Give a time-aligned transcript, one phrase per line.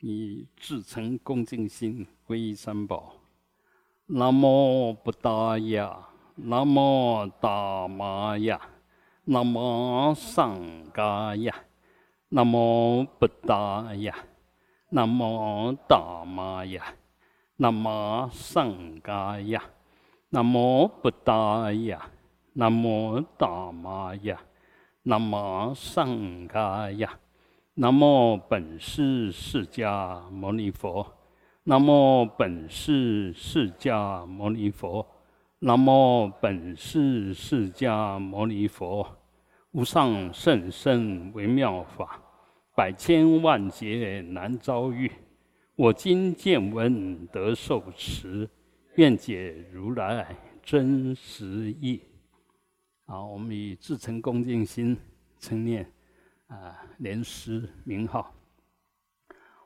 [0.00, 3.14] 以至诚恭敬心皈依三宝。
[4.06, 8.60] 南无布达雅，南无达玛雅，
[9.24, 10.56] 南无上
[10.94, 11.54] 伽雅，
[12.28, 14.14] 南无布达雅，
[14.90, 16.94] 南无达玛雅，
[17.56, 19.62] 南无上伽雅，
[20.30, 22.10] 南无布达雅，
[22.52, 24.40] 南无达玛雅，
[25.02, 27.18] 南无上伽雅。
[27.80, 31.06] 南无本师释迦牟尼佛，
[31.62, 35.06] 南无本师释迦牟尼佛，
[35.60, 39.06] 南无本师释迦牟尼佛，
[39.70, 42.20] 无上甚深微妙法，
[42.74, 45.08] 百千万劫难遭遇。
[45.76, 48.50] 我今见闻得受持，
[48.96, 50.34] 愿解如来
[50.64, 52.02] 真实义。
[53.06, 54.96] 好，我们以至诚恭敬心
[55.38, 55.88] 称念。
[56.48, 58.34] 啊，莲师名号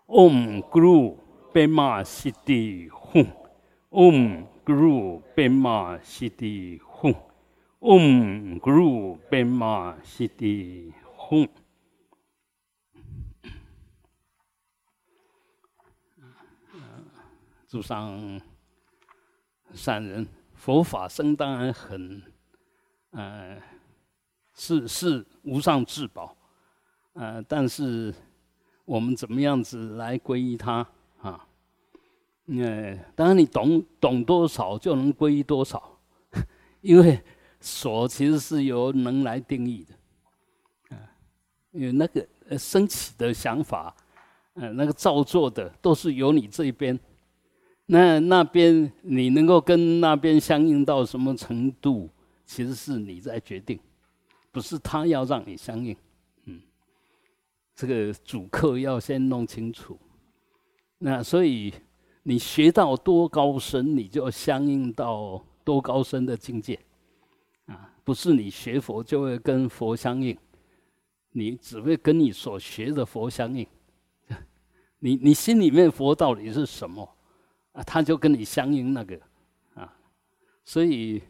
[0.06, 1.16] ，Om Guru
[1.52, 11.48] Bema Siddhi Hum，Om Guru Bema Siddhi Hum，Om Guru Bema Siddhi Hum。
[17.66, 18.38] 祖上
[19.72, 22.22] 善人，佛法僧当然很，
[23.12, 23.58] 呃，
[24.52, 26.36] 是是无上至宝。
[27.14, 28.14] 呃，但是
[28.84, 30.86] 我们怎么样子来皈依他
[31.20, 31.46] 啊？
[32.46, 35.98] 呃，当然你懂懂多少就能皈依多少，
[36.80, 37.20] 因为
[37.60, 40.98] 所其实是由能来定义的，啊，
[41.70, 42.26] 因为那个
[42.58, 43.94] 升起的想法，
[44.54, 46.98] 呃，那个造作的都是由你这边，
[47.86, 52.10] 那那边你能够跟那边相应到什么程度，
[52.44, 53.78] 其实是你在决定，
[54.50, 55.96] 不是他要让你相应。
[57.82, 59.98] 这个主客要先弄清楚，
[60.98, 61.74] 那所以
[62.22, 66.78] 你学到多高深，你就相应到多高深的境界，
[67.66, 70.38] 啊，不是你学佛就会跟佛相应，
[71.32, 73.66] 你只会跟你所学的佛相应，
[75.00, 77.02] 你你心里面佛到底是什么
[77.72, 77.82] 啊？
[77.82, 79.18] 他就跟你相应那个
[79.74, 79.92] 啊，
[80.64, 81.20] 所以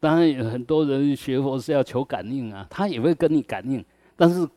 [0.00, 3.84] 当然有很多人学佛是要求感应啊，他也会跟你感应，
[4.16, 4.48] 但是。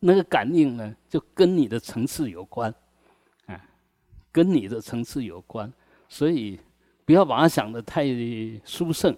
[0.00, 2.74] 那个感应呢，就跟你的层次有关，
[3.46, 3.60] 啊，
[4.32, 5.70] 跟你的层次有关，
[6.08, 6.58] 所以
[7.04, 8.06] 不要把它想的太
[8.64, 9.14] 殊胜，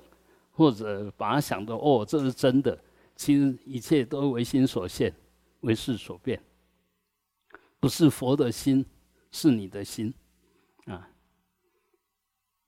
[0.51, 2.77] 或者把它想的哦，这是真的。
[3.15, 5.15] 其实一切都为心所现，
[5.61, 6.43] 为事所变，
[7.79, 8.85] 不是佛的心，
[9.31, 10.13] 是你的心，
[10.87, 11.09] 啊，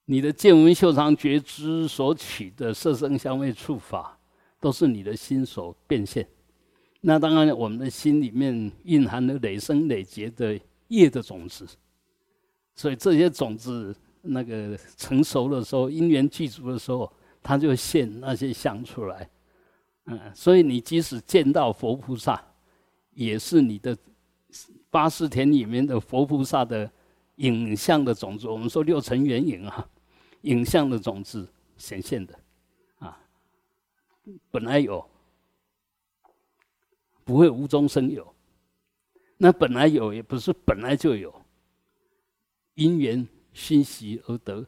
[0.05, 4.17] 你的见闻嗅尝觉知所取的色声香味触法，
[4.61, 6.29] 都是你的心所变现。
[7.07, 11.67] 那当然，我们的心里面蕴含了累生累劫的业的种子，
[12.75, 19.29] 所以这些种子那个成熟的时候，因缘具足的时候，它就现那些相出来。
[20.07, 22.43] 嗯，所以你即使见到佛菩萨，
[23.13, 23.95] 也是你的
[24.89, 26.91] 八识田里面的佛菩萨的
[27.37, 28.49] 影像的种子。
[28.49, 29.87] 我们说六尘缘影啊，
[30.41, 32.35] 影像的种子显现的
[32.99, 33.21] 啊，
[34.51, 35.07] 本来有。
[37.25, 38.35] 不会无中生有，
[39.39, 41.35] 那本来有也不是本来就有，
[42.75, 44.67] 因缘熏习而得，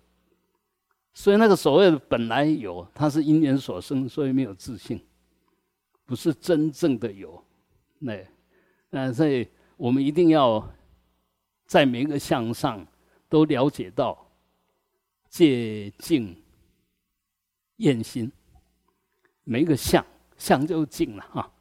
[1.13, 5.01] 所以那个所谓的本来有，它是因缘所生，所以没有自信，
[6.05, 7.43] 不是真正的有。
[7.99, 8.27] 那，
[8.91, 9.47] 那所以
[9.77, 10.67] 我们一定要
[11.67, 12.87] 在每一个相上
[13.29, 14.31] 都了解到
[15.29, 16.35] 戒静
[17.77, 18.31] 验心，
[19.45, 20.05] 每一个相
[20.39, 21.53] 相就静了哈。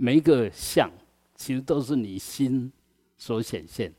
[0.00, 0.88] 每一个相，
[1.34, 2.72] 其实都是你心
[3.16, 3.92] 所显现。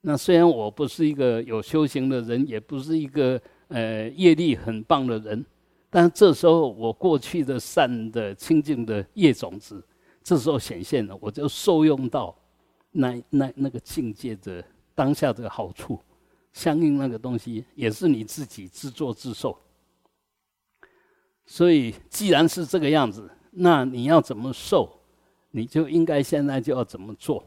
[0.00, 5.46] 那虽然我不是一个有修行的人，也不是一个呃业力很棒的人，
[5.88, 9.80] 但这时候我过去的善的清净的业种子，
[10.24, 12.36] 这时候显现了，我就受用到
[12.90, 16.00] 那那那个境界的当下的好处，
[16.52, 19.56] 相应那个东西也是你自己自作自受。
[21.46, 24.97] 所以既然是这个样子，那你要怎么受？
[25.50, 27.44] 你就应该现在就要怎么做？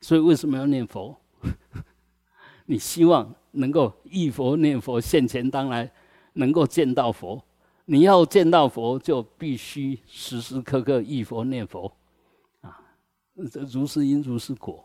[0.00, 1.16] 所以为什么要念佛？
[2.66, 5.90] 你希望能够忆佛念佛，现前当来
[6.34, 7.42] 能够见到佛。
[7.86, 11.92] 你要见到佛，就必须时时刻刻忆佛念佛
[12.62, 12.80] 啊！
[13.50, 14.82] 这如是因如是果，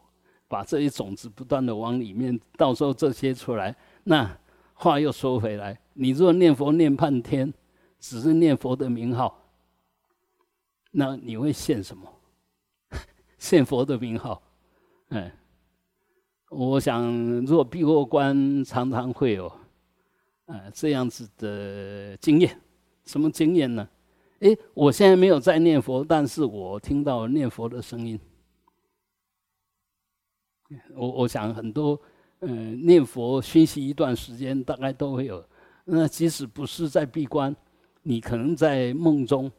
[0.49, 3.73] 把这些种子不断的往里面，到时候这些出来。
[4.03, 4.29] 那
[4.73, 7.53] 话又说回来，你若念佛念半天，
[8.01, 9.38] 只是念佛的名号。
[10.91, 12.11] 那你会献什么？
[13.37, 14.41] 献佛的名号，
[15.09, 15.33] 哎，
[16.49, 17.11] 我想，
[17.45, 19.51] 如果闭过关，常常会有，
[20.45, 22.59] 呃，这样子的经验。
[23.05, 23.87] 什么经验呢？
[24.39, 28.19] 哎，我现在没有在念佛，但是我听到念佛的声音。
[30.93, 31.99] 我我想很多，
[32.41, 35.43] 嗯，念佛学习一段时间，大概都会有。
[35.85, 37.55] 那即使不是在闭关，
[38.03, 39.51] 你可能在梦中，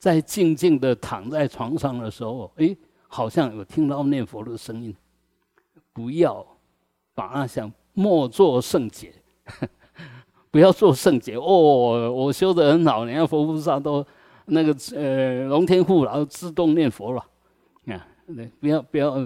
[0.00, 2.74] 在静静的躺在床上的时候，哎，
[3.06, 4.96] 好像有听到念佛的声音。
[5.92, 6.44] 不要
[7.14, 9.12] 把那想莫做圣洁，
[10.50, 12.10] 不要做圣洁哦。
[12.10, 14.04] 我修的很好，你看佛菩萨都
[14.46, 17.20] 那个呃龙天护然后自动念佛了
[17.94, 18.08] 啊。
[18.58, 19.18] 不要不要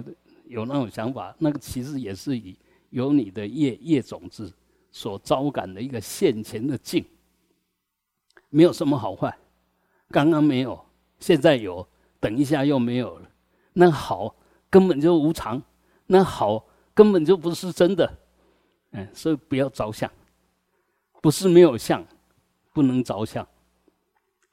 [0.45, 2.53] 有那种想法，那个其实也是以
[2.89, 4.51] 有你的业业种子
[4.91, 7.05] 所招感的一个现前的境，
[8.49, 9.33] 没有什么好坏。
[10.09, 10.79] 刚刚没有，
[11.19, 11.87] 现在有，
[12.19, 13.29] 等一下又没有了。
[13.73, 14.35] 那好
[14.69, 15.61] 根本就无常。
[16.07, 16.63] 那好，
[16.93, 18.17] 根本就不是真的，
[18.91, 20.09] 嗯，所以不要着相，
[21.19, 22.05] 不是没有相，
[22.71, 23.47] 不能着相，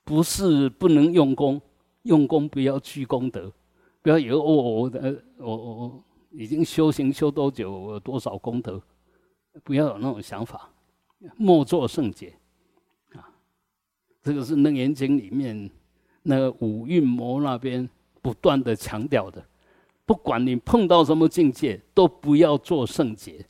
[0.02, 1.60] 不是不能用功，
[2.04, 3.52] 用功不要去功德，
[4.00, 8.82] 不要以为我我的我我已经修行修多久，多少功德，
[9.62, 10.70] 不要有那种想法，
[11.36, 12.34] 莫作圣洁，
[14.22, 15.70] 这个是楞严经里面
[16.22, 17.88] 那个五蕴魔那边
[18.20, 19.44] 不断的强调的。
[20.04, 23.44] 不管你碰到什么境界，都不要做圣洁，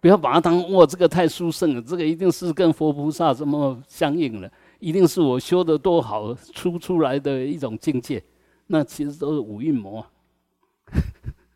[0.00, 8.22] 不要把它当哇，这个太殊胜了，这个一定是跟佛菩萨什么相应了，一定是我修的多好出出来的一种境界，
[8.66, 10.04] 那其实都是五蕴魔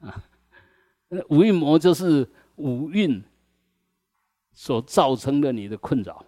[0.01, 0.23] 啊，
[1.29, 2.27] 五蕴魔就是
[2.57, 3.23] 五蕴
[4.55, 6.25] 所造成的你的困扰，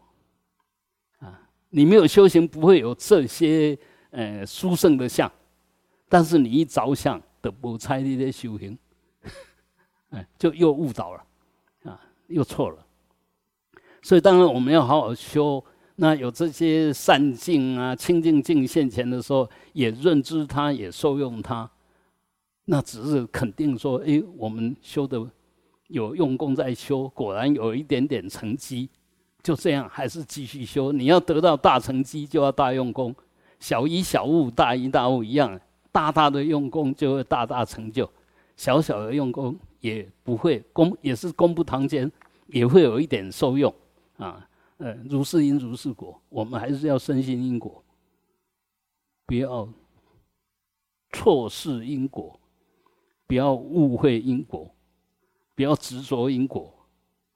[1.71, 3.77] 你没有修行，不会有这些
[4.11, 5.31] 呃殊胜的相，
[6.09, 7.21] 但是你一着相。
[7.43, 8.79] 的不差你的修行，
[10.13, 11.25] 哎，就又误导了，
[11.85, 12.85] 啊，又错了。
[14.03, 15.65] 所以当然我们要好好修。
[15.97, 21.71] 那有这些善境啊、清净境现前的时候，也认知它，也受用它。
[22.67, 25.27] 那只是肯定说，哎，我们修的
[25.87, 28.91] 有用功在修，果然有一点点成绩，
[29.43, 30.93] 就这样还是继续修。
[30.93, 33.13] 你要得到大成绩，就要大用功；
[33.59, 35.61] 小一小悟，大一大悟一样。
[35.93, 38.09] 大大的用功就会大大成就，
[38.57, 42.09] 小小的用功也不会功，也是功不唐捐，
[42.47, 43.75] 也会有一点受用
[44.17, 44.49] 啊。
[44.79, 47.83] 呃，如是因如是果，我们还是要深信因果，
[49.27, 49.69] 不要
[51.11, 52.39] 错视因果，
[53.27, 54.73] 不要误会因果，
[55.57, 56.73] 不要执着因果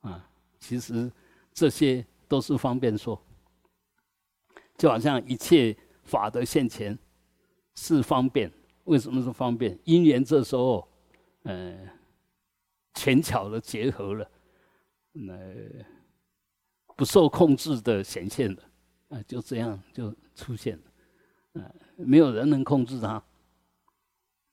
[0.03, 0.25] 啊。
[0.61, 1.11] 其实
[1.55, 3.19] 这些都是方便说，
[4.77, 6.99] 就好像一切法的现前。
[7.77, 8.49] 是方便，
[8.85, 9.77] 为什么是方便？
[9.83, 10.89] 因缘这时候，
[11.43, 11.77] 呃，
[12.95, 14.31] 巧巧的结合了，
[15.11, 15.35] 那
[16.95, 18.63] 不受控制的显现了，
[19.09, 23.21] 啊，就这样就出现了，啊，没有人能控制它，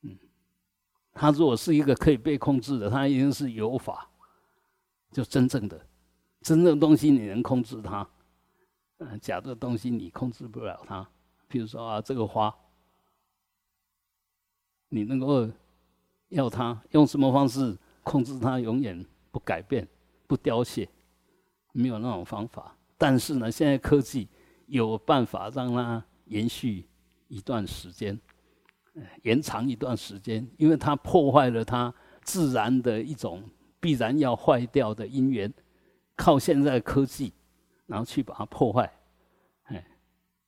[0.01, 0.17] 嗯，
[1.13, 4.09] 它如果是一个可以被控制的，它一定是有法，
[5.11, 5.79] 就真正的，
[6.41, 8.07] 真正东西你能控制它，
[8.97, 11.07] 嗯，假的东西你控制不了它，
[11.47, 12.53] 比如说啊，这个花。
[14.93, 15.49] 你能够
[16.29, 19.87] 要它用什么方式控制它，永远不改变、
[20.27, 20.89] 不凋谢，
[21.71, 22.75] 没有那种方法。
[22.97, 24.27] 但是呢，现在科技
[24.65, 26.85] 有办法让它延续
[27.29, 28.19] 一段时间，
[29.23, 31.93] 延长一段时间，因为它破坏了它
[32.23, 33.41] 自然的一种
[33.79, 35.53] 必然要坏掉的因缘，
[36.15, 37.33] 靠现在科技，
[37.87, 38.91] 然后去把它破坏，
[39.63, 39.85] 哎，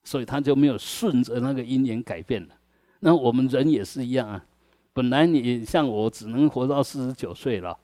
[0.04, 2.56] 所以他就没有顺着那个因缘改变了。
[3.00, 4.46] 那我们人也是一样啊，
[4.94, 7.78] 本来你像我只能活到四十九岁了，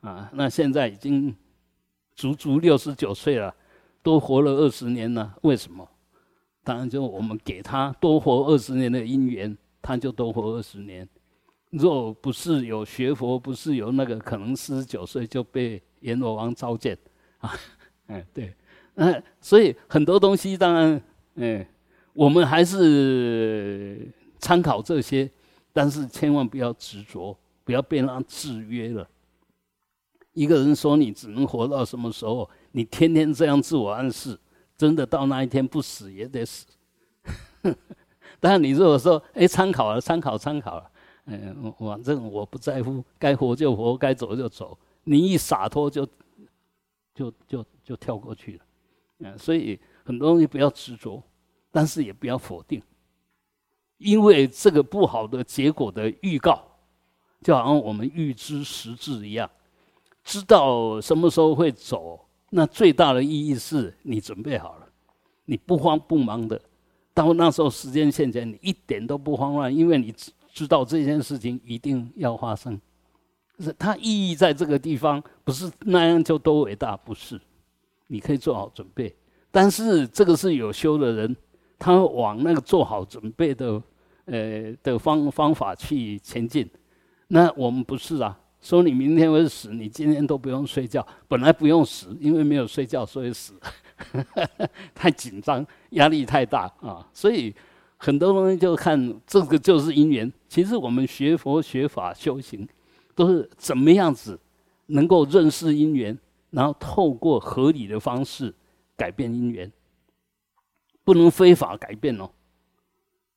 [0.00, 1.34] 啊，那现在已经
[2.14, 3.54] 足足六十九岁了，
[4.02, 5.34] 多活了二十年了。
[5.42, 5.88] 为什么？
[6.62, 11.08] 当然就我们给他多活二十年的因缘，他就多活二十年。
[11.70, 16.98] 若不是有学佛，不是有那个可能四十九岁就被阎罗王召见
[17.46, 17.54] 啊，
[18.08, 18.54] 哎，对，
[18.96, 21.02] 嗯，所以很多东西当然，
[21.36, 21.66] 哎，
[22.12, 24.10] 我们还是。
[24.38, 25.28] 参考这些，
[25.72, 29.08] 但是千万不要执着，不要被它制约了。
[30.34, 34.38] 一个人说你只能活到什么时候，你天天这样自我暗示，
[34.76, 36.66] 真的到那一天不死也得死。
[38.38, 40.90] 但是你如果说，哎，参考了，参考，参考了，
[41.24, 44.78] 嗯，反正我不在乎，该活就活，该走就走。
[45.04, 46.06] 你一洒脱，就
[47.16, 48.64] 就就就跳过去了。
[49.20, 51.20] 嗯，所以很多东西不要执着，
[51.72, 52.80] 但是也不要否定。
[53.96, 56.62] 因为这个不好的结果的预告，
[57.40, 59.50] 就好像我们预知时至一样，
[60.22, 62.28] 知道什么时候会走。
[62.50, 64.88] 那最大的意义是你准备好了，
[65.46, 66.60] 你不慌不忙的，
[67.14, 72.78] 到那时候时间线前，你一点都不慌乱，因为你知知道这件事情一定要发生。
[73.58, 77.40] 是它意义在这个地方，不是那样就多伟大，不是。
[78.08, 79.14] 你可以做好准备，
[79.50, 81.36] 但是这个是有修的人，
[81.78, 83.82] 他往那个做好准备的，
[84.26, 86.68] 呃的方方法去前进。
[87.28, 88.38] 那我们不是啊。
[88.58, 91.06] 说你明天会死，你今天都不用睡觉。
[91.28, 93.54] 本来不用死，因为没有睡觉，所以死。
[94.94, 97.06] 太紧张，压力太大啊！
[97.12, 97.54] 所以
[97.96, 100.30] 很多东西就看这个就是因缘。
[100.48, 102.66] 其实我们学佛学法修行，
[103.16, 104.38] 都是怎么样子
[104.86, 106.16] 能够认识因缘，
[106.50, 108.54] 然后透过合理的方式
[108.96, 109.72] 改变因缘，
[111.02, 112.30] 不能非法改变哦。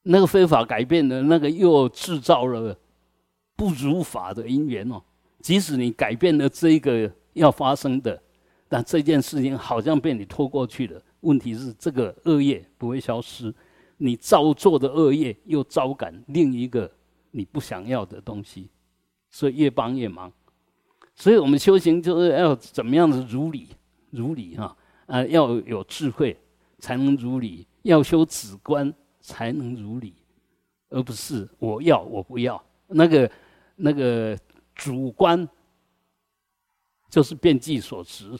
[0.03, 2.77] 那个非法改变的那个又制造了
[3.55, 5.01] 不如法的因缘哦。
[5.39, 8.21] 即使你改变了这一个要发生的，
[8.67, 11.01] 但这件事情好像被你拖过去了。
[11.21, 13.53] 问题是这个恶业不会消失，
[13.97, 16.89] 你造作的恶业又招感另一个
[17.31, 18.69] 你不想要的东西，
[19.31, 20.31] 所以越帮越忙。
[21.15, 23.67] 所以我们修行就是要怎么样子如理
[24.11, 26.37] 如理哈啊，要有智慧
[26.77, 30.13] 才能如理，要修止观才能如理，
[30.89, 33.31] 而不是我要我不要那个
[33.75, 34.37] 那个。
[34.75, 35.45] 主观
[37.09, 38.31] 就是变计所持，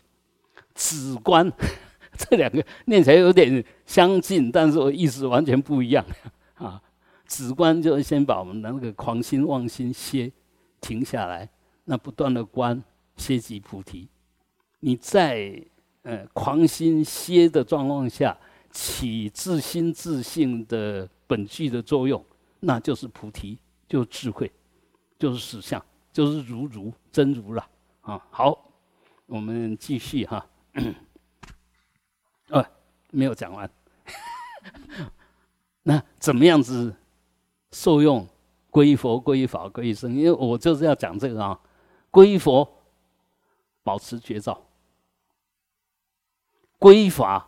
[0.74, 1.52] 子观
[2.18, 6.06] 这两个念起来有点相近，但是我意思完全不一样
[6.54, 6.82] 啊。
[7.26, 10.32] 子观就是先把我们的那个狂心妄心歇
[10.82, 11.50] 停下来，
[11.86, 12.84] 那不断的观
[13.18, 14.08] 歇即菩提。
[14.80, 15.62] 你在
[16.04, 18.38] 呃狂心歇的状况下
[18.72, 22.24] 起自心自性的本具的作用，
[22.60, 23.58] 那就是菩提，
[23.88, 24.52] 就是智慧，
[25.18, 25.84] 就是实相。
[26.12, 27.70] 就是如如真如了
[28.02, 28.20] 啊！
[28.32, 28.72] 好，
[29.28, 30.46] 我们继续哈。
[32.48, 32.66] 呃，
[33.12, 33.70] 没有讲完。
[35.84, 36.94] 那怎么样子
[37.72, 38.28] 受用？
[38.80, 40.16] 归佛、归法、归僧。
[40.16, 41.60] 因为我就是要讲这个啊。
[42.10, 42.66] 归佛，
[43.84, 44.54] 保持觉照；
[46.78, 47.46] 归法，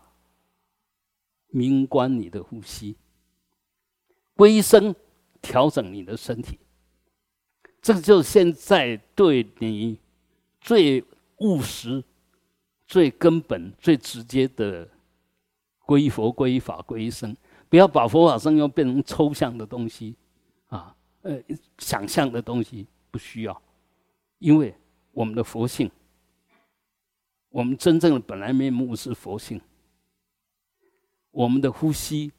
[1.47, 2.95] 明观你的呼吸；
[4.35, 4.93] 归僧，
[5.41, 6.59] 调整你的身体。
[7.81, 9.97] 这个就是现在对你
[10.59, 11.01] 最
[11.37, 12.03] 务实、
[12.85, 14.85] 最根本、最直接的
[15.85, 17.33] 皈依佛、皈依法、皈依僧。
[17.69, 20.13] 不要把佛法僧又变成抽象的东西，
[21.21, 21.41] 呃，
[21.77, 23.61] 想象的东西不需要，
[24.39, 24.73] 因为
[25.11, 25.89] 我们的佛性，
[27.49, 29.59] 我们真正的本来面目是佛性，
[31.31, 32.31] 我们的呼吸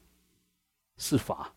[0.97, 1.53] 是法。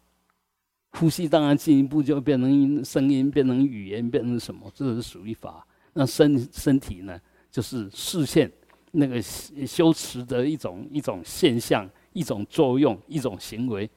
[0.92, 4.70] 呼吸当然进一步就变成音声音，变成语言，变成什么？
[4.74, 5.66] 这是属于法。
[5.92, 7.20] 那身身体呢？
[7.50, 8.50] 就是视线
[8.92, 13.90] 那个修持的一种一种现象，一种作用，一种行为。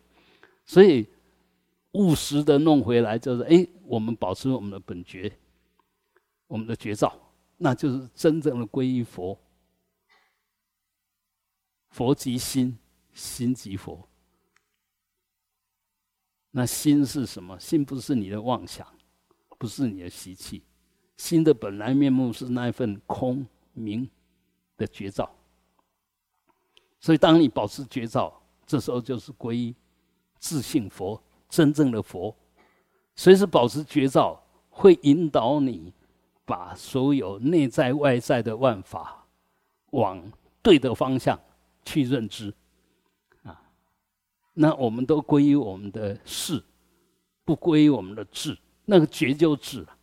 [0.65, 1.07] 所以
[1.93, 5.31] 务实的弄回来，就是哎，我们保持我们的本觉，
[6.47, 7.17] 我们的觉照，
[7.57, 9.37] 那就是真正的皈依佛。
[11.89, 12.77] 佛即心，
[13.13, 14.07] 心即佛。
[16.51, 17.59] 那心是什么？
[17.59, 18.87] 心不是你的妄想，
[19.57, 20.63] 不是你的习气，
[21.17, 24.07] 心的本来面目是那一份空明
[24.77, 25.31] 的觉照。
[26.99, 29.75] 所以，当你保持觉照，这时候就是皈依
[30.37, 32.33] 自信佛，真正的佛。
[33.15, 35.91] 随时保持觉照，会引导你
[36.45, 39.25] 把所有内在外在的万法
[39.91, 41.37] 往对的方向
[41.83, 42.53] 去认知
[43.43, 43.61] 啊。
[44.53, 46.63] 那我们都归于我们的事，
[47.43, 48.57] 不归于我们的智。
[48.85, 49.97] 那个觉就智了，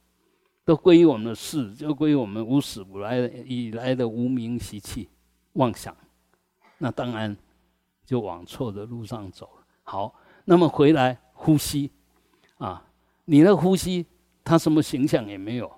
[0.64, 5.08] 都归于我们的事，就归于我们无始无来以来的无名习气
[5.54, 5.96] 妄想。
[6.78, 7.34] 那当然
[8.04, 9.66] 就往错的路上走了。
[9.82, 11.90] 好，那么回来呼吸
[12.58, 12.82] 啊，
[13.26, 14.04] 你的呼吸
[14.42, 15.70] 它什么形象也没有，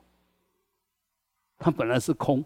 [1.58, 2.44] 它本来是空，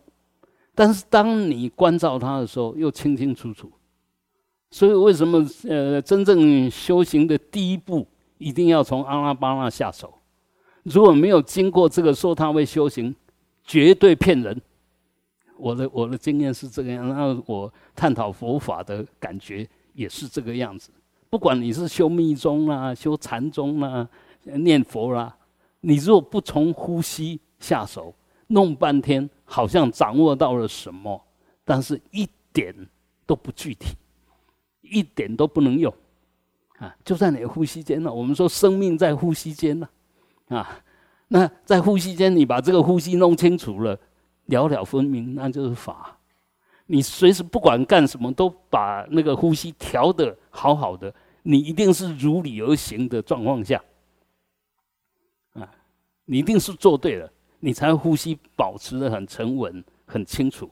[0.75, 3.71] 但是当你关照它的时候，又清清楚楚。
[4.71, 10.19] 所以，为什么呃，真正修行的第一步一定要从阿拉巴那下手？
[10.85, 13.15] 如果没有经过这个说他会修行，
[13.65, 14.61] 绝对骗人。
[15.59, 20.91] 我的我的经验是这个样，然后我探讨佛法的感觉也是这个样子。
[21.33, 24.07] 不管你是修密宗啦、修禅宗啦、
[24.43, 25.35] 念佛啦，
[25.81, 28.15] 你如果不从呼吸下手，
[28.49, 31.19] 弄半天好像掌握到了什么，
[31.65, 32.75] 但是一点
[33.25, 33.97] 都不具体。
[34.83, 35.91] 一点都不能用，
[36.77, 38.13] 啊，就在你的呼吸间呢。
[38.13, 39.89] 我们说生命在呼吸间呢，
[40.49, 40.83] 啊，
[41.29, 43.99] 那在呼吸间，你把这个呼吸弄清楚了，
[44.47, 46.19] 了了分明，那就是法。
[46.85, 53.83] 你随时不管干什么，都把那个呼吸调的好好的，你一定是如理而行的状况下，
[55.55, 55.69] 啊，
[56.25, 57.31] 你一定是做对了，
[57.61, 60.71] 你才呼吸保持的很沉稳、很清楚。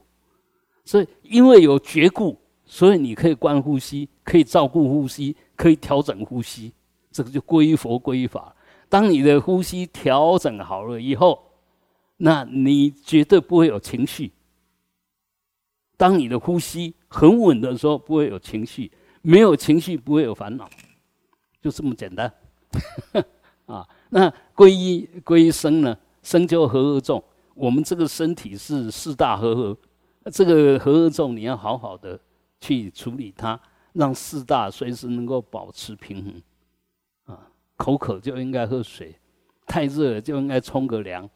[0.85, 6.73] 所以，因为有觉故，所以你可以观呼吸，可以照顾呼吸，可以调整呼吸，
[7.11, 8.55] 这个就归佛归法。
[8.89, 11.51] 当你的呼吸调整好了以后，
[12.17, 14.31] 那你绝对不会有情绪。
[15.97, 18.89] 当你的呼吸很稳的时候，不会有情绪；
[19.21, 20.69] 没有情绪，不会有烦恼，
[21.61, 22.31] 就这么简单。
[23.65, 25.97] 啊，那皈依皈依生呢？
[26.23, 27.23] 生就和合众。
[27.53, 29.77] 我们这个身体是四大和合，
[30.31, 32.19] 这个和合众你要好好的
[32.59, 33.59] 去处理它，
[33.93, 36.41] 让四大随时能够保持平衡。
[37.25, 37.47] 啊，
[37.77, 39.15] 口渴就应该喝水，
[39.65, 41.29] 太热就应该冲个凉，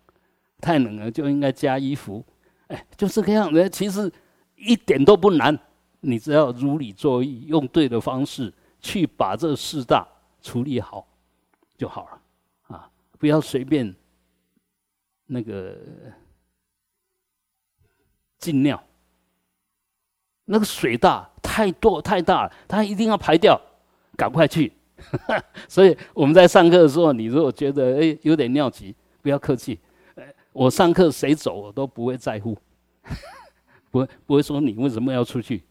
[0.60, 2.24] 太冷了就应该加衣服。
[2.68, 3.70] 哎，就这个样子。
[3.70, 4.12] 其实。
[4.58, 5.60] 一点都不难，
[6.06, 10.08] 你只要如理作意，用对的方式去把这四大
[10.42, 11.08] 处理好
[11.76, 12.90] 就好了啊！
[13.18, 13.94] 不要随便
[15.26, 15.76] 那个
[18.38, 18.82] 进尿，
[20.46, 23.60] 那个水大太多太大了，它一定要排掉，
[24.16, 24.72] 赶快去。
[25.68, 29.80] 所以我们在上课的时候，你如果觉得哎有点尿急，不要客气，
[30.54, 32.56] 我上课谁走我都不会在乎。
[33.90, 35.64] 不会不会说你为什么要出去？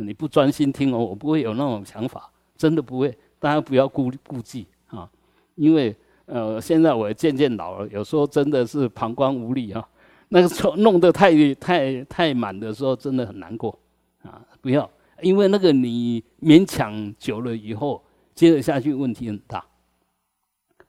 [0.00, 3.16] 你不专心听哦，我不会有那种想法，真的不会。
[3.38, 5.10] 大家不要顾顾忌啊，
[5.54, 9.86] 因为呃，现在我也渐渐老了，有时候真的是膀胱无力啊。
[10.28, 13.76] 那个弄得太太太满的时候，真的很难过
[14.22, 14.46] 啊。
[14.60, 14.88] 不要，
[15.22, 18.04] 因为那个你勉强久了以后，
[18.34, 19.64] 接着下去问题很大，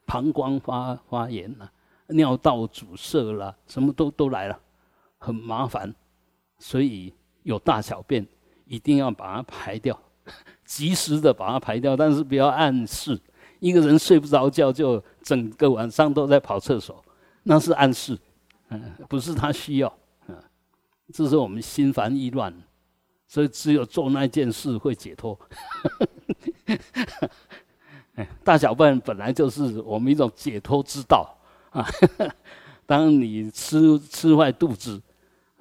[0.05, 1.71] 膀胱发发炎了，
[2.07, 4.59] 尿道阻塞了，什么都都来了，
[5.17, 5.95] 很麻烦。
[6.59, 7.11] 所以
[7.43, 8.27] 有大小便，
[8.71, 9.99] 一定要把它排掉，
[10.63, 13.19] 及时的把它排掉，但是不要暗示。
[13.59, 17.03] 一个人睡不着觉，就整个晚上都在跑厕所，
[17.43, 18.17] 那是暗示，
[18.69, 19.93] 嗯，不是他需要，
[20.29, 20.35] 嗯，
[21.13, 22.53] 这是我们心烦意乱，
[23.27, 25.37] 所以只有做那件事会解脱。
[28.41, 31.37] 大小便本来就是我们一种解脱之道
[31.71, 31.85] 啊。
[32.87, 35.01] 当你吃吃坏肚子。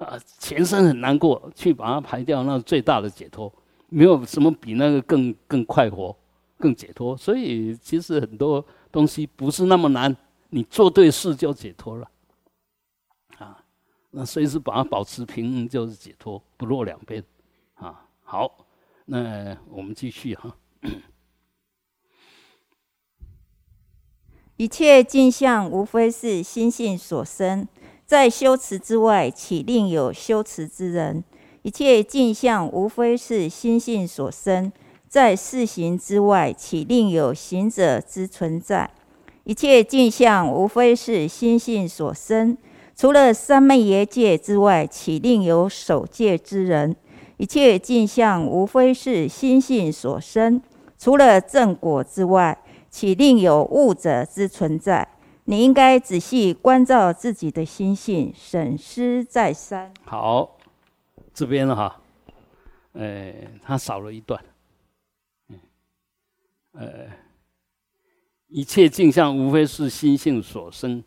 [0.01, 3.51] 啊，全身很难过，去把它排掉，那是最大的解脱。
[3.87, 6.15] 没有什么比那个更更快活、
[6.57, 7.15] 更解脱。
[7.15, 10.15] 所以其实很多东西不是那么难，
[10.49, 12.09] 你做对事就解脱了。
[13.37, 13.63] 啊，
[14.09, 17.23] 那随时把它保持平衡就是解脱，不落两边。
[17.75, 18.65] 啊，好，
[19.05, 20.55] 那我们继续哈。
[24.57, 27.67] 一切镜像无非是心性所生。
[28.11, 31.23] 在修持之外，岂另有修持之人？
[31.61, 34.69] 一切镜像无非是心性所生；
[35.07, 38.89] 在事行之外，岂另有行者之存在？
[39.45, 42.57] 一切镜像无非是心性所生。
[42.97, 46.93] 除了三昧耶界之外，岂另有守戒之人？
[47.37, 50.61] 一切镜像无非是心性所生。
[50.99, 55.07] 除了正果之外，岂另有悟者之存在？
[55.51, 59.93] 你应该仔细关照自己的心性，审思再三。
[60.05, 60.57] 好，
[61.33, 62.01] 这边哈，
[62.93, 64.41] 呃，他少了一段，
[65.49, 65.59] 嗯，
[66.71, 67.07] 呃，
[68.47, 71.03] 一切镜像无非是心性所生，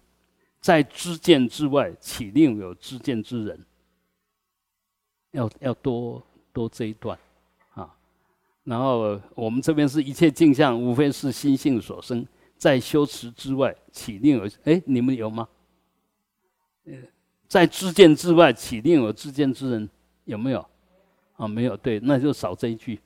[0.60, 3.64] 在知见之外，岂另有知见之人？
[5.30, 7.18] 要要多多这一段
[7.72, 7.96] 啊。
[8.64, 12.26] 然后我们这边是一切镜像无非是心性所生。
[12.56, 14.48] 在修持之外，岂另有？
[14.64, 15.46] 哎，你们有吗？
[16.86, 16.94] 呃，
[17.48, 19.88] 在知见之外，岂另有知见之人？
[20.24, 20.64] 有没有？
[21.36, 21.76] 啊，没有。
[21.76, 22.98] 对，那就少这一句。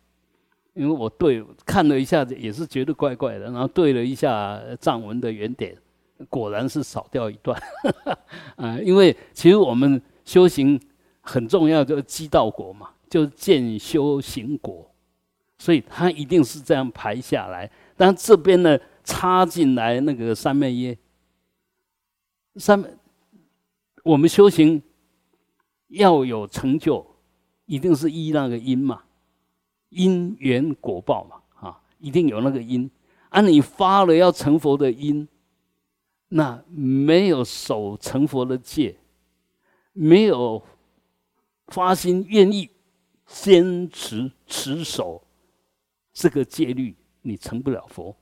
[0.74, 5.76] 因为我对看了一下，也是觉得怪怪的，然后对了一下藏文的原点，
[6.28, 7.60] 果然是少掉一段。
[8.54, 10.80] 啊，因为其实我们修行
[11.20, 14.88] 很重要，就是积道果嘛，就是见修行果，
[15.58, 17.68] 所以它一定是这样排下来。
[17.96, 18.78] 但这边呢？
[19.08, 20.98] 插进来那个三昧耶，
[22.56, 22.98] 三，
[24.04, 24.82] 我们修行
[25.86, 27.06] 要有成就，
[27.64, 29.04] 一定是依那个因嘛，
[29.88, 32.90] 因缘果报嘛，啊，一定有那个因。
[33.30, 35.26] 啊，你发了要成佛的因，
[36.28, 38.98] 那没有守成佛的戒，
[39.94, 40.62] 没有
[41.68, 42.68] 发心愿意
[43.24, 45.26] 坚持持守
[46.12, 48.14] 这个戒律，你成不了佛。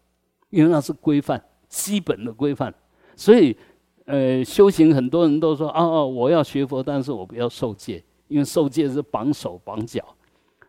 [0.51, 2.75] 因为那是规范，基本的规范，
[3.17, 3.57] 所以
[4.05, 10.17] 呃，修行很多人都说，哦哦，我要学佛，但是我不要受戒，因为受戒是绑手绑脚。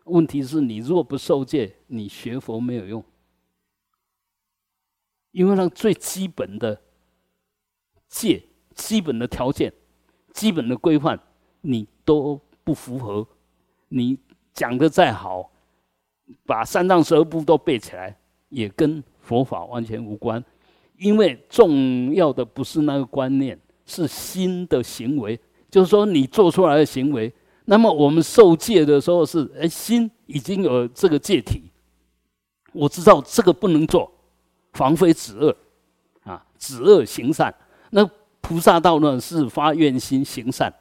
[0.05, 3.03] 问题是你若不受戒，你学佛没有用，
[5.31, 6.81] 因为那最基本的
[8.07, 8.41] 戒、
[8.73, 9.71] 基本的条件、
[10.33, 11.19] 基本的规范，
[11.61, 13.27] 你都不符合。
[13.89, 14.17] 你
[14.53, 15.51] 讲的再好，
[16.45, 18.17] 把三藏十二部都背起来，
[18.49, 20.41] 也跟佛法完全无关。
[20.97, 25.39] 因为重要的不是那个观念，是心的行为。
[25.69, 27.31] 就是说，你做出来的行为。
[27.65, 31.69] 那么我们受戒的时候是，哎，心已经有这个戒体，
[32.71, 34.09] 我知道这个不能做，
[34.71, 35.53] 防非止恶，
[36.23, 37.53] 啊，止恶行善。
[37.89, 38.09] 那
[38.39, 40.73] 菩萨道呢是发愿心行善，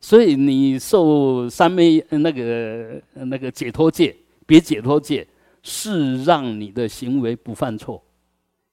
[0.00, 5.24] 所以你受三昧那个那个解脱戒，别解脱戒
[5.64, 8.00] 是让你的行为不犯错，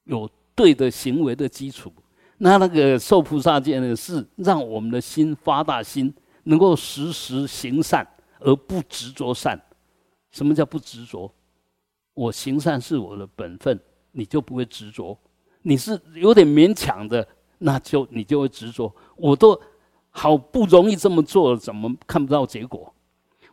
[0.04, 0.30] 有。
[0.54, 1.91] 对的行为的基础，
[2.38, 8.06] 那那个受菩萨戒呢，是让我们的心发大心，能够时时行善
[8.38, 9.60] 而不执着善。
[10.30, 11.34] 什么叫不执着？
[12.13, 13.80] 我行善是我的本分，
[14.12, 15.17] 你就不会执着。
[15.62, 17.25] 你是有点勉强的，
[17.58, 18.93] 那就你就会执着。
[19.15, 19.60] 我都
[20.10, 22.93] 好不容易这么做了，怎么看不到结果？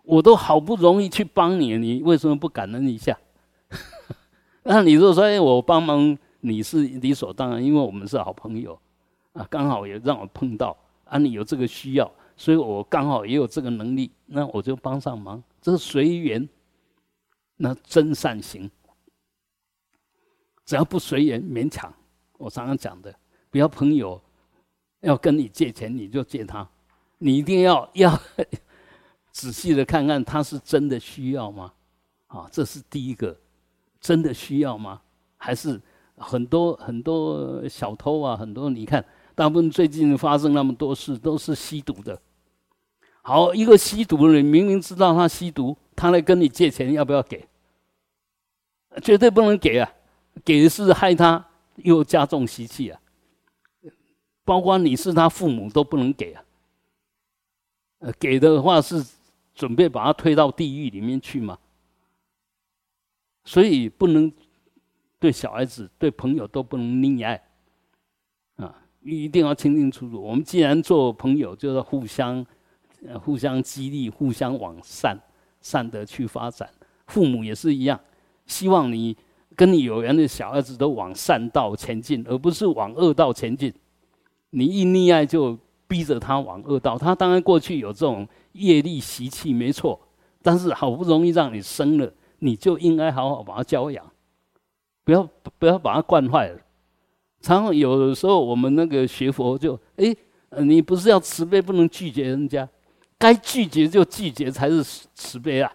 [0.03, 3.17] 我都好不容易去帮你，你为什么不感恩一下？
[4.71, 6.17] 那你就说，哎，我帮忙。
[6.41, 8.79] 你是理所当然，因为我们是好朋友，
[9.33, 16.49] 啊，刚好也让我碰到啊，你有这个需要，所以我刚好也有这个能力，那我就帮上忙，这是随缘，
[17.57, 18.71] 那真善行。
[20.65, 21.93] 只要不随缘勉强，
[22.37, 23.13] 我常常讲的，
[23.51, 24.23] 不要朋友
[25.01, 26.67] 要跟你借钱你就借他，
[27.19, 28.17] 你一定要要
[29.33, 31.73] 仔细的看看他是真的需要吗？
[32.29, 33.37] 啊，这是第一个，
[34.01, 35.01] 真的需要吗？
[35.37, 35.81] 还是？
[36.21, 39.05] 很多很多小偷啊，很多你看，
[39.37, 42.21] 大部分最近发生那么多事，都是吸毒的。
[43.23, 47.47] 好，一个吸毒的人明明知道他吸毒，他来跟你借钱，要不要给？
[49.01, 49.89] 绝对不能给啊！
[50.45, 53.01] 给是害他，又加重习气啊。
[54.45, 56.43] 包括你是他父母都不能给啊。
[58.01, 59.07] 呃，给的话是
[59.55, 61.57] 准备把他推到地狱里面去嘛。
[63.49, 64.31] 所以不能。
[65.21, 67.43] 对小孩子、对朋友都不能溺爱，
[68.55, 70.23] 啊，一定要清清楚楚。
[70.23, 72.47] 我们既然做朋友，就是互相、
[73.21, 75.19] 互相激励、互相往善、
[75.61, 76.71] 善的去发展。
[77.09, 77.99] 父母也是一样，
[78.47, 79.17] 希望你
[79.57, 83.75] 跟你有缘的小孩子都往善道前进，而不是往恶道前进。
[84.51, 85.59] 你一溺爱，就
[85.89, 86.97] 逼着他往恶道。
[86.97, 90.01] 他当然过去有这种业力习气，没错。
[90.41, 94.05] 但是好不容易让你生了，你就应该好好把他教养。
[95.05, 95.27] 不要
[95.59, 96.61] 不要把它惯坏了。
[97.41, 100.15] 常常有的时候，我们那个学佛就哎，
[100.61, 102.69] 你不是要慈悲，不能拒绝人家，
[103.17, 104.83] 该拒绝就拒绝才是
[105.15, 105.73] 慈悲啊。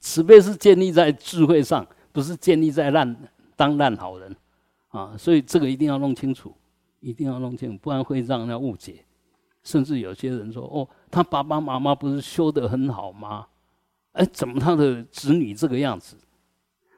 [0.00, 3.16] 慈悲是建立在智慧上，不是建立在烂
[3.56, 4.36] 当烂好人
[4.88, 5.14] 啊。
[5.16, 6.52] 所以这个一定要弄清楚，
[7.00, 9.04] 一定要弄清楚，不然会让人家误解。
[9.62, 13.46] 甚至有些人说：“哦，他爸爸妈妈不是修得很好吗？
[14.12, 16.16] 哎，怎么他的子女这个样子？”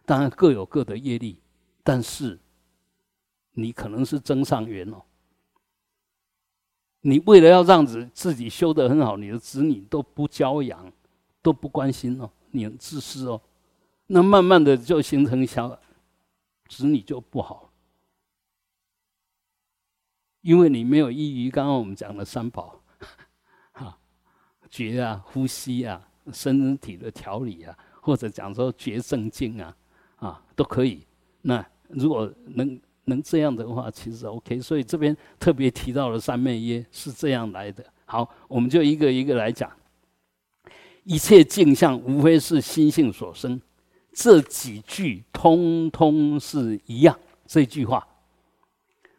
[0.05, 1.39] 当然各有各的业力，
[1.83, 2.39] 但是
[3.53, 5.03] 你可能是增上缘哦。
[7.03, 10.93] 你为了要让子自己修得很好，你的子女都不教养，
[11.41, 13.41] 都不关心哦，你很自私哦，
[14.07, 15.81] 那慢慢的就形成小
[16.69, 17.73] 子女就不好，
[20.43, 22.81] 因为你没有依于刚刚我们讲的三宝，
[23.73, 23.99] 哈，
[24.71, 29.75] 觉啊、呼吸啊、身体的调理啊，或者讲说觉正经啊。
[30.17, 31.05] 啊，都可以。
[31.41, 34.61] 那如果能能这样的话，其实 OK。
[34.61, 37.85] 所以这边特别提到了三昧耶是这样来的。
[38.05, 39.69] 好，我们就一个一个来讲。
[41.03, 43.61] 一切镜像无非是心性所生，
[44.13, 47.19] 这几句通通是一样。
[47.45, 48.07] 这句话，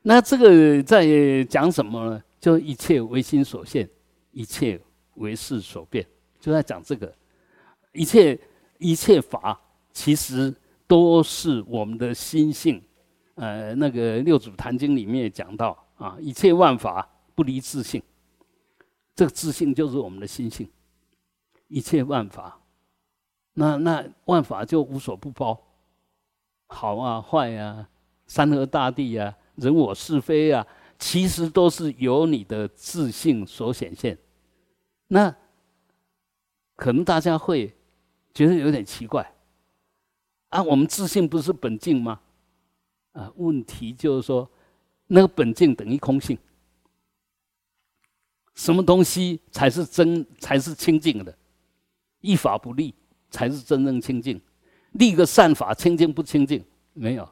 [0.04, 2.24] 那这个在讲什么呢？
[2.40, 3.90] 就一切唯心所现，
[4.32, 4.80] 一切
[5.16, 6.06] 唯事所变，
[6.44, 7.16] 就在讲这个
[7.94, 8.38] 一切
[8.78, 9.58] 一切法，
[9.94, 10.54] 其实。
[10.86, 12.80] 都是我们的心性，
[13.36, 18.04] 呃，那个六祖坛经里面讲到啊，一切万法不离自性，
[19.16, 20.70] 这个自性就是我们的心性。
[21.68, 22.62] 一切万法，
[23.54, 25.60] 那那万法就无所不包，
[26.68, 27.90] 好啊坏啊，
[28.28, 30.68] 山河大地啊，人我是非啊，
[31.00, 34.16] 其实都是由你的自性所显现。
[35.08, 35.34] 那
[36.76, 37.74] 可能大家会
[38.34, 39.30] 觉得有点奇怪。
[40.50, 42.20] 啊，我们自信不是本净吗？
[43.14, 44.50] 啊，问题就是说，
[45.08, 46.38] 那个本净等于空性，
[48.56, 51.36] 什么东西才是真才是清净的？
[52.22, 52.94] 依法不立
[53.30, 54.40] 才是真正清净。
[54.94, 56.64] 立个善法清净不清净？
[56.94, 57.28] 没有，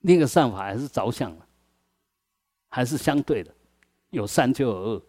[0.00, 1.46] 立个善法还是着相了，
[2.68, 3.54] 还是相对的，
[4.10, 5.02] 有善就有恶。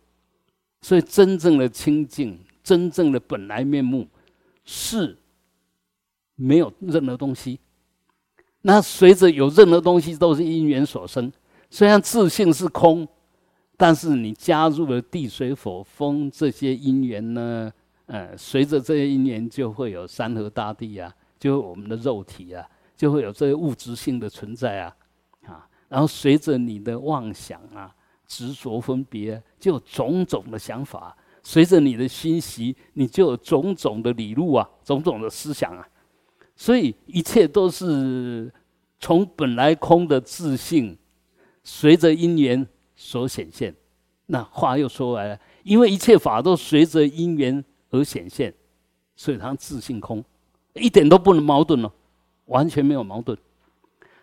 [0.81, 4.07] 所以真正的清净，真正的本来面目
[4.63, 5.17] 是
[6.35, 7.59] 没有任何东西。
[8.61, 11.31] 那随着有任何东西都是因缘所生。
[11.69, 13.07] 虽然自性是空，
[13.75, 17.73] 但是你加入了地水火风这些因缘呢？
[18.05, 22.63] 呃，随着这些因缘，就会有山河大地啊，就我们的肉体啊，
[22.95, 24.95] 就会有这些物质性的存在啊，
[25.45, 27.93] 啊，然后随着你的妄想啊、
[28.27, 35.87] 执着分别，就有种种的想法；随着你的心习，你就有种种的理路啊、种种的思想啊。
[36.55, 38.51] 所以一切都是
[38.99, 40.97] 从本来空的自性，
[41.63, 43.75] 随着因缘所显现。
[44.25, 47.63] 那话又说回来了，因为一切法都随着因缘。
[47.95, 48.51] 而显现，
[49.15, 50.25] 所以它自性空，
[50.73, 51.93] 一点都不能矛盾了，
[52.45, 53.37] 完全没有矛盾。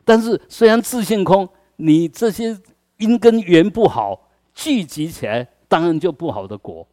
[0.04, 2.61] 但是虽然自性空，你这些
[2.98, 6.85] 因跟缘不好聚集起来，当然就不好的果。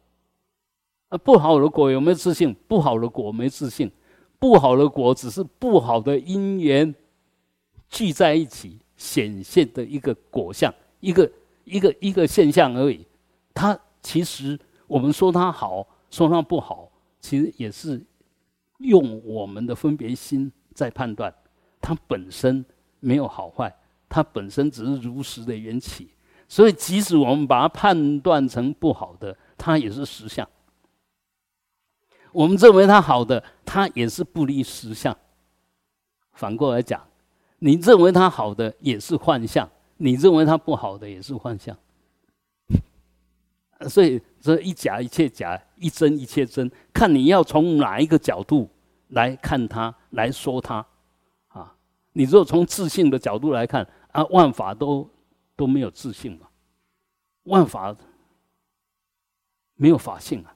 [1.08, 2.54] 啊，不好的果有没有自信？
[2.66, 3.90] 不好的果没自信，
[4.38, 6.94] 不好的果只是不好的因缘
[7.88, 11.30] 聚在一起显现的一个果相，一个
[11.64, 13.06] 一个一个现象而已。
[13.54, 15.86] 它其实我们说它好。
[16.10, 16.90] 说它不好，
[17.20, 18.02] 其实也是
[18.78, 21.30] 用我们的分别心在判断，
[21.82, 22.64] 它本身
[22.98, 23.70] 没有好坏，
[24.08, 26.08] 它本身只是如实的缘起。
[26.48, 30.48] 所以，即使我们把它判断成不好的，它也是实相。
[32.32, 35.16] 我们认为它好的，它也是不离实相。
[36.32, 37.02] 反过来讲，
[37.58, 41.76] 你认为它好的也是幻象，你认为它不好的也是幻象。
[43.88, 44.20] 所以。
[44.40, 48.70] 这一假一切假，一真一切真，看你要从哪一个角度
[49.08, 50.76] 来看它，来说它，
[51.48, 51.74] 啊，
[52.12, 55.10] 你如果从自信的角度来看，啊，万法都
[55.56, 56.46] 都没有自信嘛，
[57.42, 57.94] 万法
[59.74, 60.54] 没有法性啊。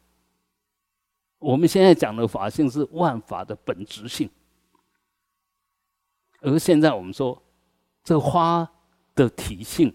[1.43, 4.31] 我们现在讲的法性是万法的本质性，
[6.41, 7.43] 而现在我们说
[8.05, 8.67] 这花
[9.15, 9.95] 的体性，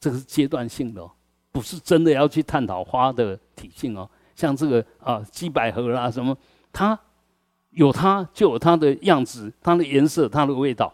[0.00, 1.02] 这个是阶段性的。
[1.02, 1.10] 哦。
[1.52, 6.36] 不是真的要去探讨花的体性哦，像这个啊，鸡百合啦什么，
[6.72, 6.98] 它
[7.70, 10.92] 有它就有它的样子，它的颜色，它的味道，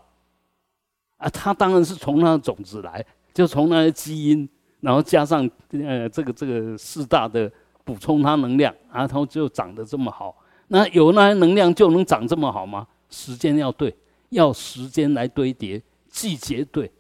[1.17, 4.47] 啊，它当然是从那种子来，就从那些基因，
[4.81, 7.51] 然后加上呃这个这个四大的
[7.85, 10.37] 补充它能量，然后就长得这么好。
[10.69, 12.87] 那有那些能量就能长这么好吗？
[13.09, 13.93] 时间要对，
[14.29, 16.91] 要时间来堆叠，季节对，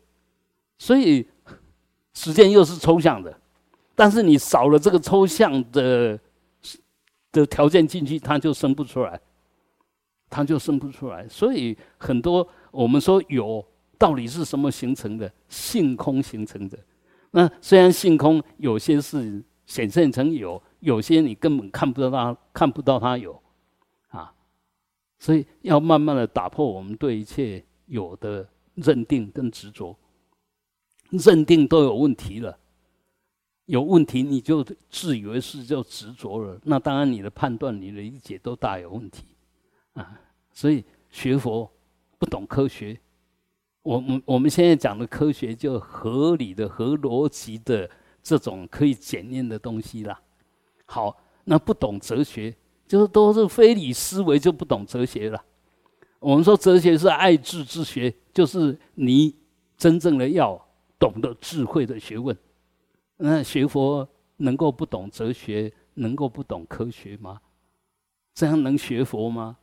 [0.76, 1.24] 所以
[2.14, 3.32] 时间又是抽象的。
[3.94, 6.18] 但是你少了这个抽象的
[7.30, 9.20] 的条件进去，它就生不出来，
[10.28, 11.28] 它就生不出来。
[11.28, 13.64] 所以很多我们说有
[13.96, 15.30] 到底是什么形成的？
[15.48, 16.78] 性空形成的。
[17.30, 23.40] 那虽然性空有些是显现成有，有些你根本看不到它，看不到它有
[24.08, 24.34] 啊。
[25.18, 29.96] 所以要慢慢的打破我们对一切有的认定跟执着，
[31.10, 32.58] 认定都有问题了。
[33.66, 36.58] 有问题，你就自以为是，就执着了。
[36.64, 39.22] 那当然，你的判断、你的理解都大有问题
[39.92, 40.20] 啊！
[40.52, 41.70] 所以学佛
[42.18, 42.98] 不懂科学，
[43.82, 47.88] 我们我们现在讲的科学，就合理的、合逻辑的
[48.20, 50.20] 这种可以检验的东西啦。
[50.90, 52.52] 好，那不懂哲学，
[52.88, 55.40] 就是都是非理思维，就不懂哲学了。
[56.18, 59.32] 我们说哲学是爱智之学，就是你
[59.76, 60.60] 真正的要
[60.98, 62.36] 懂得智慧的学问。
[63.18, 64.06] 那学佛
[64.38, 67.40] 能够不懂哲学，能够不懂科学吗？
[68.34, 69.58] 这样能学佛吗？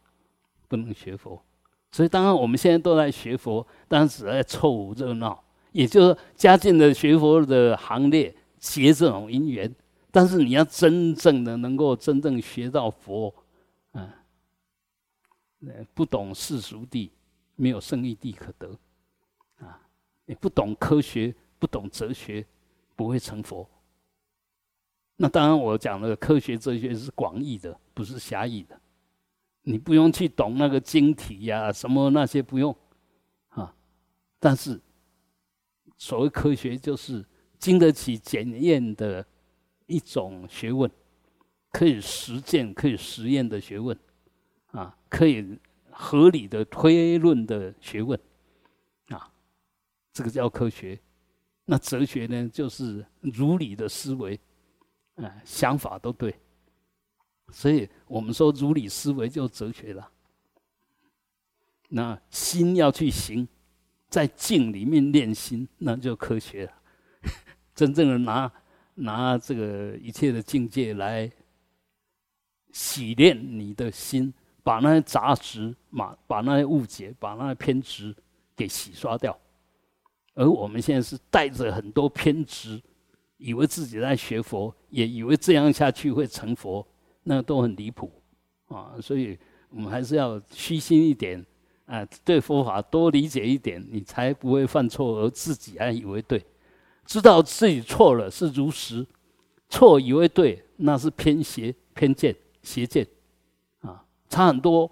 [0.70, 1.44] 不能学佛。
[1.92, 9.76] 所以当然我们现在都在学佛，但是只在凑热闹，也就是加进了学佛的行列，结这种因缘。
[10.18, 13.32] 但是你要真正的能够真正学到佛，
[13.92, 14.10] 嗯，
[15.94, 17.12] 不懂世俗地，
[17.56, 18.76] 没有圣义地可得，
[19.60, 19.80] 啊，
[20.26, 22.44] 你不懂科学，不懂哲学。
[22.96, 23.70] 不会成佛。
[25.18, 28.82] 那当然，我讲的科学哲学是广义的，不是狭义的。
[29.62, 32.76] 你不用去懂那个晶体呀，什么那些不用，
[33.50, 33.72] 啊。
[34.40, 34.82] 但是，
[35.96, 37.24] 所谓科学，就是
[37.60, 39.24] 经得起检验的
[39.88, 40.90] 一种学问，
[41.72, 43.98] 可以实践、可以实验的学问，
[44.68, 45.58] 啊，可以
[45.90, 48.20] 合理的推论的学问，
[49.08, 49.32] 啊，
[50.14, 51.00] 这个叫科学。
[51.66, 54.40] 那哲学呢，就是如理的思维，
[55.16, 56.34] 哎，想法都对。
[57.52, 60.12] 所以我们说如理思维就哲学了。
[61.90, 63.48] 那心要去行，
[64.10, 66.74] 在静里面练心，那就科学了。
[67.74, 68.52] 真正的拿
[69.00, 71.32] 拿这个一切的境界来
[72.74, 74.34] 洗练你的心，
[74.64, 78.16] 把那些杂质、把把那些误解、把那些偏执
[78.56, 79.38] 给洗刷掉。
[80.34, 82.82] 而我们现在是带着很多偏执，
[83.38, 86.86] 以为自己在学佛，也以为这样下去会成佛。
[87.30, 88.10] 那都很离谱
[88.70, 88.96] 啊！
[89.02, 89.38] 所以
[89.70, 91.46] 我们还是要虚心一点
[91.86, 96.42] 啊，对佛法多理解一点，你才不会犯错而自己还以为对。
[97.08, 99.08] 知道自己错了是如实，
[99.70, 103.08] 错以为对那是偏邪、偏见、邪见
[103.80, 104.92] 啊，差很多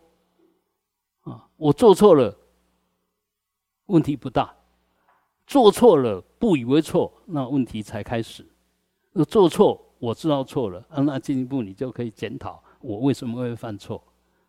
[1.22, 1.48] 啊！
[1.58, 2.36] 我做错了，
[3.88, 4.56] 问题不大；
[5.46, 8.44] 做错了不以为错，那问题才开始。
[9.30, 9.82] 做错。
[9.98, 14.04] 我知道错了，啊，那进一步你就可以检讨我为什么会犯错，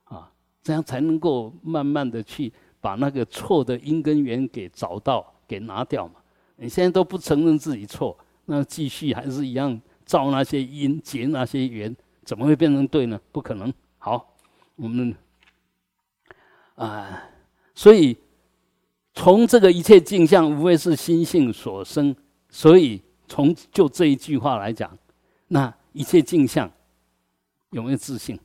[0.04, 6.14] 啊，这样才能够慢慢的去把那个错的因根源给找到，给拿掉嘛。
[6.56, 13.20] 你现在都不承认自己错，那继续还是一样造那些因结那些缘，怎么会变成对呢？
[13.30, 13.72] 不可能。
[13.98, 14.36] 好，
[14.76, 15.14] 我们
[16.76, 17.28] 啊，
[17.74, 18.16] 所以
[19.14, 22.14] 从这个一切镜像无非是心性所生，
[22.48, 24.96] 所以从就这一句话来讲。
[25.48, 26.70] 那一切镜像
[27.70, 28.38] 有没有自信？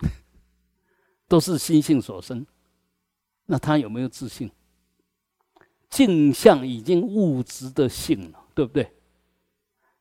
[1.28, 2.46] 都是心性所生。
[3.46, 4.50] 那他有没有自信？
[5.88, 8.92] 镜像已经物质的性了，对不对？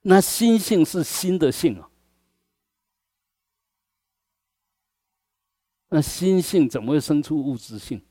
[0.02, 1.90] 那心性是心的性啊。
[5.90, 8.02] 那心性怎么会生出物质性？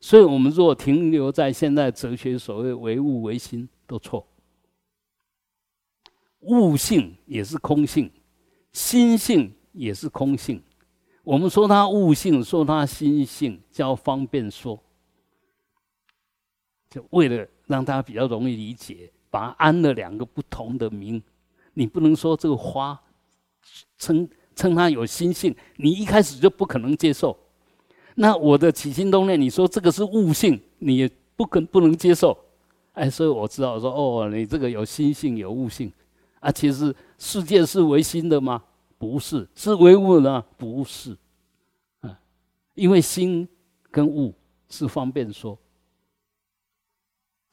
[0.00, 4.26] 所以我们若停留在现在哲学所谓唯物唯心，都错。
[6.40, 8.12] 物性也是空性，
[8.72, 10.62] 心性也是空性。
[11.22, 14.78] 我们说它物性，说它心性，叫方便说，
[16.94, 21.20] 就为了让大家比较容易理解，把它安了两个不同的名。
[21.72, 22.96] 你不能说这个花
[23.98, 27.36] 称称它有心性，你一开始就不可能接受。
[28.14, 32.38] 那我的起心动念，你说这个是悟性，你也不可不能接受。
[32.92, 35.92] 哎，所以我知道说，哦，你这个有心性，有悟性。
[36.38, 38.62] 啊，其实世界是唯心的吗？
[38.98, 40.44] 不是，是唯物呢？
[40.56, 41.16] 不是，
[42.02, 42.20] 啊，
[42.74, 43.48] 因为心
[43.90, 44.32] 跟物
[44.68, 45.58] 是方便说，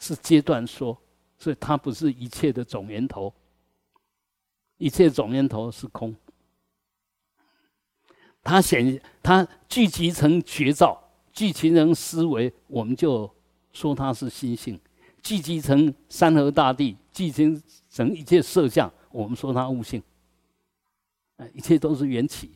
[0.02, 1.02] 是阶段说，
[1.38, 3.34] 所以它不是一切的总源头。
[4.78, 6.14] 一切总源头是空，
[8.44, 13.34] 它显它聚集成觉照，聚集成思维，我们就
[13.72, 14.76] 说它是心性；
[15.24, 17.62] 聚集成山河大地，聚集。
[17.94, 20.02] 成一切色相，我们说它悟性，
[21.36, 22.52] 啊，一切都是缘起，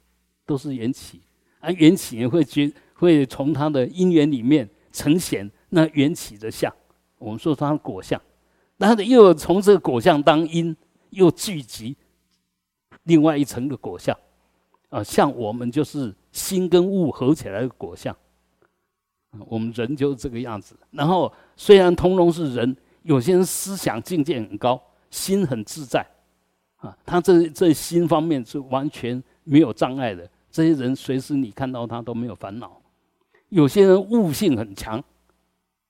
[0.46, 1.20] 都是缘起，
[1.60, 6.74] 而缘起也会觉会从它的因缘里面呈现那缘起的相，
[7.18, 8.22] 我们说它果相，
[8.78, 10.76] 那又从这个果相当因，
[11.10, 11.96] 又聚集
[13.04, 14.18] 另外一层的果相，
[14.90, 18.16] 啊，像我们就是心跟物合起来的果相，
[19.48, 20.76] 我们人就是这个样子。
[20.92, 24.82] 然后虽然通通是人，有些人思想境界很高。
[25.12, 26.06] 心很自在，
[26.76, 30.30] 啊，他这这心方面是完全没有障碍的。
[30.52, 32.82] 这些人随时你看到他都没有烦恼。
[33.48, 35.02] 有些人悟性很强，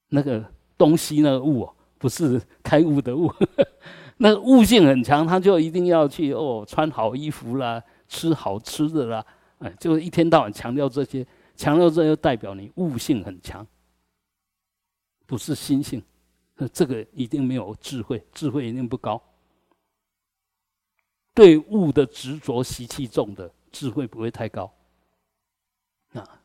[0.10, 0.46] 那个
[0.78, 3.32] 东西那个悟不是开悟的悟，
[4.18, 9.26] 那悟性很强，他就一定要去哦，穿好衣服啦，吃好吃的啦，
[9.60, 13.66] 哎，就一天到晚强调这些，强调这又代表你悟性很强，
[15.26, 16.02] 不是心性。
[16.58, 19.22] 那这个一定没有智慧，智慧一定不高。
[21.34, 24.72] 对物的执着习气重的智慧不会太高。
[26.14, 26.42] 啊，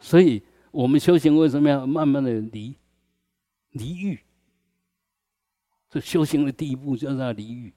[0.00, 0.42] 所以
[0.72, 2.74] 我们修行为什么要慢慢的离
[3.78, 4.18] 离欲？
[5.88, 7.72] 这修行的第一步就是要离欲，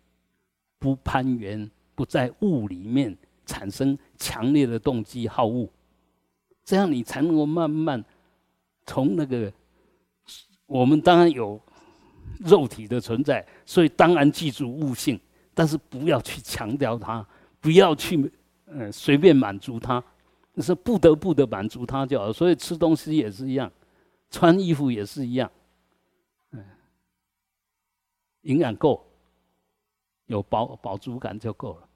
[0.79, 5.69] 不攀缘，不在物里面产生强烈的动机好恶，
[6.65, 8.03] 这样你才能够慢慢
[8.85, 9.53] 从那个。
[10.65, 11.59] 我们当然有
[12.39, 15.19] 肉体的存在，所以当然记住悟性，
[15.53, 17.27] 但是不要去强调它，
[17.59, 18.31] 不要去
[18.67, 20.01] 呃随便满足它，
[20.59, 22.31] 是不得不的满足它就好。
[22.31, 23.69] 所以吃东西也是一样，
[24.29, 25.51] 穿衣服也是一样，
[28.41, 29.05] 营养够，
[30.25, 31.87] 有饱饱足感就够了，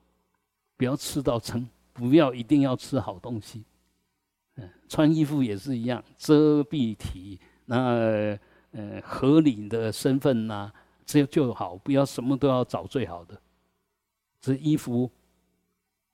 [0.78, 3.64] 不要吃到撑，不要一定要吃好东西，
[4.56, 8.38] 嗯，穿衣服也是一样，遮蔽体那。
[8.78, 10.70] 呃，合理的身份呐，
[11.06, 13.42] 这就好，不要什么都要找最好的，
[14.42, 15.10] 这衣服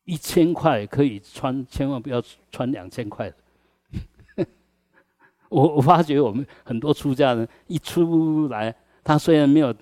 [0.04, 2.22] 一千块可以穿，千万不要
[2.52, 4.46] 穿两千块的。
[5.50, 9.76] 我我发觉我们很多出家人一出来，他虽然没有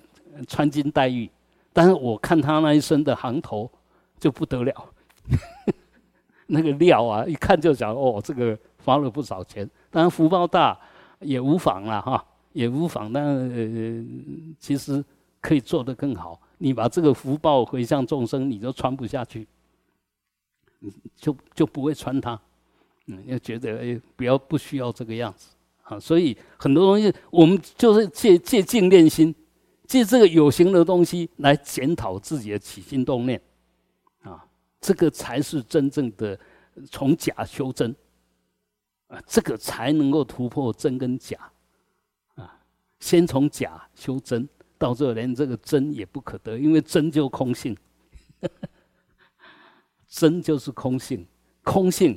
[0.46, 1.30] 穿金戴玉，
[1.72, 3.70] 但是我看他那一身的行头
[4.18, 4.88] 就不得了，
[6.46, 9.68] 那个料啊，一看就讲哦，这个花了不少钱。
[9.90, 10.78] 当然福报大
[11.20, 13.12] 也无妨了哈，也无妨。
[13.12, 14.04] 但呃，
[14.58, 15.04] 其实
[15.40, 16.40] 可以做得更好。
[16.58, 19.46] 你把这个福报回向众生，你就穿不下去，
[21.16, 22.38] 就就不会穿它。
[23.06, 25.54] 嗯，要觉得哎，不要不需要这个样子。
[25.82, 29.34] 啊，所以很多东西，我们就是借借静练心，
[29.90, 33.42] 借这个有形的东西来检讨自己的起心动念，
[34.22, 34.46] 啊，
[34.80, 36.38] 这个才是真正的
[36.88, 37.92] 从假修真，
[39.08, 41.50] 啊，这个才能够突破真跟假，
[42.36, 42.56] 啊，
[43.00, 47.76] 先从假修真，到这连这个真也不可得，因为真就空性，
[50.06, 51.26] 真就是空性，
[51.64, 52.16] 空性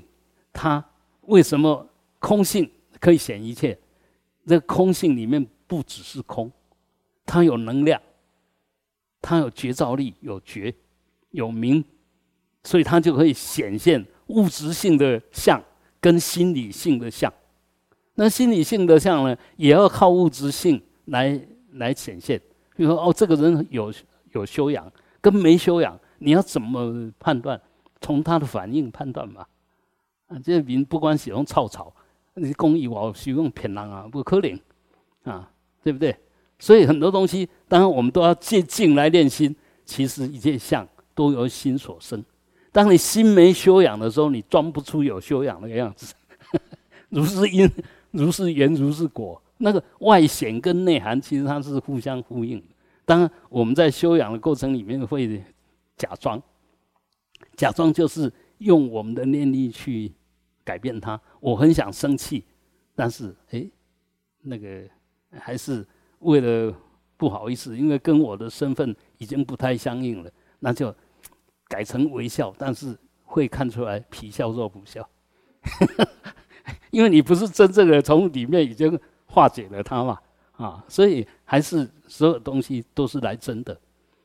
[0.52, 0.88] 它
[1.22, 2.72] 为什么空性？
[3.00, 3.76] 可以显一切，
[4.46, 6.52] 这空性里面不只是空，
[7.26, 8.02] 它有能量，
[9.22, 10.74] 它有觉照力，有觉，
[11.32, 11.84] 有明，
[12.64, 15.62] 所以它就可以显现物质性的相
[16.00, 17.32] 跟心理性的相。
[18.16, 21.40] 那心理性的相呢，也要靠物质性来
[21.74, 22.40] 来显现。
[22.76, 23.94] 比如说，哦，这个人有
[24.32, 27.60] 有修养，跟没修养，你要怎么判断？
[28.02, 29.46] 从他的反应判断嘛。
[30.28, 31.94] 啊，这人不管喜欢臭草。
[32.36, 34.60] 你公益我使用骗人啊，不可能
[35.24, 35.52] 啊，
[35.84, 36.16] 对不对？
[36.64, 39.54] 所以很多东西，当然我们都要借境来练心。
[39.84, 42.24] 其实一切相都由心所生。
[42.72, 46.16] 当你心没修养的时候，你装不出有修养那个样子。
[47.10, 47.70] 如是因，
[48.12, 49.44] 如是缘，如是果。
[49.58, 52.64] 那个外显跟内涵，其实它是互相呼应。
[53.04, 55.44] 当然，我们在修养的过程里面会
[55.98, 56.42] 假装，
[57.58, 60.14] 假装就是用我们的念力去。
[60.64, 62.46] 改变它，我很想生气，
[62.96, 63.70] 但是哎，
[64.44, 64.84] 那个
[65.38, 65.86] 还是
[66.24, 66.74] 为了
[67.18, 70.94] 不好意思，因为跟我的身份已经不太相应了，那就
[71.68, 75.08] 改成微笑，但是会看出来皮笑肉不笑，
[76.92, 80.20] 因为你不是真正的从里面已经化解了它嘛，
[80.54, 83.80] 啊，所以还是所有东西都是来真的。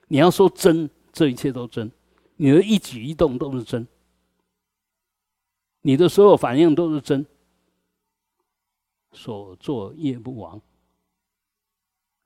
[0.08, 1.90] 你要说真，这一切都真，
[2.36, 3.86] 你的一举一动都是真。
[5.82, 7.24] 你的所有反应都是真，
[9.12, 10.60] 所作业不亡。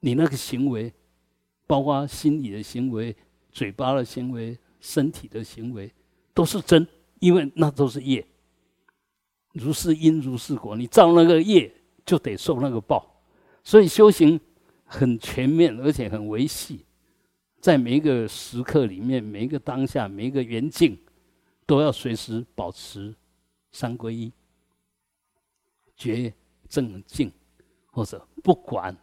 [0.05, 0.93] 你那个行为，
[1.67, 3.17] 包括心理的行为、
[3.51, 5.91] 嘴巴的行为、身体的行为，
[6.35, 6.87] 都是真，
[7.21, 8.27] 因为那都是业。
[9.53, 10.77] 如是因，如是果。
[10.77, 11.73] 你造那个业，
[12.05, 13.25] 就得受那个报。
[13.63, 14.39] 所以修行
[14.85, 16.85] 很全面，而且很维系，
[17.61, 20.99] 在每一个时刻里面，每一个当下，每一个缘境，
[21.65, 23.15] 都要随时保持。
[23.75, 24.31] 三归一，
[25.97, 26.31] 觉
[26.69, 27.33] 正静，
[27.91, 28.95] 或者不管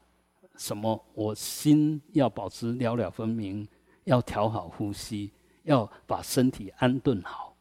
[0.59, 3.65] 什么，我心要保持了了分明，
[4.03, 5.31] 要调好呼吸，
[5.63, 7.55] 要把身体安顿好。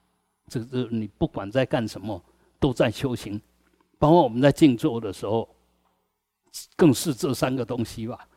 [0.49, 2.21] 这个是你不管在干什么，
[2.59, 3.41] 都在修行。
[4.01, 5.49] 包括我们在静坐的时候，
[6.75, 8.29] 更是这三个东西吧。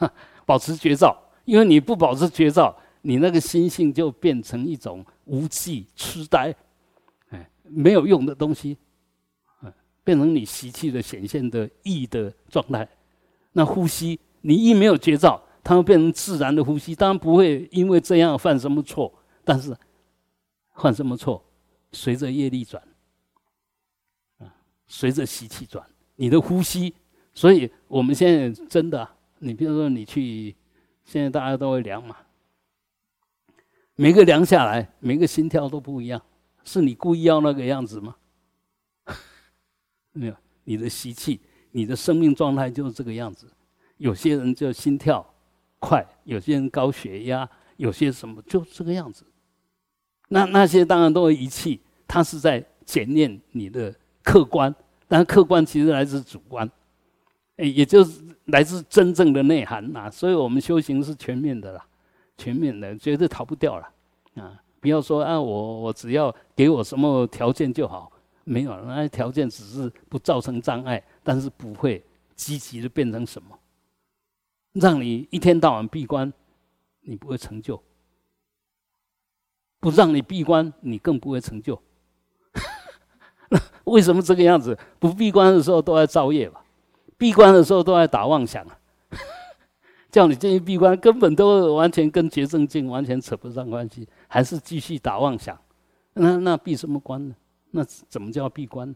[0.46, 1.14] 保持觉照，
[1.44, 6.54] 因为你不保持觉照，你那个心性就变成一种无记痴呆。
[7.28, 8.78] 哎没有用的东西，
[9.62, 9.70] 嗯，
[10.02, 12.88] 变成你习气的显现的意的状态。
[13.56, 16.94] 那呼吸，你一没有觉照，它会变成自然的呼吸。
[16.94, 19.10] 当然不会因为这样犯什么错，
[19.44, 19.74] 但是
[20.74, 21.42] 犯什么错，
[21.90, 22.82] 随着业力转，
[24.40, 24.52] 啊，
[24.86, 25.82] 随着习气转，
[26.16, 26.94] 你的呼吸。
[27.32, 30.54] 所以我们现在真的，你比如说你去，
[31.06, 32.14] 现在大家都会量嘛，
[33.94, 36.20] 每个量下来，每个心跳都不一样。
[36.62, 38.16] 是你故意要那个样子吗？
[40.12, 41.40] 没有，你的习气，
[41.76, 43.46] 你的生命状态就是这个样子。
[43.98, 45.24] 有些人就心跳
[45.78, 47.46] 快，有些人高血压，
[47.76, 49.26] 有些什么就这个样子。
[50.28, 54.74] 那那些当然都是仪器，它是在检验你的客观，
[55.06, 56.66] 但客观其实来自主观，
[57.56, 60.10] 哎，也就是来自真正的内涵呐。
[60.10, 61.86] 所以我们修行是全面的啦，
[62.38, 64.58] 全面的，绝对逃不掉了啊。
[64.80, 68.10] 不要说啊，我我只要给我什么条件就好，
[68.44, 72.00] 没有那些条件只是不造成障碍，但是不会
[72.36, 73.58] 积极的变成什么，
[74.74, 76.32] 让你一天到晚闭关，
[77.00, 77.82] 你不会成就；
[79.80, 81.82] 不让你闭关，你更不会成就。
[83.86, 84.78] 为什么这个样子？
[85.00, 86.64] 不闭关的时候都在造业吧，
[87.18, 88.78] 闭关的时候都在打妄想啊。
[90.08, 95.60] 叫你进去闭关，根本都完全跟觉正境完全扯不上关系，还是继续打妄想。
[96.12, 97.34] 那那闭什么关呢？
[97.72, 98.94] 那怎么叫闭关？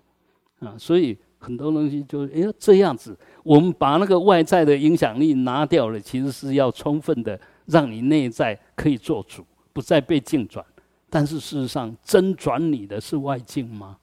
[0.60, 10.64] 啊，所以很多东西就哎这样子，我们把那个外在的影响力拿掉了，其实是要充分的让你内在可以做主，不再被境转。
[11.08, 13.98] 但是事实上，真转你的是外境吗？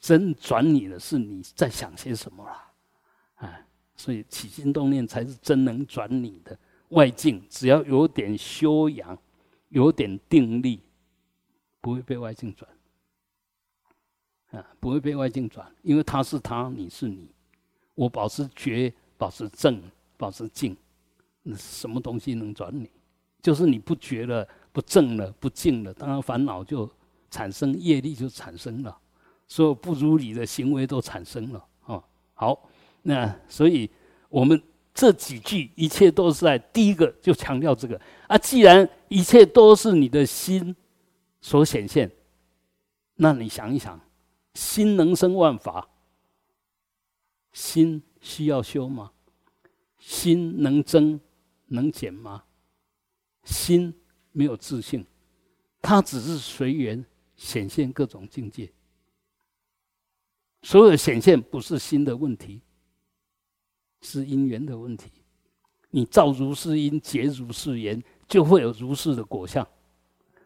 [0.00, 2.70] 真转你的是你在想些什么啦？
[3.34, 3.66] 哎，
[3.96, 6.56] 所以起心动念才是真能转你的
[6.90, 7.42] 外境。
[7.50, 9.18] 只要有点修养，
[9.70, 10.80] 有点定力，
[11.80, 12.70] 不会被外境转。
[14.50, 17.28] 啊，不会被外境转，因为他是他，你是你。
[17.94, 19.82] 我保持觉，保持正，
[20.16, 20.76] 保持静，
[21.42, 22.88] 那什么东西能转你？
[23.42, 26.88] 就是你不觉了，不正了，不静了，当然烦恼就
[27.30, 28.96] 产生，业力就产生了，
[29.46, 31.64] 所有不如理的行为都产生了。
[31.86, 32.02] 哦，
[32.34, 32.68] 好，
[33.02, 33.90] 那所以
[34.28, 34.60] 我们
[34.94, 38.38] 这几句，一切都是在第一个就强调这个啊。
[38.38, 40.74] 既然一切都是你的心
[41.40, 42.10] 所显现，
[43.16, 44.00] 那你想一想。
[44.54, 45.88] 心能生万法，
[47.52, 49.12] 心需要修吗？
[49.98, 51.20] 心能增
[51.66, 52.44] 能减吗？
[53.44, 53.94] 心
[54.32, 55.04] 没有自信，
[55.80, 57.04] 它只是随缘
[57.36, 58.70] 显现各种境界。
[60.62, 62.60] 所有显现不是心的问题，
[64.00, 65.10] 是因缘的问题。
[65.90, 69.66] 你造如是因，结如是缘，就会有如是的果相。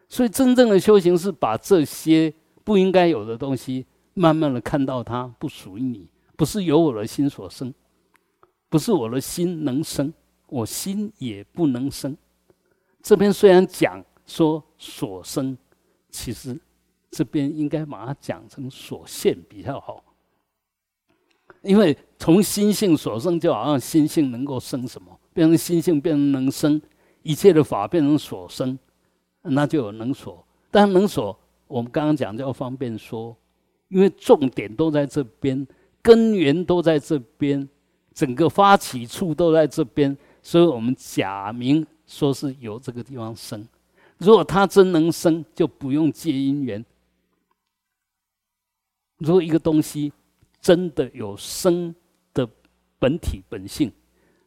[0.07, 2.33] 所以，真正的修行是把这些
[2.63, 3.85] 不应该有的东西。
[4.13, 7.73] 慢慢的看到它不属于你，不是由我的心所生，
[8.69, 10.13] 不是我的心能生，
[10.47, 12.15] 我心也不能生。
[13.01, 15.57] 这边虽然讲说所生，
[16.09, 16.59] 其实
[17.09, 20.03] 这边应该把它讲成所现比较好，
[21.63, 26.79] 因为从心性所生，就好像心性能够生什么，变成心性变成能生
[27.23, 28.77] 一切的法变成所生，
[29.41, 30.45] 那就有能所。
[30.69, 31.37] 但能所，
[31.67, 33.35] 我们刚刚讲叫方便说。
[33.93, 35.65] 因为重点都在这边，
[36.01, 37.69] 根源都在这边，
[38.11, 43.63] 整个发起处都在这边，所以我们假名说是由这个地方生。
[44.17, 46.83] 如果它真能生，就不用借因缘。
[49.19, 50.11] 如果一个东西
[50.59, 51.93] 真的有生
[52.33, 52.49] 的
[52.97, 53.91] 本体本性，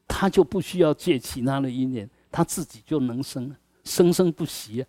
[0.09, 4.85] 它就不需要借其他的因缘，它自己就能生，生生不息。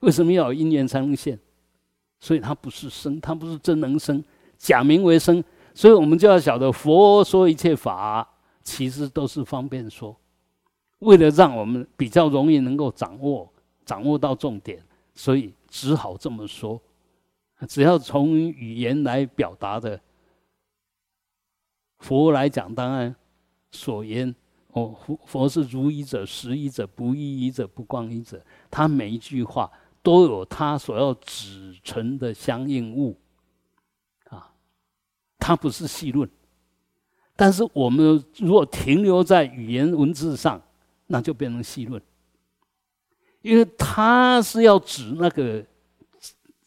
[0.00, 1.38] 为什么要有因缘才能现？
[2.18, 4.24] 所以它不是生，它不是真能生，
[4.56, 5.42] 假名为生。
[5.74, 8.26] 所以我们就要晓得，佛说一切法，
[8.62, 10.16] 其实都是方便说，
[11.00, 13.52] 为了让我们比较容易能够掌握，
[13.84, 14.82] 掌握到重点，
[15.14, 16.80] 所以只好这么说。
[17.68, 20.00] 只要从语言来表达的，
[21.98, 23.14] 佛来讲，当然
[23.70, 24.34] 所言
[24.72, 29.70] 哦，佛佛是如一者、实一者、不异一者、不光一者，他每一句话。
[30.06, 33.18] 都有它所要指成的相应物，
[34.28, 34.52] 啊，
[35.36, 36.30] 它不是细论，
[37.34, 40.62] 但是我们如果停留在语言文字上，
[41.08, 42.00] 那就变成细论，
[43.42, 45.60] 因为它是要指那个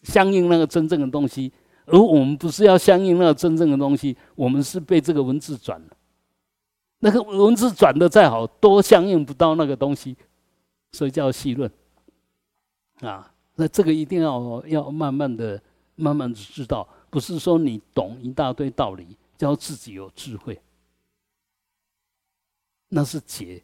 [0.03, 1.49] 相应那个真正的东西，
[1.85, 5.87] 而我们不是要相应那个真正的东西，我们是被这个文字转了，
[6.99, 10.17] 那个文字转的再好，都相应不到那个东西，
[10.91, 11.71] 所以叫细论。
[13.01, 15.61] 啊，那这个一定要要慢慢的、
[15.95, 20.61] 慢慢的知道，不是说你懂一大堆道理，叫自己有智慧，
[22.89, 23.63] 那是解，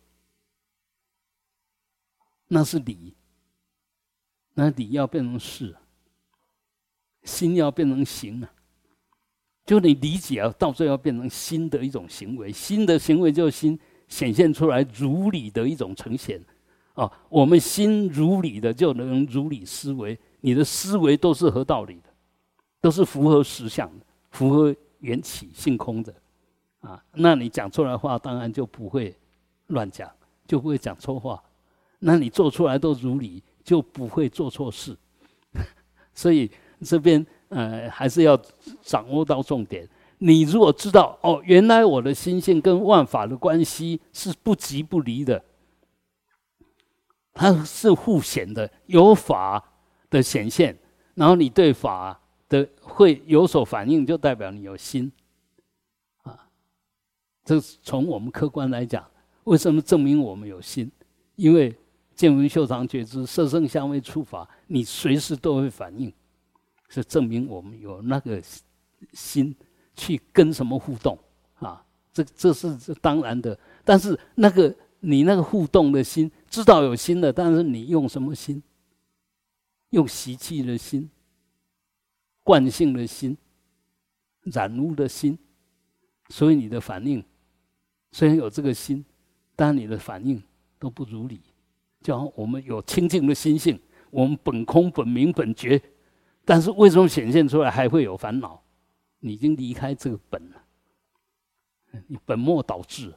[2.47, 3.13] 那是理，
[4.53, 5.75] 那理要变成事，
[7.23, 8.53] 心要变成行啊，
[9.65, 13.77] 就你理解啊，到最后变成心的一种行为，心的行为就是心
[14.07, 16.41] 显现出来如理的一种呈现。
[16.95, 22.09] 啊，我们心如理的就能如理思维，你的思维都是合道理的，
[22.81, 26.13] 都是符合实相的，符合缘起性空的，
[26.79, 29.13] 啊，那你讲出来话当然就不会
[29.67, 30.09] 乱讲，
[30.47, 31.43] 就不会讲错话，
[31.99, 34.95] 那你做出来都如理，就不会做错事。
[36.15, 36.49] 所以
[36.81, 38.39] 这边呃还是要
[38.81, 39.87] 掌握到重点。
[40.19, 45.43] 你如果知道哦，原来我的心性跟万法的关系是不即不离的。
[47.35, 49.61] 它是互显的，有法
[50.09, 50.75] 的显现，
[51.15, 52.17] 然后你对法
[52.47, 55.11] 的会有所反应，就代表你有心，
[56.23, 56.47] 啊，
[57.43, 59.05] 这从我们客观来讲，
[59.43, 60.89] 为什么证明我们有心？
[61.35, 61.75] 因为
[62.15, 66.11] 见闻嗅尝觉知色声香味触法，你随时都会反应，
[66.87, 68.41] 是证明我们有那个
[69.11, 69.53] 心
[69.93, 71.19] 去跟什么互动
[71.55, 71.83] 啊？
[72.13, 74.73] 这这是当然的，但是那个。
[75.07, 78.61] 你那个互动的心，知道有心的，但是你用什么心？
[79.91, 81.09] 用习气的心、
[82.43, 83.37] 惯性的心、
[84.41, 85.37] 染污的心，
[86.29, 87.23] 所以你的反应
[88.11, 89.05] 虽然有这个心，
[89.55, 90.41] 但你的反应
[90.79, 91.39] 都不如理。
[92.01, 93.79] 就好我们有清净的心性，
[94.09, 95.79] 我们本空、本明、本觉，
[96.43, 98.61] 但是为什么显现出来还会有烦恼？
[99.19, 100.63] 你已经离开这个本了，
[102.07, 103.13] 你本末倒置，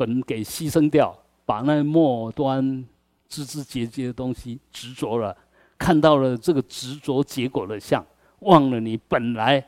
[0.00, 2.88] 本给牺牲掉，把那末端
[3.28, 5.36] 枝枝节节的东西执着了，
[5.76, 8.02] 看到了这个执着结果的相，
[8.38, 9.62] 忘了你本来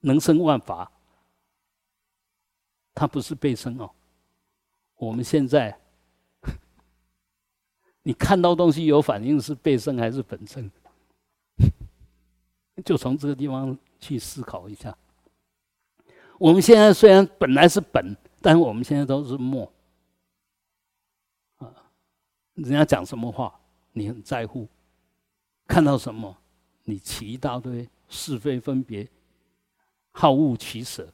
[0.00, 0.92] 能生万法，
[2.94, 3.90] 它不是被生哦。
[4.96, 5.74] 我们现在。
[8.04, 10.70] 你看到东西有反应是被生还是本生？
[12.84, 14.94] 就从这个地方去思考一下。
[16.38, 18.14] 我们现在虽然本来是本，
[18.44, 19.72] 但我们现在都是默。
[21.56, 21.72] 啊，
[22.52, 23.58] 人家讲什么话，
[23.92, 24.66] 你很在乎；
[25.66, 26.36] 看到什么，
[26.82, 29.08] 你起一大堆是非分别、
[30.10, 31.08] 好恶取舍，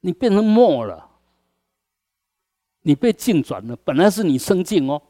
[0.00, 1.08] 你变成默了。
[2.82, 5.00] 你被境转了，本来是你生境哦。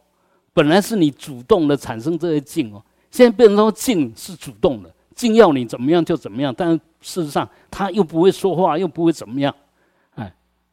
[0.53, 9.55] 本来是你主动的产生这些境哦，现在变成说境是主动的，境要你怎么样就怎么样，但事实上他又不会说话，又不会怎么样，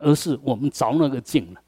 [0.03, 1.61] 而是我们着那个境了，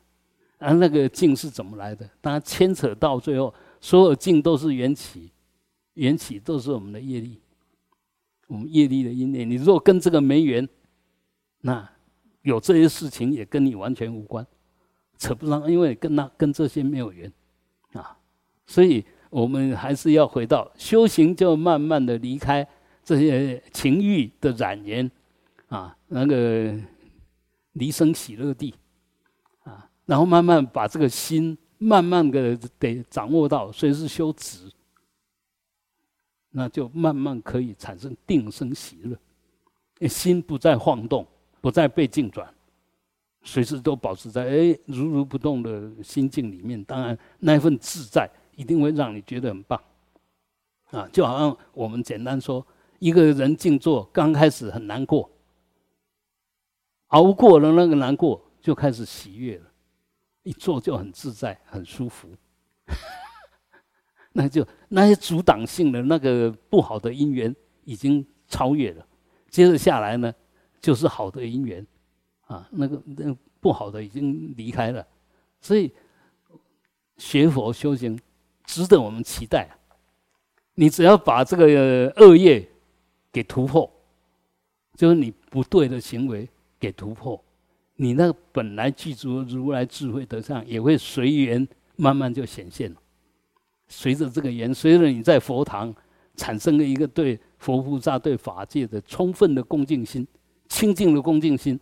[0.58, 2.08] 而那个境是怎么来的？
[2.20, 5.32] 当然牵扯到最后，所有境都是缘起，
[5.94, 7.40] 缘起都是我们的业力，
[8.48, 9.50] 我们业力的因缘。
[9.50, 10.68] 你如果跟这个没缘，
[11.62, 11.90] 那
[12.42, 14.46] 有这些事情也跟你完全无关，
[15.18, 17.32] 扯不上，因为跟那跟这些没有缘。
[17.94, 18.18] 啊，
[18.68, 22.68] 所以我们还是要回到修行，就慢慢的离开
[23.04, 25.10] 这些情欲的染言，
[25.70, 26.78] 啊，那个
[27.76, 28.74] 离生喜乐地，
[29.64, 34.70] 啊，然后慢慢把这个心慢慢的得掌握到，随时修止，
[36.52, 41.26] 那就慢慢可以产生定生喜乐，心不再晃动，
[41.62, 42.50] 不再被境转。
[43.48, 49.80] 随时都保持在哎如如不动的心境里面，当然那份自在一定会让你觉得很棒，
[50.92, 52.66] 啊，就好像我们简单说，
[53.00, 55.30] 一个人静坐刚开始很难过，
[57.16, 59.66] 熬过了那个难过，就开始喜悦了，
[60.44, 62.28] 一坐就很自在很舒服，
[64.34, 67.56] 那就那些阻挡性的那个不好的因缘
[67.86, 69.08] 已经超越了，
[69.50, 70.34] 接着下来呢，
[70.82, 71.86] 就是好的因缘。
[72.48, 75.04] 啊，那个那不好的已经离开了，
[75.60, 75.92] 所以
[77.18, 78.20] 学佛修行
[78.66, 79.68] 值得我们期待。
[80.76, 82.70] 你只要把这个恶业
[83.32, 83.92] 给突破，
[84.94, 86.48] 就是你不对的行为
[86.86, 87.44] 给突破，
[87.96, 92.98] 你那个本来具足如来智慧德相也会随缘慢慢就显现了。
[93.88, 95.92] 随着这个缘，随着你在佛堂
[96.36, 100.28] 产生了一个对佛菩萨、对法界的充分的恭敬心、
[100.70, 101.80] 清净的恭敬心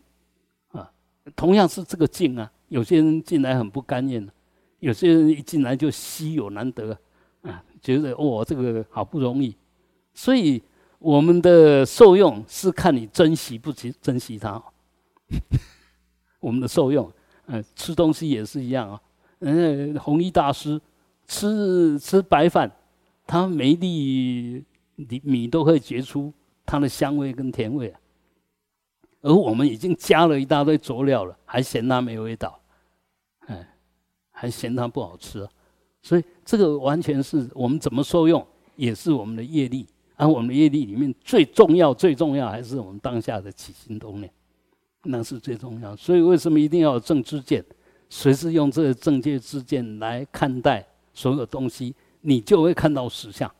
[0.69, 0.89] 啊。
[1.35, 4.25] 同样是这个境啊，有些人进来很不甘愿
[4.79, 6.97] 有些人一进来就稀有难得
[7.41, 9.53] 啊，觉得哦这个好不容易，
[10.13, 10.61] 所以
[10.99, 14.63] 我们的受用是看你珍惜不珍珍惜它。
[16.39, 17.11] 我们的受用，
[17.45, 19.01] 嗯，吃东西也是一样啊。
[19.39, 20.79] 嗯，弘一大师
[21.27, 22.71] 吃吃白饭，
[23.25, 24.63] 他每粒
[24.95, 26.31] 米米都会觉出
[26.65, 27.99] 它的香味跟甜味啊。
[29.21, 32.59] 而我们已经加了一大堆佐料了，还嫌它没味道，
[33.47, 33.67] 哎，
[34.31, 35.47] 还嫌它不好吃，
[36.01, 39.87] 所以这个完全是我们怎么受用，也是我们的业力。
[40.15, 44.31] 而我们的业力里面最重要、最重要还是我们当下的起心动念，
[45.03, 45.95] 那是最重要。
[45.95, 47.63] 所以为什么一定要有正知见？
[48.09, 53.51] 随时用这个正界之见来看待所有东西，你就会看到实相。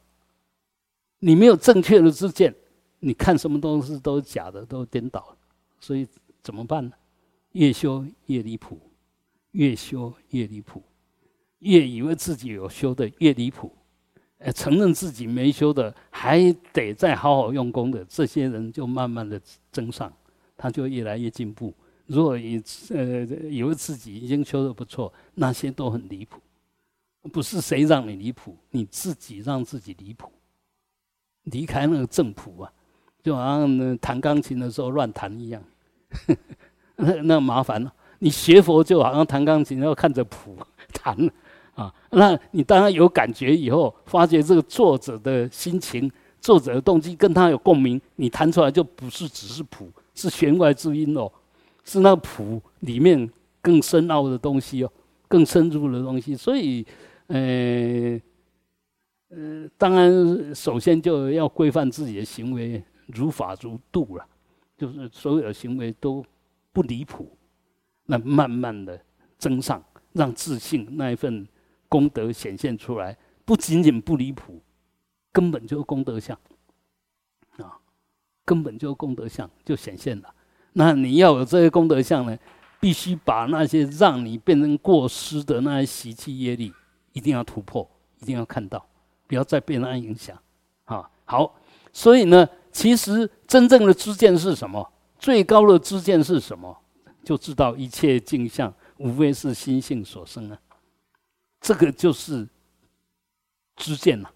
[1.20, 2.54] 你没有正确的知见，
[3.00, 5.36] 你看什么东西都是假的，都颠倒。
[5.80, 6.08] 所以
[6.42, 6.92] 怎么办呢？
[7.54, 8.80] 越修越离谱，
[9.52, 10.84] 越修越离谱，
[11.60, 13.72] 越以为自己有修的越离谱，
[14.38, 19.42] 呃，承认自己没修的还得再好好用功的这些人就慢慢的
[19.72, 20.12] 增上，
[20.58, 21.74] 他就越来越进步。
[22.06, 26.40] 如果你呃以为自己已经修得不错，那些都很离谱，
[27.32, 30.30] 不是谁让你离谱，你自己让自己离谱，
[31.44, 32.72] 离开那个正谱啊，
[33.24, 35.64] 就好像弹钢琴的时候乱弹一样。
[36.98, 37.92] 那那麻烦了。
[38.20, 40.58] 你学佛就好像弹钢琴，要看着谱
[40.94, 41.18] 弹
[41.74, 41.94] 啊。
[42.12, 51.32] 那你当然有感觉以后，发觉这个作者的心情、作者的动机跟他有共鸣，你弹出来就不是只是谱，是弦外之音哦，
[51.84, 53.30] 是那谱里面
[53.62, 54.92] 更深奥的东西哦，
[55.28, 56.36] 更深入的东西。
[56.36, 56.86] 所以，
[57.28, 58.20] 呃，
[59.30, 64.26] 呃，当然，首先就要规范自己的行为，如法如度了，
[64.78, 66.24] 就是所有的行为都
[66.72, 67.36] 不离谱，
[68.06, 69.00] 那慢慢的
[69.38, 71.48] 增上，让自信那一份
[71.90, 74.62] 功德显现出来，不仅仅不离谱，
[75.32, 76.38] 根本就功德相。
[78.46, 80.34] 根本就功德相就显现了，
[80.74, 82.38] 那你要有这些功德相呢，
[82.80, 86.74] 必须把那些让你变成过失的那些习气业力，
[87.14, 87.90] 一定要突破，
[88.20, 88.86] 一定要看到，
[89.28, 90.38] 不要再被那影响。
[90.86, 91.56] 啊，好，
[91.94, 94.92] 所以呢，其实真正的知见是什么？
[95.18, 96.78] 最高的知见是什么？
[97.24, 100.60] 就知道一切镜像无非是心性所生啊，
[101.62, 102.46] 这个就是
[103.78, 104.30] 知见呐，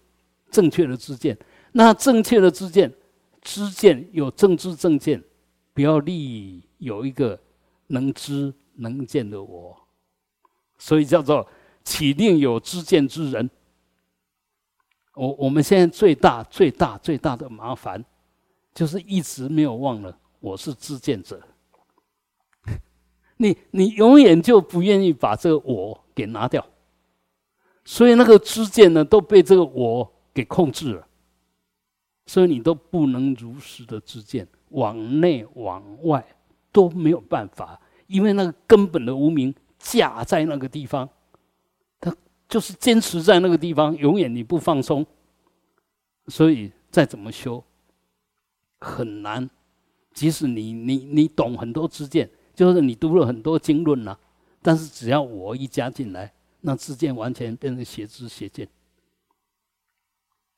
[0.50, 1.36] 正确的知见。
[1.72, 2.90] 那正确的知见。
[3.40, 5.22] 知见有正知正见，
[5.72, 7.38] 不要立有一个
[7.86, 9.76] 能知能见的我，
[10.76, 11.46] 所以叫做
[11.82, 13.50] 岂令有知见之人。
[15.14, 18.04] 我我们现在最大最大最大的麻烦，
[18.74, 21.42] 就是一直没有忘了我是知见者。
[23.38, 26.64] 你你永远就不愿意把这个我给拿掉，
[27.84, 31.07] 所以那个知见呢都被这个我给控制了。
[32.28, 36.22] 所以你都不能如实的知见，往内往外
[36.70, 41.08] 都没有办法，因为那个根本的无名架在那个地方，
[41.98, 42.14] 他
[42.46, 45.06] 就是坚持在那个地方，永远你不放松。
[46.26, 47.64] 所以再怎么修，
[48.78, 49.48] 很难。
[50.12, 54.14] 即使你你你懂很多知见，就是你读了很多经论呐，
[54.60, 58.68] 但是只要我一加进来，那知见完全变成邪知邪见。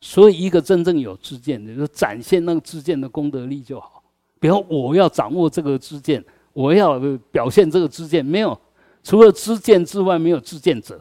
[0.01, 4.03] 所以，一个真正有知见的，就展现那个知见的功德力就好。
[4.39, 6.25] 比如，我要掌握这个知见，
[6.55, 6.99] 我要
[7.31, 8.59] 表现这个知见，没有
[9.03, 11.01] 除了知见之外，没有知见者。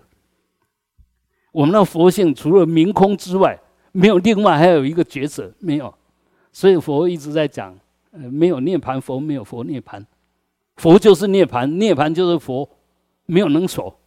[1.51, 3.59] 我们那佛性除了明空之外，
[3.91, 5.93] 没有另外还有一个觉者，没有。
[6.51, 7.77] 所以佛一直在讲，
[8.11, 10.05] 呃，没有涅盘佛，没有佛涅盘，
[10.75, 12.69] 佛就是涅盘，涅盘就是佛，
[13.25, 13.98] 没有能所。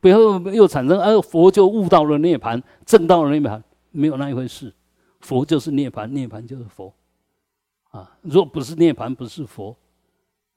[0.00, 0.18] 不要
[0.52, 4.72] 又产生，哎，佛就悟到了涅盘，证到了涅盘，没有那一回事。
[5.20, 6.92] 佛就是涅盘，涅盘就是佛。
[7.90, 9.74] 啊，若不是涅盘，不是佛；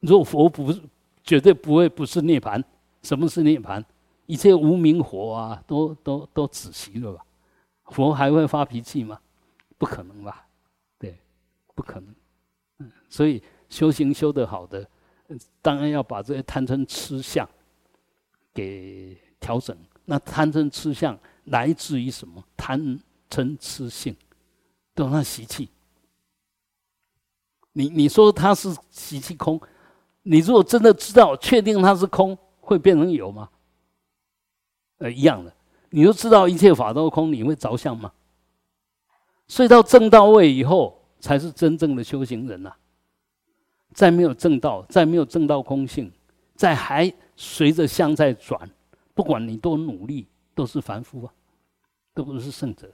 [0.01, 0.81] 若佛不是，
[1.23, 2.63] 绝对不会不是涅盘。
[3.01, 3.83] 什么是涅盘？
[4.25, 7.25] 一切无名火啊，都都都止息了吧？
[7.85, 9.19] 佛还会发脾气吗？
[9.77, 10.45] 不可能吧？
[10.99, 11.17] 对，
[11.73, 12.15] 不可能。
[12.79, 14.85] 嗯，所以修行修得好的，
[15.61, 17.47] 当然要把这些贪嗔痴相
[18.53, 19.17] 给。
[19.39, 19.75] 调整
[20.05, 22.43] 那贪嗔痴相来自于什么？
[22.57, 24.15] 贪嗔痴性，
[24.93, 25.69] 都那习气。
[27.73, 29.59] 你你说它是习气空，
[30.23, 33.49] 你如果真的知道、确定它是空，会变成有吗？
[34.97, 35.53] 呃，一样的。
[35.91, 38.11] 你都知道一切法都空，你会着相吗？
[39.47, 42.73] 所以到正到位以后，才是真正的修行人呐。
[43.93, 46.11] 再没有正道，再没有正道空性，
[46.55, 48.69] 再还随着相在转。
[49.19, 51.33] 不管你多努力，都是凡夫啊，
[52.13, 52.89] 都不是圣者。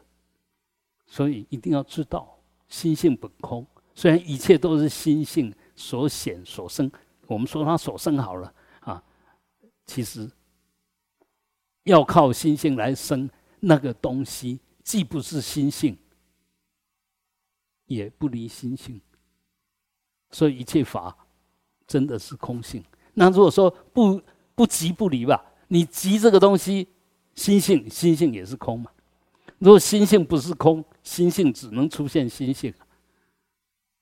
[1.06, 2.36] 所以一定要知道
[2.68, 3.64] 心性本空。
[3.94, 6.92] 虽然一切都是心性所显所生，
[7.28, 9.04] 我们说它所生好了啊，
[9.86, 10.28] 其实
[11.84, 15.96] 要靠心性来生那个东西，既不是心性，
[17.86, 19.00] 也不离心性。
[20.32, 21.16] 所以一切法
[21.86, 22.84] 真的是空性。
[23.14, 24.20] 那如果说不
[24.56, 25.52] 不急不离吧？
[25.68, 26.88] 你急这个东西，
[27.34, 28.92] 心性心性也是空嘛？
[29.58, 32.74] 如果心性不是空，心性只能出现心性，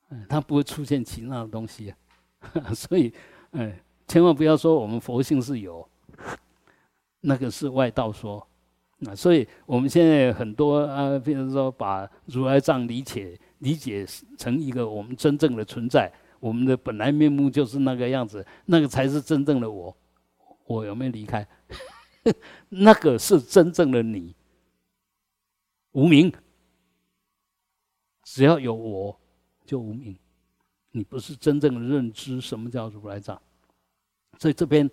[0.09, 1.97] 嗯，它不会出现其他的东西啊。
[2.75, 3.13] 所以，
[3.51, 5.87] 哎，千万不要说我们佛性是有，
[7.21, 8.45] 那个是外道说。
[8.99, 14.05] 那，所以我们现在很多啊，比如说把如来藏理解理解
[14.37, 19.95] 成一个我们真正的存在，我们的本来面目就是那个样子，那个才是真正的我。
[20.65, 21.47] 我有没有离开？
[22.69, 24.35] 那个是真正的你，
[25.91, 26.31] 无名。
[28.23, 29.19] 只要有我，
[29.65, 30.17] 就无名。
[30.91, 33.39] 你不是真正的认知什么叫如来藏。
[34.39, 34.89] 所以这边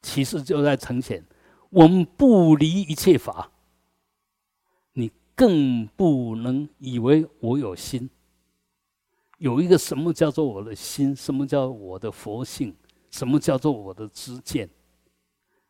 [0.00, 1.24] 其实就在呈现：
[1.70, 3.50] 我们不离一切法，
[4.92, 8.08] 你更不能以为我有心。
[9.38, 11.14] 有一个什么叫做我的心？
[11.14, 12.74] 什么叫我的佛性？
[13.10, 14.68] 什么叫做我的知见？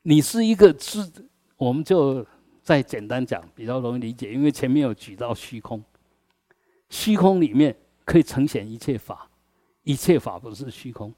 [0.02, 1.10] 你是一个知，
[1.56, 2.26] 我们就
[2.62, 4.32] 再简单讲，比较容易理解。
[4.32, 5.82] 因为前面有举到虚空，
[6.88, 9.30] 虚空里面可以呈现一切法，
[9.82, 11.12] 一切法不是虚空，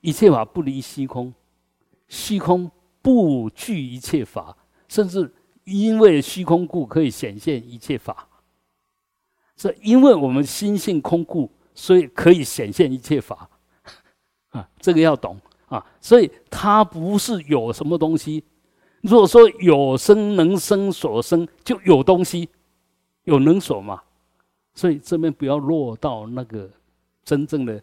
[0.00, 1.32] 一切法不离虚空，
[2.08, 2.70] 虚空
[3.00, 4.56] 不具一切法，
[4.88, 5.32] 甚至
[5.64, 8.28] 因为虚空故可以显现一切法。
[9.56, 13.48] 是因为我们心性空故，所以可以显现一切法。
[14.52, 15.36] 啊，这个要懂
[15.66, 15.84] 啊。
[16.00, 18.42] 所以它不是有什么东西。
[19.02, 22.48] 如果说有生能生所生，就有东西，
[23.24, 24.00] 有能所嘛。
[24.74, 26.70] 所以这边不要落到那个
[27.24, 27.82] 真正的，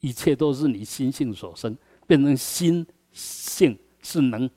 [0.00, 1.76] 一切都是你心性所生，
[2.06, 4.48] 变成心性是能，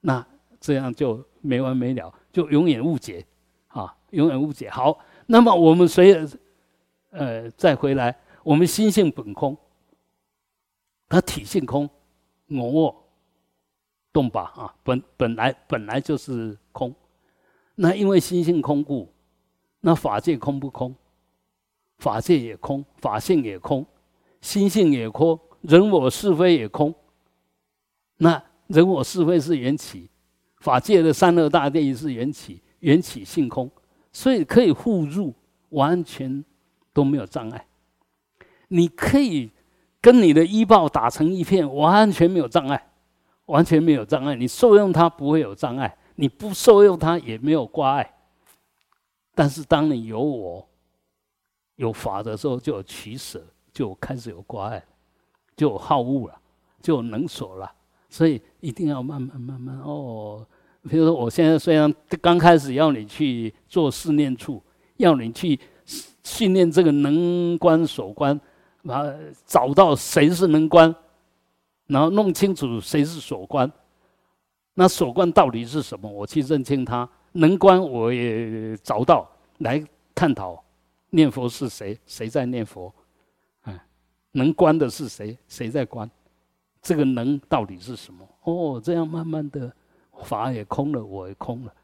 [0.00, 0.26] 那
[0.58, 3.24] 这样就没完没了，就永远误解
[3.68, 4.68] 啊，永远误解。
[4.68, 6.26] 好，那么我们谁
[7.10, 9.56] 呃再回来，我们心性本空，
[11.08, 11.88] 它体性空，
[12.48, 13.02] 我。
[14.12, 16.94] 动吧啊，本本来本来就是空，
[17.74, 19.12] 那因为心性空故，
[19.80, 20.96] 那法界空不空？
[21.98, 23.84] 法界也空，法性也空，
[24.40, 26.94] 心性也空，人我是非也空。
[28.16, 30.08] 那人我是非是缘起，
[30.60, 33.70] 法界的三恶大地是缘起，缘起性空，
[34.12, 35.34] 所以可以互入，
[35.68, 36.42] 完全
[36.94, 37.66] 都没有障碍。
[38.68, 39.50] 你可以
[40.06, 42.80] 跟你的医报打成一片，完全没有障碍。
[43.46, 48.14] 完全没有障碍，你受用它不会有障碍，你不受用它也没有挂碍。
[49.34, 50.64] 但是当你有我、
[51.74, 53.40] 有法的时候，就有取舍，
[53.72, 54.84] 就开始有挂碍，
[55.56, 56.34] 就有好恶了，
[56.80, 57.72] 就有能所了。
[58.08, 60.46] 所以一定要慢慢慢慢哦。
[60.88, 64.62] 比如说，我现在虽然刚开始要你去做试念处，
[64.98, 65.58] 要你去
[66.24, 68.40] 训练这个能观所观，
[68.88, 69.04] 啊，
[69.44, 70.94] 找到谁是能观。
[71.86, 73.70] 然后弄清楚谁是所观，
[74.74, 76.10] 那所观到底是什么？
[76.10, 77.08] 我去认清它。
[77.32, 79.80] 能观我也找到来
[80.12, 80.60] 探讨，
[81.10, 81.96] 念佛是谁？
[82.06, 82.92] 谁在念佛？
[83.66, 83.78] 嗯，
[84.32, 85.38] 能观的是谁？
[85.46, 86.10] 谁在观？
[86.82, 88.28] 这个能到底是什么？
[88.42, 89.72] 哦，这样慢慢的
[90.24, 91.74] 法也空了，我也空了，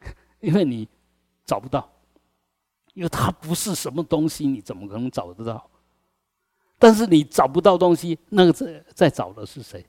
[0.40, 0.88] 因为你
[1.44, 1.86] 找不到，
[2.94, 5.69] 因为它不是什么东西，你怎么可能找得到？
[6.82, 9.84] 但是你找不到东西，那个在在找的是谁？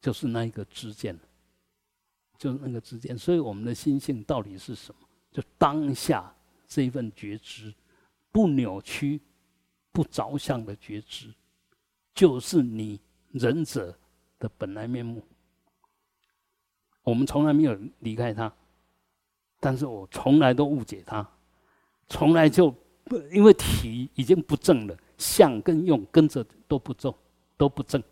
[0.00, 1.16] 就是那一个知见，
[2.36, 3.16] 就是那个知见。
[3.16, 5.00] 所以我们的心性到底是什么？
[5.30, 6.34] 就当下
[6.66, 7.72] 这一份觉知，
[8.32, 9.20] 不扭曲、
[9.92, 11.32] 不着相的觉知，
[12.12, 13.96] 就是你仁者
[14.40, 15.24] 的本来面目。
[17.04, 18.52] 我们从来没有离开他，
[19.60, 21.24] 但是我从来都误解他，
[22.08, 22.74] 从来就。
[23.06, 27.12] 不，因为体已经不正了，相跟用跟着都不正，
[27.56, 28.02] 都不正。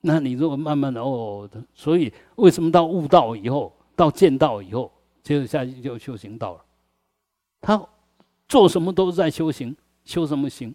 [0.00, 6.64] 那你如果慢慢的哦，所以为什么到悟道以后，到见道以后，接着下去就修行道了？
[7.60, 7.88] 他
[8.46, 10.74] 做什么都是在修行，修什么行？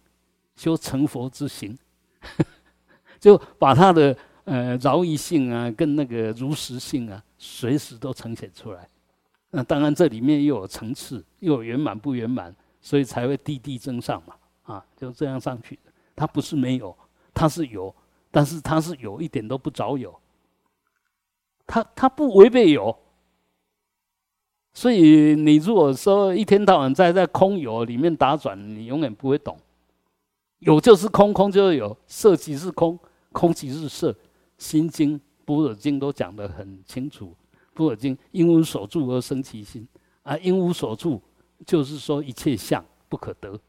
[0.56, 1.78] 修成佛之行，
[3.18, 8.86] 就把他的呃饶益性啊，跟那个如实性啊，随时都呈现出来。
[9.52, 12.54] 那当然这里面又有层次，又有圆满不圆满。
[12.82, 15.92] 所以才会递递增上嘛，啊，就这样上去的。
[16.16, 16.96] 它不是没有，
[17.34, 17.94] 它是有，
[18.32, 20.14] 但是它是有一点都不着有。
[21.66, 22.98] 它它不违背有，
[24.74, 29.58] 所以你如果说一天到晚在在空有里面打转，你永远不会懂。
[30.60, 32.98] 有就是空，空就是有，色即是空，
[33.32, 34.16] 空即是色。
[34.58, 37.34] 心经、般若经都讲得很清楚。
[37.74, 39.88] 般若经因无所住而生其心，
[40.24, 41.22] 啊，因无所住。
[41.66, 43.60] 就是说，一切相不可得，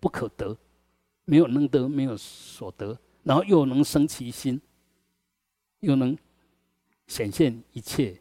[0.00, 0.56] 不可得，
[1.26, 4.60] 没有能得，没有所得，然后又能生其心，
[5.80, 6.16] 又能
[7.06, 8.18] 显现一切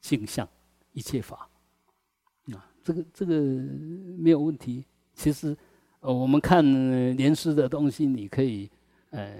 [0.00, 0.48] 镜相、
[0.92, 1.48] 一切法，
[2.52, 3.34] 啊，这个这个
[4.18, 4.84] 没有问题。
[5.14, 5.56] 其实，
[6.00, 6.64] 呃，我们看
[7.16, 8.68] 莲师的东西，你可以
[9.10, 9.32] 呃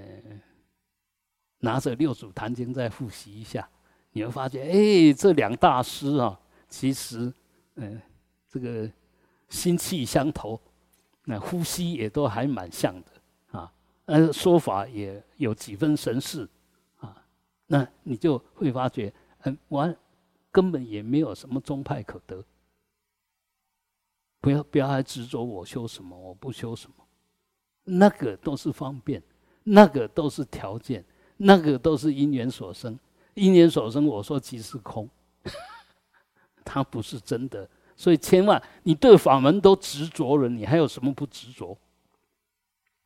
[1.59, 3.69] 拿着《六祖坛经》再复习一下，
[4.13, 7.33] 你会发现，哎，这两大师啊，其实，
[7.75, 8.01] 嗯。
[8.49, 8.91] 这个
[9.49, 10.61] 心气相投，
[11.25, 13.73] 那呼吸也都还蛮像的啊，
[14.07, 16.49] 呃，说法也有几分神似
[16.99, 17.25] 啊，
[17.67, 19.95] 那你就会发觉，嗯，完
[20.51, 22.45] 根本也没有什么宗派可得。
[24.41, 27.05] 不要不要还执着我修什么，我不修什么，
[27.83, 29.21] 那个都是方便，
[29.65, 31.05] 那个都是条件，
[31.37, 32.97] 那个都是因缘所生，
[33.35, 35.11] 因缘所生，我说即是空，
[36.65, 37.69] 它不是真的。
[37.97, 41.77] 所以千万，你对法门都执着了，你还有什么不执着？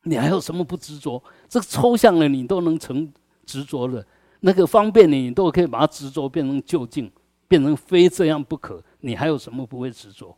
[0.03, 1.23] 你还有什么不执着？
[1.47, 3.11] 这个抽象的你都能成
[3.45, 4.05] 执着了，
[4.41, 7.11] 那个方便的你都可以把它执着变成究竟，
[7.47, 8.83] 变成非这样不可。
[8.99, 10.37] 你还有什么不会执着？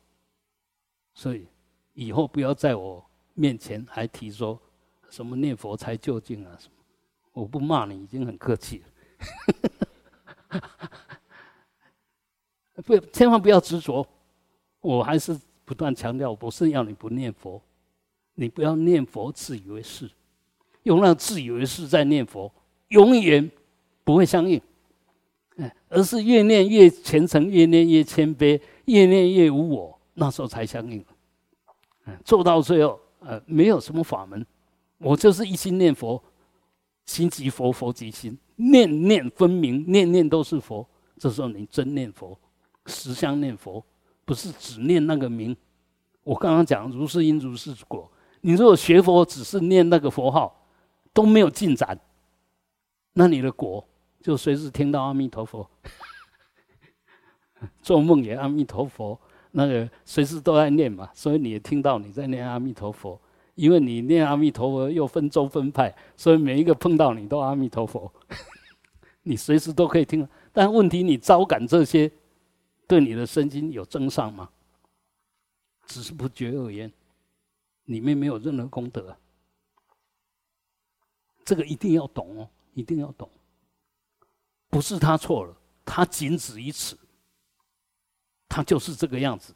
[1.13, 1.47] 所以
[1.93, 4.59] 以后不要在我面前还提说
[5.09, 6.73] 什么念佛才究竟啊什么？
[7.31, 8.83] 我不骂你已经很客气
[10.51, 10.61] 了，
[12.85, 14.07] 不，千万不要执着。
[14.83, 17.59] 我还是不断强调，不是要你不念佛，
[18.35, 20.11] 你不要念佛自以为是，
[20.83, 22.51] 用那自以为是在念佛，
[22.89, 23.49] 永远
[24.03, 24.61] 不会相应。
[25.55, 31.03] 哎，而是越念越虔诚，越念越谦卑，越念越无我，那时候才相应。
[32.25, 34.45] 做到最后，呃，没有什么法门，
[34.97, 36.21] 我就是一心念佛，
[37.05, 40.85] 心即佛，佛即心，念念分明，念念都是佛。
[41.17, 42.37] 这时候你真念佛，
[42.87, 43.81] 实相念佛。
[44.25, 45.55] 不是只念那个名，
[46.23, 48.09] 我刚刚讲如是因如是果。
[48.45, 50.67] 你如果学佛只是念那个佛号，
[51.13, 51.97] 都没有进展，
[53.13, 53.85] 那你的果
[54.21, 55.69] 就随时听到阿弥陀佛，
[57.81, 59.17] 做梦也阿弥陀佛，
[59.51, 63.19] 那个随时都在念嘛，所以你也听到你在念阿弥陀佛。
[63.55, 68.11] 因为你念阿弥陀佛又分州分派，所以每一个碰到你都阿弥陀佛，
[69.23, 70.27] 你随时都可以听。
[70.51, 72.11] 但问题你招感这些。
[72.87, 74.49] 对你的身心有增上吗？
[75.85, 76.91] 只是不觉而言，
[77.85, 79.15] 里面没有任何功德。
[81.43, 83.29] 这个一定要懂哦，一定要懂。
[84.69, 86.97] 不是他错了，他仅止于此，
[88.47, 89.53] 他就是这个样子，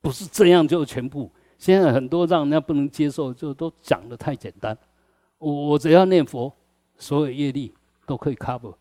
[0.00, 1.30] 不是这样就全部。
[1.58, 4.76] 现在很多让人家不能接受，就都讲的太简单。
[5.36, 6.50] 我我只要念佛，
[6.96, 7.74] 所有业力
[8.06, 8.74] 都可以 cover。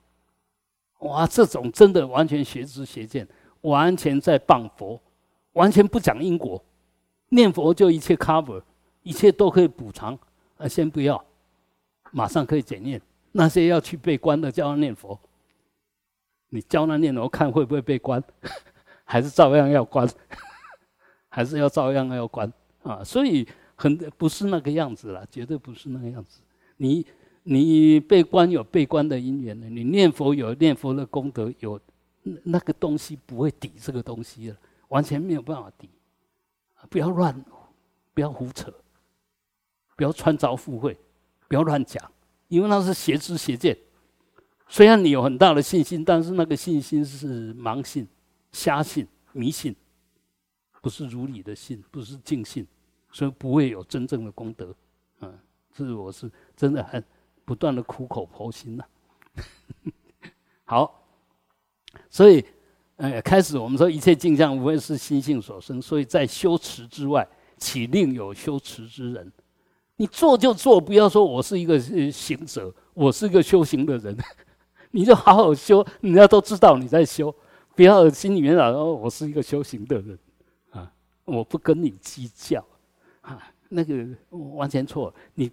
[0.99, 3.27] 哇，这种真的完全邪知邪见。
[3.61, 4.99] 完全在谤佛，
[5.53, 6.63] 完全不讲因果，
[7.29, 8.61] 念佛就一切 cover，
[9.03, 10.17] 一切都可以补偿。
[10.57, 11.23] 啊，先不要，
[12.11, 13.01] 马上可以检验
[13.31, 15.19] 那些要去被关的，教他念佛。
[16.49, 18.23] 你教他念佛，看会不会被关，
[19.03, 20.09] 还是照样要关，
[21.29, 22.51] 还是要照样要关
[22.83, 23.03] 啊？
[23.03, 26.41] 所以很不是那个样子了，绝对不是那个样子。
[26.77, 27.05] 你
[27.43, 31.79] 你被关有被关的因缘的，你念佛有念佛的功德有。
[32.23, 34.57] 那那个东西不会抵这个东西了，
[34.89, 35.89] 完全没有办法抵。
[36.89, 37.43] 不要乱，
[38.13, 38.73] 不要胡扯，
[39.95, 40.97] 不要穿凿附会，
[41.47, 42.11] 不要乱讲，
[42.47, 43.77] 因为那是邪知邪见。
[44.67, 48.07] 虽然你有很大的信心，但是那个信心是盲信、
[48.51, 49.75] 瞎信、迷信，
[50.81, 52.65] 不是如理的信，不是净信，
[53.11, 54.73] 所以不会有真正的功德。
[55.19, 55.37] 嗯，
[55.73, 57.03] 这是我是真的很
[57.43, 58.85] 不断的苦口婆心呐。
[60.63, 60.98] 好。
[62.09, 62.43] 所以，
[62.97, 67.27] 呃，开始我们说一切镜像无非是心性所生，所以在修持之外，
[67.57, 69.31] 岂另有修持之人？
[69.95, 71.79] 你做就做，不要说我是一个
[72.11, 74.17] 行者，我是一个修行的人，
[74.91, 77.33] 你就好好修，人家都知道你在修，
[77.75, 80.17] 不要心里面老说，我是一个修行的人
[80.71, 80.91] 啊，
[81.25, 82.63] 我不跟你计较
[83.21, 84.07] 啊，那个
[84.55, 85.51] 完全错，你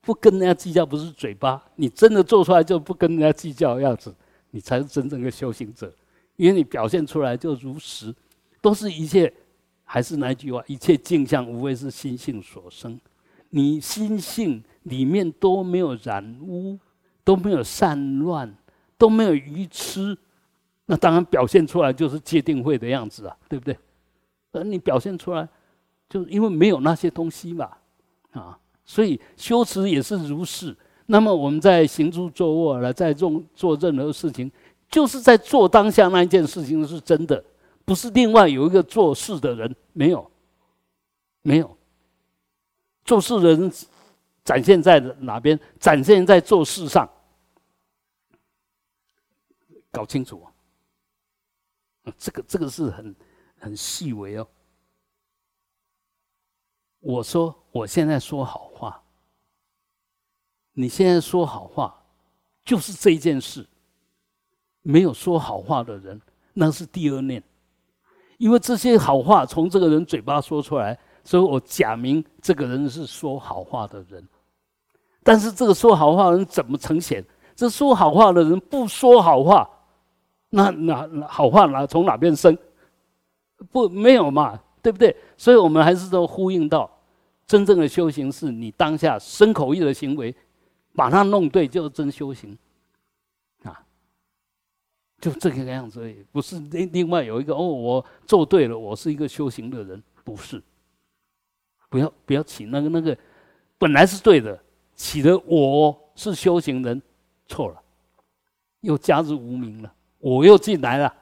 [0.00, 4.14] 不跟人家计较不是嘴巴，你真的做出来就不跟人家计较的样子。
[4.52, 5.92] 你才是真正的修行者，
[6.36, 8.14] 因为你表现出来就如实，
[8.60, 9.32] 都是一切，
[9.82, 13.00] 还是那句话，一切镜像无非是心性所生。
[13.48, 16.78] 你心性里面都没有染污，
[17.24, 18.54] 都没有散乱，
[18.96, 20.16] 都没有愚痴，
[20.86, 23.76] 那当然表现出来就是界定会的样子啊，对不对？
[24.52, 25.48] 而你表现出来，
[26.08, 27.70] 就因为没有那些东西嘛，
[28.32, 30.76] 啊，所以修持也是如是。
[31.12, 34.50] 那么我们在行住坐卧了，在做做任何事情，
[34.88, 37.44] 就是在做当下那一件事情是真的，
[37.84, 40.30] 不是另外有一个做事的人，没有，
[41.42, 41.76] 没有，
[43.04, 43.70] 做事人
[44.42, 45.60] 展现在哪边？
[45.78, 47.06] 展现在做事上，
[49.90, 50.48] 搞清楚啊！
[52.16, 53.14] 这个这个是很
[53.58, 54.48] 很细微哦。
[57.00, 59.01] 我说我现在说好话。
[60.74, 61.94] 你现在说好话，
[62.64, 63.66] 就是这件事。
[64.84, 66.20] 没有说好话的人，
[66.54, 67.40] 那是第二念，
[68.36, 74.26] 因为这些好话从这个人嘴巴说出来，所以我假名这个人是说好话的人。
[75.22, 77.24] 但是这个说好话的人怎么呈现？
[77.54, 79.70] 这说好话的人不说好话，
[80.50, 82.58] 那哪好话哪从哪边生？
[83.70, 85.16] 不，没有嘛，对不对？
[85.36, 86.90] 所以我们还是都呼应到，
[87.46, 90.34] 真正的修行是你当下身口意的行为。
[90.94, 92.56] 把它弄对就是真修行，
[93.62, 93.84] 啊，
[95.20, 100.62] 就这个样子而已，不是另另外有一个哦，我做对了，我是一个修行的人，不是，
[101.88, 103.16] 不要不要起那个那个，
[103.78, 104.62] 本来是对的，
[104.94, 107.00] 起的我是修行人，
[107.46, 107.82] 错了，
[108.80, 111.14] 又加入无名了，我又进来了，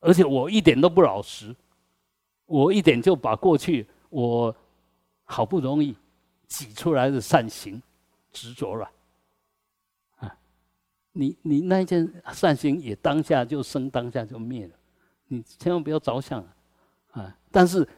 [0.00, 1.54] 而且我一点都不老实，
[2.46, 4.54] 我一点就把过去我
[5.24, 5.94] 好不容易
[6.46, 7.82] 挤出来的善行，
[8.36, 8.90] 执着了，
[10.16, 10.38] 啊，
[11.12, 14.74] 你你那一件善行也当下就生，当下就灭了，
[15.28, 17.88] 你千万不要着相啊，啊，但是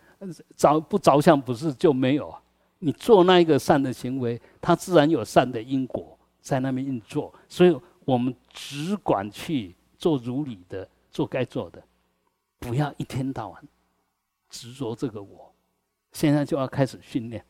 [0.55, 2.41] 着不着相不是就没有啊，
[2.79, 11.83] 你做那一个善的行为，它自然有善的因果在那边运作，所以我们只管去做如理的，做该做的，
[12.61, 13.69] 不要一天到晚
[14.49, 15.53] 执着这个我。
[16.13, 17.45] 现在就要开始训练，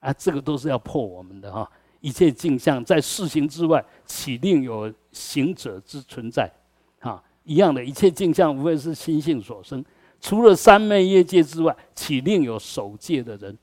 [0.00, 1.70] 啊，这个都是要破我们的哈。
[2.00, 6.52] 一切镜像在事行之外，岂另有行者之存在？
[7.00, 9.84] 啊，一样的一切镜像，无非是心性所生。
[10.20, 13.56] 除了三昧业界之外，岂另有守戒的人？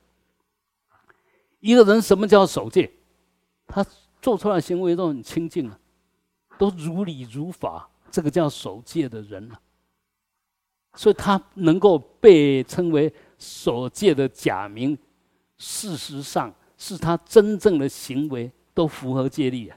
[1.60, 2.90] 一个人什么叫守戒？
[3.66, 3.84] 他
[4.20, 5.78] 做出来行为都很清净啊，
[6.58, 9.60] 都如理如法，这个叫守戒的人啊。
[10.94, 13.12] 所以他能够被称为。
[13.38, 14.96] 守戒的假名，
[15.58, 16.50] 事实上
[16.86, 19.76] 是他真正的行为都符合戒律啊。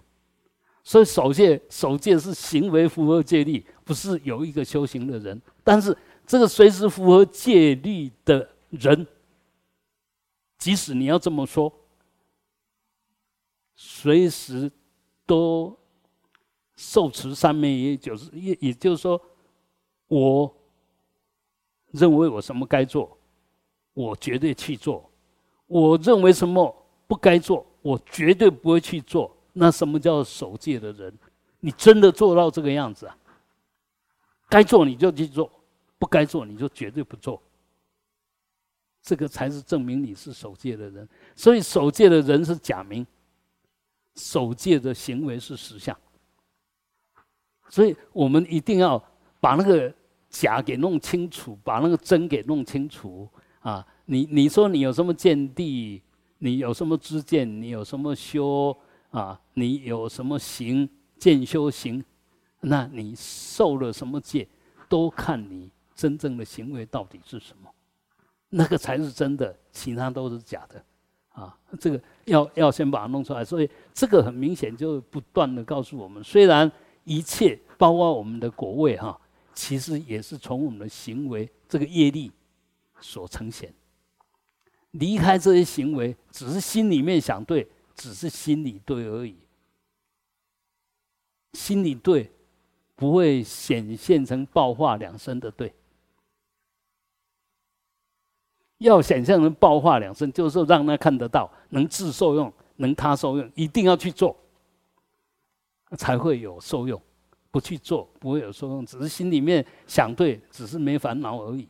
[0.84, 5.42] 所以守戒守戒是行为符合戒律，不是有一个修行的人。
[5.64, 5.96] 但是
[6.26, 9.08] 这个随时符合戒律的人，
[10.58, 11.72] 即使你要这么说，
[13.76, 14.72] 随时
[15.26, 15.78] 都
[16.76, 19.22] 受持三昧，也就是也也就是说，
[20.08, 20.56] 我
[21.92, 23.16] 认为我什么该做。
[23.94, 25.12] 我绝对去做，
[25.68, 26.79] 我认为什么
[27.10, 29.36] 不该做，我绝对不会去做。
[29.54, 31.12] 那什么叫守戒的人？
[31.60, 33.18] 你真的做到这个样子啊？
[34.48, 35.52] 该做你就去做，
[35.98, 37.42] 不该做你就绝对不做。
[39.02, 41.10] 这个才是证明你是守戒的人。
[41.36, 43.04] 所以守戒的人是假名，
[44.16, 45.98] 守戒的行为是实相。
[47.70, 49.04] 所以我们一定要
[49.40, 49.92] 把那个
[50.30, 53.28] 假给弄清楚，把那个真给弄清楚。
[53.62, 56.04] 啊，你你说你有什么见地？
[56.40, 57.62] 你有什么知见？
[57.62, 58.76] 你有什么修？
[59.12, 62.04] 啊，你有什么行见修行？
[62.62, 64.48] 那你受了什么戒？
[64.90, 67.70] 都看你真正的行为到底是什么，
[68.50, 70.84] 那个才是真的，其他都是假的。
[71.30, 73.46] 啊，这个要要先把它弄出来。
[73.46, 76.70] 所以这个很明显就不断的告诉我们，虽然
[77.04, 79.20] 一切包括我们的果位哈，
[79.54, 82.32] 其实也是从我们的行为这个业力。
[83.02, 83.74] 所呈现，
[84.92, 89.38] 离开这些行为，只是心里面想对，只是心里对而已。
[91.54, 92.32] 心里对，
[92.96, 95.74] 不会显现成爆化两生的对。
[98.80, 104.36] 要显现成爆化两生，就是让他看得到，能自受用，能他受用，一定要去做，
[105.98, 107.02] 才会有受用。
[107.52, 111.68] 不去做，不会有受用，只是心里面想对，只是没烦恼而已。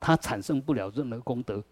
[0.00, 1.62] 它产生不了任何功德，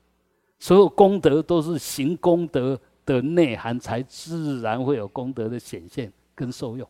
[0.58, 6.88] 所有功德都是行功德的内涵，才自然会有功德的显现跟受用，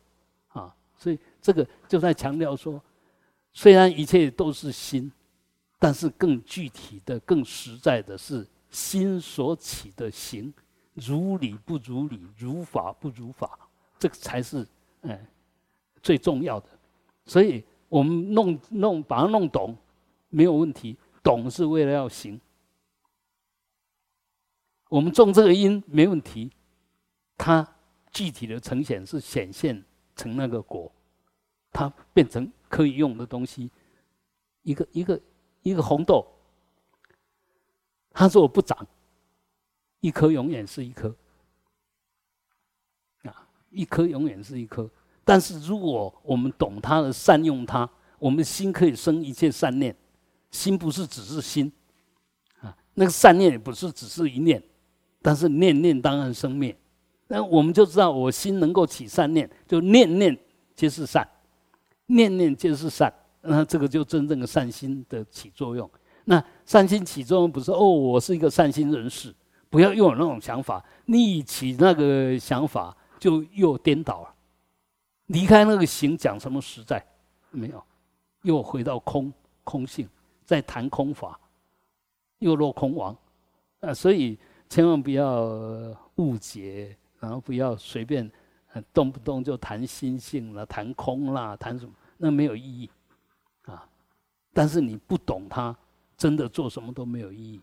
[0.49, 2.81] 啊，所以这个就在强调说，
[3.53, 5.11] 虽然一切都是心，
[5.79, 10.53] 但是更具体的、更实在的是心所起的行，
[10.95, 13.59] 如理不如理，如法不如法，
[13.99, 14.67] 这个才是
[15.03, 15.19] 嗯
[16.03, 16.69] 最重要的。
[17.27, 19.77] 所以我们弄弄把它弄懂，
[20.29, 20.97] 没有问题。
[21.23, 22.39] 懂是为了要行，
[24.89, 26.51] 我们种这个因没问题，
[27.37, 27.67] 它
[28.13, 29.85] 具体的呈现是显现
[30.15, 30.93] 成那个果，
[31.73, 33.71] 它变成可以用的东西。
[34.63, 35.21] 一个一个
[35.63, 36.27] 一个红豆，
[38.13, 38.87] 它说我不长，
[40.01, 41.15] 一颗永远是一颗，
[43.25, 44.89] 啊，一颗永远是一颗。
[45.25, 47.89] 但是如果我们懂它的善用它，
[48.19, 49.95] 我们心可以生一切善念。
[50.51, 51.73] 心不是只是心，
[52.61, 54.63] 啊，那个善念也不是只是一念，
[55.25, 56.77] 但是念念当然生灭，
[57.29, 60.39] 那我们就知道我心能够起善念，就念念
[60.77, 61.27] 皆是善，
[62.05, 63.11] 念念皆是善，
[63.41, 65.91] 那这个就真正的善心的起作用。
[66.27, 69.35] 那善心起作用不是哦，我是一个善心人士，
[69.71, 74.35] 不要又有那种想法，你一起那个想法就又颠倒了，
[75.29, 77.03] 离开那个行讲什么实在
[77.51, 77.83] 没有，
[78.43, 79.33] 又回到空
[79.65, 80.07] 空性。
[80.47, 81.41] 在谈空法，
[82.41, 83.17] 又落空王，
[83.81, 84.39] 啊，所以
[84.75, 88.29] 千万不要误解，然后不要随便，
[88.93, 92.91] 动不动就谈心性了，谈空啦，谈什么，那没有意义，
[93.67, 93.89] 啊，
[94.53, 95.77] 但是你不懂它，
[96.17, 97.61] 真的做什么都没有意义。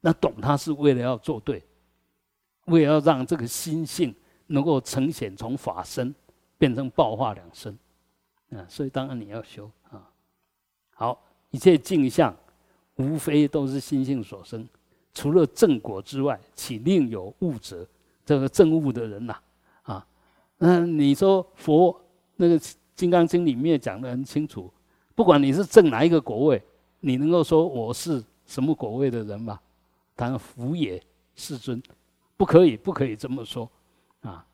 [0.00, 1.62] 那懂它是为了要做对，
[2.64, 4.14] 为了要让这个心性
[4.46, 6.14] 能够呈现从法身
[6.56, 7.78] 变成爆化两身，
[8.52, 10.08] 啊，所以当然你要修啊，
[10.94, 11.22] 好。
[11.50, 12.34] 一切镜像，
[12.96, 14.66] 无非都是心性所生。
[15.14, 17.86] 除了正果之外，岂另有物者？
[18.26, 19.36] 这个正悟的人呐，
[19.82, 20.06] 啊，
[20.56, 21.94] 那你说佛
[22.36, 22.58] 那个
[22.96, 24.72] 《金刚经》里面讲的很清楚，
[25.14, 26.62] 不管你是正哪一个果位，
[27.00, 29.60] 你能够说我是什么果位的人吗？
[30.16, 31.02] 当福也，
[31.34, 31.82] 世尊，
[32.36, 33.70] 不可以，不可以这么说，
[34.22, 34.46] 啊，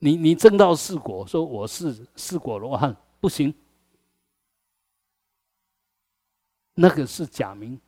[0.00, 3.54] 你你正到四果，说我是四果罗汉，不行，
[6.74, 7.80] 那个是假名，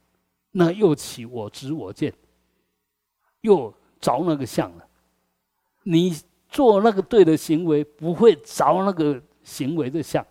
[0.56, 2.14] 那又起我执我见，
[3.40, 4.86] 又着那个相了。
[5.82, 6.16] 你
[6.48, 10.24] 做那个对的行为，不会着那个行为的相。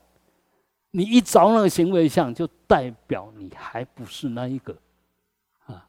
[0.91, 4.73] 你一着那个行为相，就代表你还不是那一个
[5.65, 5.85] 啊。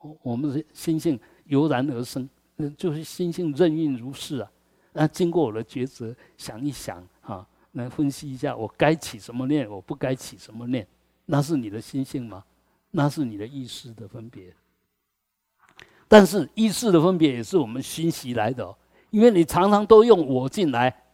[0.00, 2.26] 我我们的心性油然而生，
[2.56, 4.50] 嗯，就是心性任运如是啊。
[4.94, 10.88] 那经过我的抉择，想一想啊，来分析一下，我该起什么念，我不该起什么念，
[11.26, 12.42] 那是你的心性吗？
[12.90, 14.54] 那是你的意识的分别。
[16.06, 18.74] 但是意识的分别也是我们熏习来的，
[19.10, 21.04] 因为你常常都用我进来，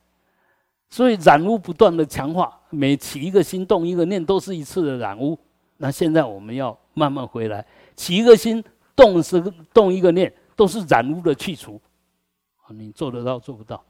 [0.90, 5.38] 所以染污不断的强化，每起一个心动一个念，都是一次的染污。
[5.76, 8.62] 那现在我们要慢慢回来，起一个心。
[8.96, 9.40] 动是
[9.72, 11.80] 动一个念，都是染污的去除。
[12.68, 13.84] 你做得到做不到？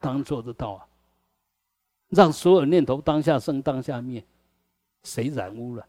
[0.00, 0.84] 当做得到啊！
[2.08, 4.26] 让所有念头当下生当下灭，
[5.06, 5.86] 谁染污了？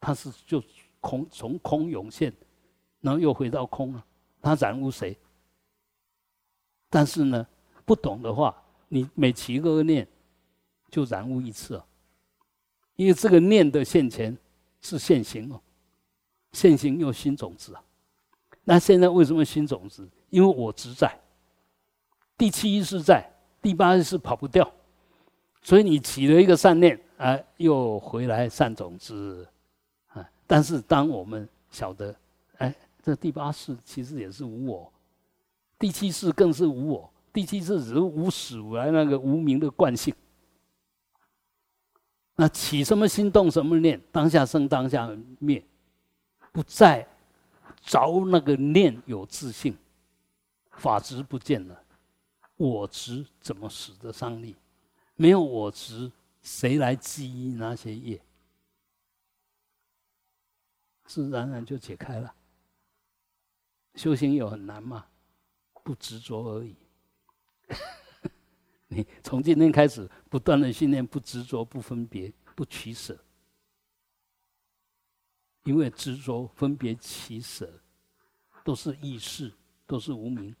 [0.00, 0.62] 他是就
[1.00, 2.32] 空从空涌现，
[3.00, 4.04] 然后又回到空了。
[4.42, 5.16] 他染污谁？
[6.88, 7.46] 但是呢，
[7.84, 10.06] 不懂的话，你每起一个念，
[10.90, 11.86] 就染污一次啊！
[12.96, 14.36] 因为这个念的现前。
[14.82, 15.60] 是现行哦，
[16.52, 17.84] 现行又新种子啊。
[18.64, 20.08] 那现在为什么新种子？
[20.30, 21.20] 因为我执在，
[22.38, 23.30] 第七意识在，
[23.60, 24.72] 第八意识跑不掉，
[25.62, 29.46] 所以你起了一个善念，哎，又回来善种子
[30.08, 30.26] 啊。
[30.46, 32.14] 但是当我们晓得，
[32.58, 34.92] 哎，这第八世其实也是无我，
[35.78, 40.14] 第七世更是无我，第七世只是无始无来那个无名的惯性。
[42.36, 45.62] 那起什么心动什么念，当下生当下灭，
[46.52, 47.06] 不再
[47.82, 49.76] 着那个念有自信，
[50.70, 51.78] 法执不见了，
[52.56, 54.56] 我执怎么使得上力？
[55.20, 56.10] 没有我执，
[56.40, 58.18] 谁来记忆那些业？
[61.04, 62.34] 自然而然就解开了。
[63.96, 65.06] 修行有很难吗？
[65.84, 66.74] 不执着而已。
[68.88, 73.22] 你从今天开始，不断的训练，不执着，不分别，不取舍。
[75.64, 77.70] 因为执着、分别、取舍，
[78.64, 79.52] 都是意识，
[79.86, 80.56] 都是无名，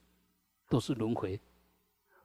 [0.68, 1.40] 都是轮回。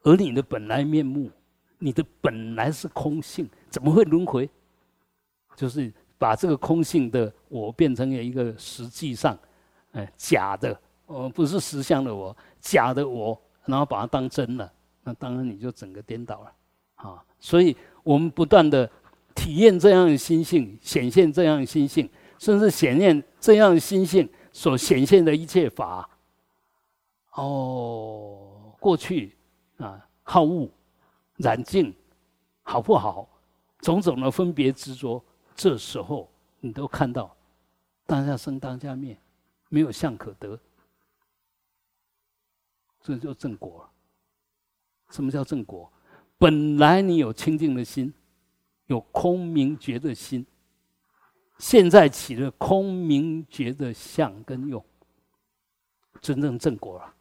[0.02, 1.32] 而你的本来面目，
[1.80, 4.50] 你的本来是空性，怎么会轮回？
[5.56, 9.38] 就是把这个空性的我变成了一个实际上，
[9.92, 14.72] 哎，假的，哦，不是实相的我，假的我，然后把它当真了。
[15.04, 16.52] 那当然你就整个颠倒了，
[16.96, 17.24] 啊！
[17.40, 18.90] 所以我们不断的
[19.36, 26.10] 体验这样的心性，显现这样的心性，甚至显现这样的心性所显现的一切法。
[27.34, 29.38] 哦，过去
[29.78, 30.68] 啊，好恶、
[31.38, 31.94] 染净，
[32.64, 33.30] 好不好？
[33.80, 37.36] 种种的分别执着，这时候你都看到，
[38.06, 39.20] 当下生，当下灭，
[39.70, 40.60] 没有相可得，
[43.02, 43.90] 这就正果了。
[45.12, 45.92] 什么叫正果？
[46.38, 48.12] 本来你有清净的心，
[48.88, 50.44] 有空明觉的心，
[51.60, 54.84] 现在起了空明觉的相跟用，
[56.22, 57.14] 真正正果了，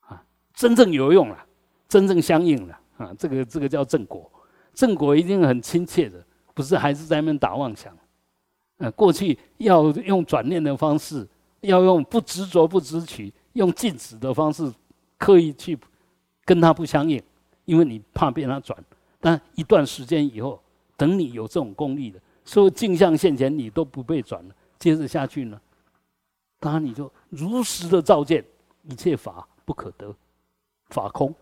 [0.00, 0.24] 啊，
[0.54, 1.46] 真正有用了，
[1.86, 4.30] 真正相应了，啊，这个这个叫正果。
[4.72, 6.24] 正果一定很亲切的，
[6.54, 7.96] 不是还是在那边打妄想？
[8.78, 11.26] 呃，过去要用转念的方式，
[11.60, 14.72] 要用不执着不执取，用静止的方式，
[15.18, 15.78] 刻意去。
[16.44, 17.22] 跟他不相应，
[17.66, 18.76] 因为你怕被他转。
[19.20, 20.60] 但一段时间以后，
[20.96, 24.54] 等你有这种功力了，所有镜像现前，你都不被转了。
[24.76, 25.60] 接着下去呢，
[26.58, 28.44] 当然你就如实的照见
[28.82, 30.12] 一切法不可得，
[30.88, 31.32] 法空。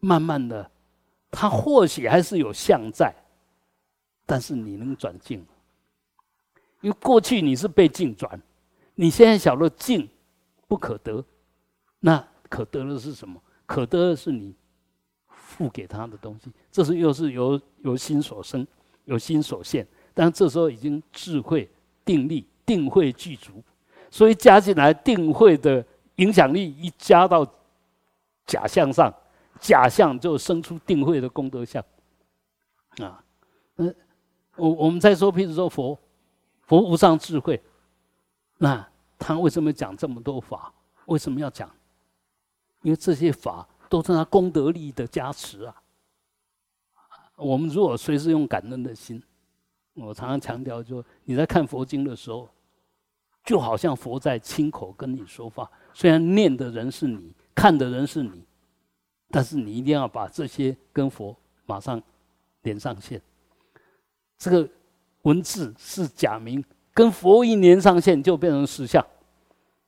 [0.00, 0.68] 慢慢的，
[1.30, 3.14] 他或许还是有相在，
[4.26, 5.46] 但是你能转境，
[6.80, 8.40] 因为过去你是被境转，
[8.96, 10.08] 你现在晓得境
[10.66, 11.24] 不可得，
[12.00, 12.26] 那。
[12.50, 13.40] 可得的是什么？
[13.64, 14.52] 可得的是你
[15.28, 16.50] 付给他的东西。
[16.72, 18.66] 这是又是由由心所生，
[19.04, 19.86] 由心所现。
[20.12, 21.70] 但这时候已经智慧、
[22.04, 23.62] 定力、定慧具足，
[24.10, 25.86] 所以加进来定慧的
[26.16, 27.46] 影响力一加到
[28.46, 29.14] 假象上，
[29.58, 31.82] 假象就生出定慧的功德相。
[32.98, 33.24] 啊，
[33.76, 33.94] 嗯，
[34.56, 35.98] 我我们再说，譬如说佛，
[36.62, 37.60] 佛无上智慧，
[38.58, 38.86] 那
[39.18, 40.72] 他为什么讲这么多法？
[41.06, 41.70] 为什么要讲？
[42.82, 45.74] 因为这些法都是他功德力的加持啊。
[47.36, 49.22] 我们如果随时用感恩的心，
[49.94, 52.48] 我常常强调，就你在看佛经的时候，
[53.44, 55.70] 就好像佛在亲口跟你说话。
[55.92, 58.44] 虽然念的人是你，看的人是你，
[59.30, 61.36] 但是你一定要把这些跟佛
[61.66, 62.02] 马上
[62.62, 63.20] 连上线。
[64.36, 64.68] 这个
[65.22, 69.04] 文字是假名，跟佛一连上线就变成实相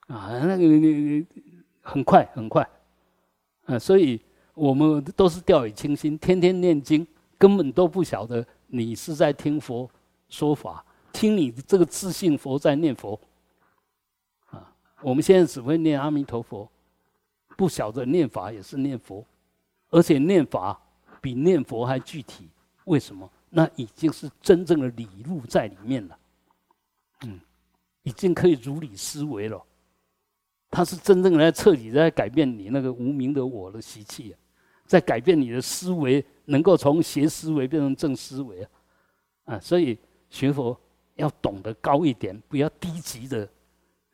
[0.06, 0.28] 啊！
[0.44, 1.27] 那个
[1.81, 2.69] 很快很快。
[3.64, 4.20] 啊，所以
[4.55, 7.06] 我们都是掉以轻心，天天念经，
[7.39, 9.90] 根本都不晓得你是在听佛
[10.28, 13.19] 说法，听你这个自信佛在念佛。
[14.51, 16.69] 啊，我们现在只会念阿弥陀佛，
[17.56, 19.24] 不晓得念法也是念佛，
[19.93, 20.77] 而且念法
[21.20, 22.48] 比念佛还具体。
[22.86, 23.31] 为什么？
[23.51, 26.19] 那已经是真正的理路在里面了。
[27.24, 27.39] 嗯，
[28.02, 29.62] 已经可以如理思维了。
[30.70, 34.35] 它是真正来彻底在改变你那个无名的我的习气，
[34.86, 38.70] 在改变你的思维，能够从邪思维变成正思维啊！
[39.44, 39.98] 啊，所以
[40.31, 40.74] 学佛
[41.16, 43.47] 要懂得高一点，不要低级的，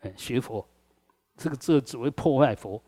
[0.01, 0.67] 哎，学佛，
[1.37, 2.83] 这个这只会破坏佛。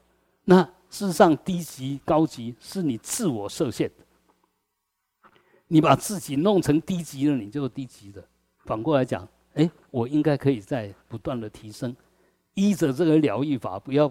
[0.45, 5.31] 那事实上，低级高级是你自我设限的，
[5.69, 8.23] 你把自己弄成低级了，你就是低级的。
[8.65, 11.97] 反过来讲，哎，我应该可以在不断的提升。
[12.55, 14.11] 依着这个疗愈法，不要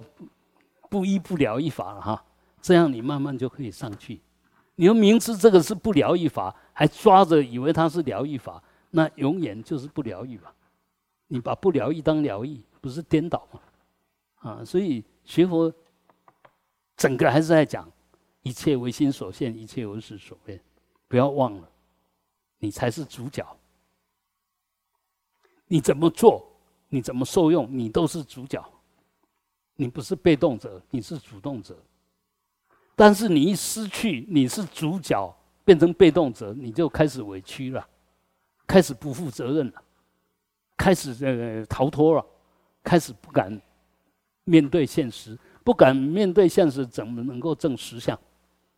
[0.90, 2.26] 不依不疗愈法了哈，
[2.62, 4.22] 这样你慢慢就可以上去。
[4.76, 10.56] 你要明知这个是不疗愈法，还抓着以为它是疗愈法，那永远就是不疗愈吧？
[11.28, 13.60] 你把不疗愈当疗愈，不是颠倒吗？
[14.38, 15.72] 啊，所以学佛
[17.00, 17.90] 整个还是在讲
[18.42, 20.60] 一切唯心所现，一切唯识所变。
[21.08, 21.70] 不要忘了，
[22.60, 23.44] 你才是主角。
[25.66, 26.46] 你怎么做？
[26.90, 28.62] 你怎么受用，你都是主角，
[29.76, 31.78] 你不是被动者，你是主动者。
[32.96, 37.88] 但是你一失去你是主角，变成被动者，你就开始委屈了，
[38.68, 39.84] 开始不负责任了，
[40.76, 42.26] 开始呃逃脱了，
[42.84, 43.62] 开始不敢
[44.44, 48.20] 面对现实，不敢面对现实，怎么能够证实相？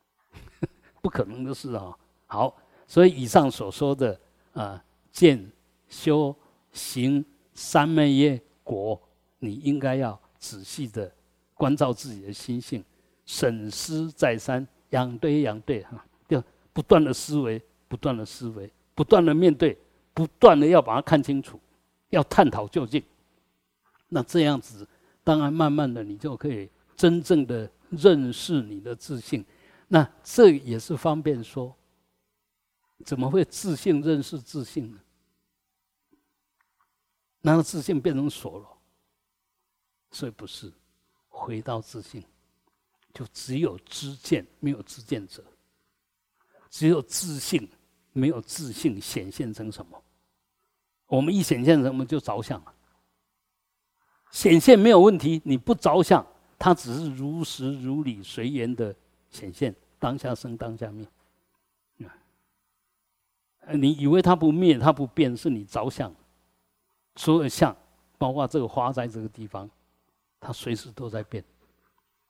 [1.01, 1.97] 不可能的事啊！
[2.27, 2.55] 好，
[2.87, 4.19] 所以以上所说的
[4.53, 5.51] 啊，见、
[5.89, 6.35] 修、
[6.71, 7.23] 行。
[7.53, 8.99] 三昧业果，
[9.39, 11.11] 你应该要仔细的
[11.53, 12.83] 关照自己的心性，
[13.25, 16.41] 审思再三，养对养对哈，就
[16.71, 19.77] 不断的思维，不断的思维，不断的面对，
[20.13, 21.59] 不断的要把它看清楚，
[22.09, 23.03] 要探讨究竟。
[24.07, 24.87] 那这样子，
[25.23, 29.45] 当然慢慢的你就可以真正的认识你的自信。
[29.87, 31.75] 那这也是方便说，
[33.05, 34.99] 怎么会自信认识自信呢？
[37.41, 38.67] 那自信变成锁了，
[40.11, 40.71] 所以不是
[41.27, 42.23] 回到自信，
[43.13, 45.41] 就只有知见，没有知见者；
[46.69, 47.67] 只有自信，
[48.13, 50.03] 没有自信显现成什么？
[51.07, 52.73] 我们一显现什么就着想了。
[54.31, 56.25] 显现没有问题，你不着相，
[56.57, 58.95] 它只是如实如理随缘的
[59.29, 61.05] 显现，当下生当下灭。
[63.65, 66.13] 啊，你以为它不灭，它不变，是你着相。
[67.17, 67.75] 所有相，
[68.17, 69.69] 包括这个花在这个地方，
[70.39, 71.43] 它随时都在变，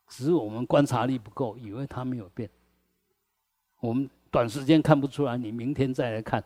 [0.07, 2.49] 只是我们观察力不够，以为它没有变。
[3.79, 6.43] 我们短时间看不出来，你明天再来看，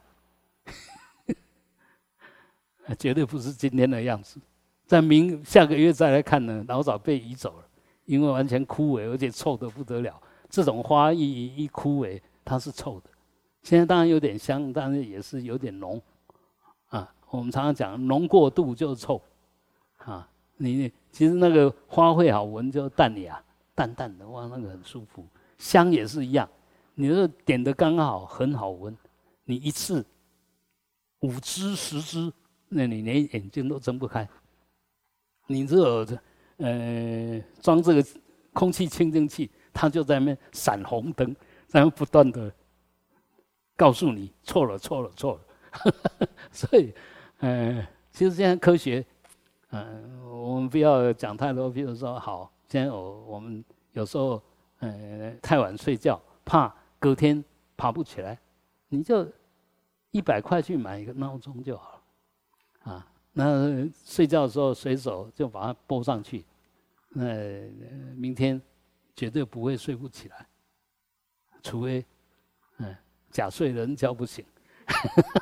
[2.99, 4.39] 绝对不是今天的样子。
[4.85, 7.65] 在明下个月再来看呢，老早被移走了，
[8.05, 10.21] 因为完全枯萎，而且臭得不得了。
[10.49, 13.09] 这种花一一枯萎，它是臭的。
[13.63, 16.01] 现在当然有点香，但是也是有点浓。
[16.87, 19.19] 啊我们常常讲，浓过度就臭，
[19.97, 23.43] 啊，你其实那个花卉好闻就淡雅，
[23.73, 25.25] 淡淡的哇，那个很舒服。
[25.57, 26.47] 香也是一样，
[26.93, 28.95] 你这点的刚好很好闻，
[29.43, 30.05] 你一次
[31.21, 32.31] 五支十支，
[32.69, 34.29] 那你连眼睛都睁不开。
[35.47, 36.05] 你这
[36.57, 38.05] 呃装这个
[38.53, 41.35] 空气清净器，它就在那闪红灯，
[41.71, 42.51] 然后不断的
[43.75, 46.93] 告诉你错了错了错了， 所以。
[47.39, 49.05] 呃，其实现在科学，
[49.71, 51.69] 嗯，我们不要讲太多。
[51.69, 54.41] 比如说，好，现在我我们有时候，
[54.79, 57.43] 嗯，太晚睡觉，怕隔天
[57.75, 58.39] 爬不起来，
[58.87, 59.27] 你就
[60.11, 62.01] 一百块去买一个闹钟就好
[62.85, 63.07] 了，啊，
[63.37, 66.45] 那睡觉的时候随手就把它拨上去，
[67.09, 67.25] 那
[68.15, 68.59] 明天
[69.13, 70.47] 绝对不会睡不起来，
[71.61, 72.05] 除非，
[72.77, 72.95] 嗯，
[73.29, 74.43] 假睡人叫不醒。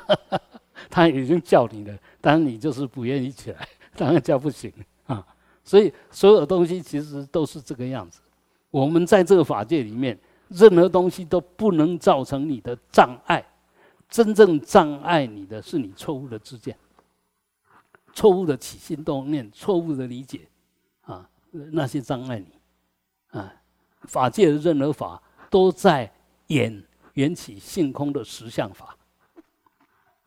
[0.90, 4.72] 他已经叫你了，但是你就是不愿意起来，当然叫不醒
[5.06, 5.24] 啊。
[5.62, 8.20] 所以所有东西其实都是这个样子。
[8.70, 10.18] 我们在这个法界里面，
[10.48, 13.44] 任何东西都不能造成你的障碍。
[14.08, 16.76] 真正障碍你的是你错误的知见、
[18.14, 20.48] 错误的起心动念、错误的理解
[21.02, 23.52] 啊，那些障碍你啊。
[24.04, 26.12] 法界的任何法都在
[26.48, 26.82] 演
[27.14, 28.96] 缘起性空的实相法。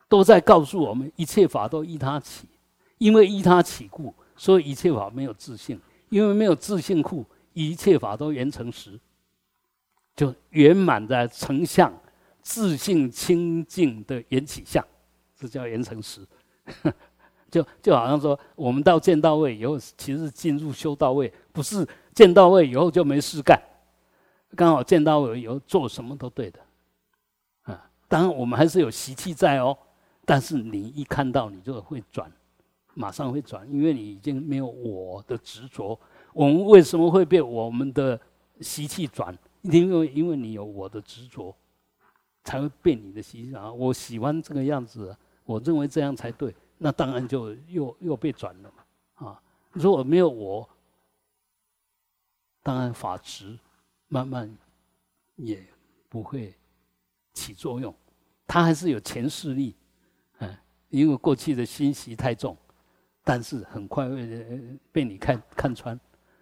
[0.08, 2.48] 都在告诉我们，一切法都依他起，
[2.96, 5.78] 因为依他起故，所以一切法没有自性，
[6.08, 8.98] 因为没有自性故，一切法都圆成实，
[10.16, 11.92] 就圆满的成相，
[12.40, 14.82] 自性清净的缘起相，
[15.36, 16.26] 这叫圆成实。
[17.50, 23.60] 就就好像说，我们到见到位以后，其实进入修到位，不是见到位以后就没事干，
[24.54, 26.60] 刚好见到位以后做什么都对的，
[27.62, 29.76] 啊，当然我们还是有习气在哦。
[30.24, 32.30] 但是你一看到你就会转，
[32.92, 35.98] 马上会转，因为你已经没有我的执着。
[36.34, 38.20] 我们为什么会被我们的
[38.60, 39.36] 习气转？
[39.62, 41.54] 因为因为你有我的执着，
[42.44, 43.72] 才会被你的习气啊！
[43.72, 49.26] 我喜欢这个样子，我认为这样才对，那当然就又又被转了嘛！
[49.26, 49.42] 啊，
[49.72, 50.68] 如果没有我，
[52.62, 53.58] 当然法执
[54.06, 54.56] 慢慢
[55.36, 55.66] 也
[56.08, 56.54] 不会
[57.34, 57.94] 起作用，
[58.46, 59.74] 它还是有前势力。
[60.38, 60.56] 嗯
[60.90, 62.56] 因为过去的心习太重，
[63.22, 66.00] 但是很快会被你看看穿，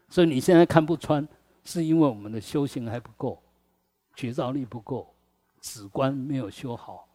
[0.08, 1.26] 所以你现在看不穿，
[1.64, 3.42] 是因为我们的修行还不够，
[4.14, 5.12] 觉照力不够，
[5.60, 7.08] 止观没有修好，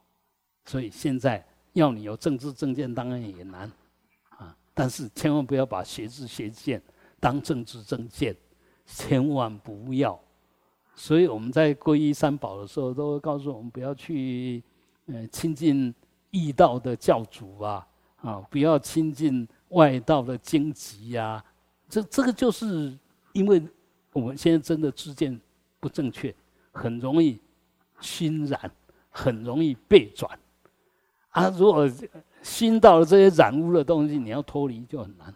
[0.65, 1.41] 所以现在
[1.73, 3.71] 要你有政治正见，当然也难
[4.29, 4.55] 啊。
[4.73, 6.81] 但是千万不要把邪知邪见
[7.19, 8.35] 当政治正见，
[8.85, 10.19] 千万不要。
[10.95, 14.63] 所以我们在皈依三宝的时候，都会告诉我们不要去
[15.07, 15.93] 呃亲近。
[16.33, 17.85] 异道的教主啊，
[18.21, 21.43] 啊，不要亲近外道的荆棘呀。
[21.89, 22.97] 这这个就是
[23.33, 23.61] 因为
[24.13, 25.37] 我们现在真的知见
[25.77, 26.33] 不正确，
[26.71, 27.37] 很容易
[27.99, 28.71] 熏染，
[29.09, 30.39] 很容易被转。
[31.31, 31.89] 啊，如果
[32.41, 35.33] 熏到了这些染污的东西，你要脱离就很难，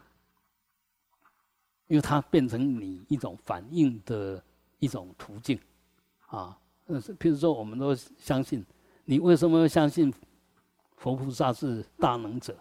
[1.87, 4.41] 因为它变成你一种反应的
[4.79, 5.59] 一种途径
[6.27, 6.57] 啊。
[6.85, 8.65] 呃，譬如说，我们都相信，
[9.05, 10.13] 你为什么要相信？
[10.97, 12.55] 佛菩萨是大能者，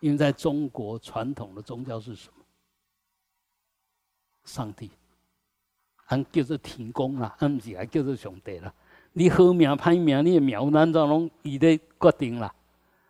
[0.00, 2.44] 因为在中国传统的宗教是什么？
[4.44, 4.90] 上帝，
[6.06, 8.74] 俺叫做天公啦，俺不是还叫做上帝啦。
[9.12, 12.52] 你好命歹命，你的命难道拢伊在决定啦？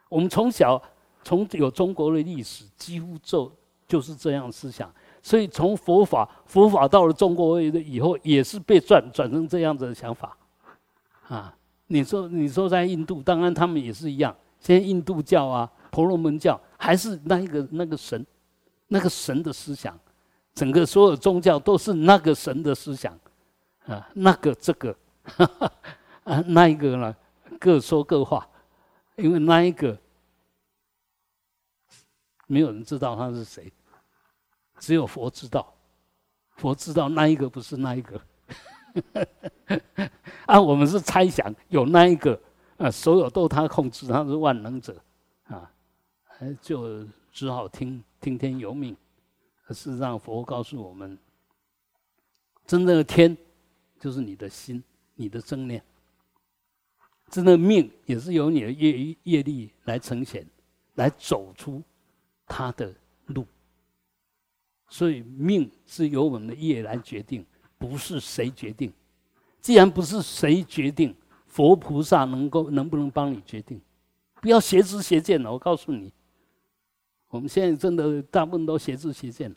[0.08, 0.80] 我们从小
[1.22, 3.52] 从有中国的历史，几乎就
[3.86, 4.92] 就是这样思想。
[5.22, 10.36] 所以从佛法，佛法到了中国以后，也是被转转成这样子的想法，
[11.28, 11.54] 啊。
[11.92, 14.32] 你说，你说在印度，当然他们也是一样。
[14.60, 18.24] 现在印度教啊，婆罗门教还是那一个那个神，
[18.86, 19.98] 那个神的思想，
[20.54, 23.12] 整个所有宗教都是那个神的思想，
[23.86, 24.94] 啊，那个这个，
[25.24, 25.72] 哈 哈
[26.24, 27.16] 啊，那一个呢，
[27.58, 28.48] 各说各话，
[29.16, 29.96] 因为那一个
[32.46, 33.72] 没有人知道他是谁，
[34.78, 35.72] 只有佛知道，
[36.56, 38.20] 佛知道那一个不是那一个。
[40.46, 42.40] 啊，我们是猜想有那一个
[42.76, 45.00] 啊，所有都他控制，他是万能者
[45.44, 45.70] 啊，
[46.60, 48.96] 就只好听听天由命。
[49.68, 51.16] 事实上，佛告诉我们，
[52.66, 53.36] 真正的天
[54.00, 54.82] 就是你的心，
[55.20, 55.82] 你的正念。
[57.30, 60.44] 真的命也是由你的业业力来呈现，
[60.94, 61.80] 来走出
[62.46, 62.92] 他的
[63.26, 63.46] 路。
[64.88, 67.44] 所以命是由我们的业来决定。
[67.78, 68.92] 不是谁决定，
[69.62, 71.14] 既然不是谁决定，
[71.46, 73.80] 佛菩萨能够能不能帮你决定？
[74.42, 76.12] 不要邪知邪见了，我告诉你，
[77.28, 79.56] 我们现在真的大部分都邪知邪见了。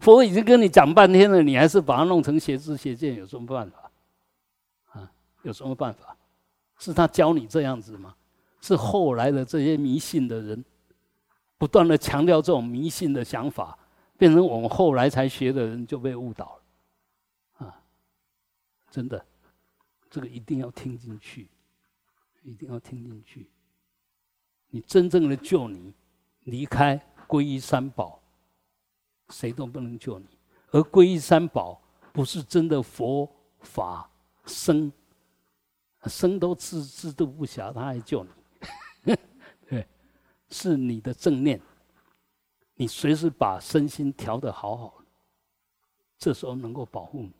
[0.00, 3.90] 佛已经跟你讲半天了，你还是把它弄成邪知邪见，有什么办法？
[4.92, 5.12] 啊，
[5.42, 6.16] 有什么办法？
[6.78, 8.16] 是他教你这样子吗？
[8.60, 10.64] 是后来的这些迷信的人，
[11.56, 13.78] 不断的强调这种迷信的想法。
[14.18, 16.60] 变成我们后来才学的人就被误导
[17.58, 17.82] 了，啊，
[18.90, 19.24] 真的，
[20.10, 21.48] 这个一定要听进去，
[22.42, 23.48] 一定要听进去。
[24.68, 25.94] 你真正的救你，
[26.44, 28.19] 离开皈依三宝，
[29.30, 30.26] 谁都不能救你。
[30.72, 31.80] 而皈依三宝
[32.12, 33.30] 不是真的佛
[33.60, 34.10] 法
[34.44, 34.92] 僧，
[36.04, 38.24] 僧都自自度不暇，他还救
[39.04, 39.16] 你，
[39.68, 39.86] 对，
[40.50, 41.60] 是你的正念。
[42.74, 44.94] 你随时把身心调得好好，
[46.18, 47.32] 这时候能够保护你。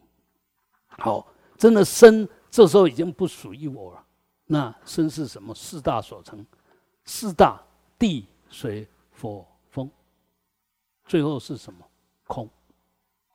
[0.87, 1.27] 好，
[1.57, 4.07] 真的身这时候已经不属于我了，
[4.45, 5.55] 那身是什么？
[5.55, 6.45] 四大所成，
[7.05, 7.63] 四大
[7.99, 8.87] 地水
[9.19, 9.47] 火，
[11.11, 11.81] 最后是什么？
[12.29, 12.49] 空。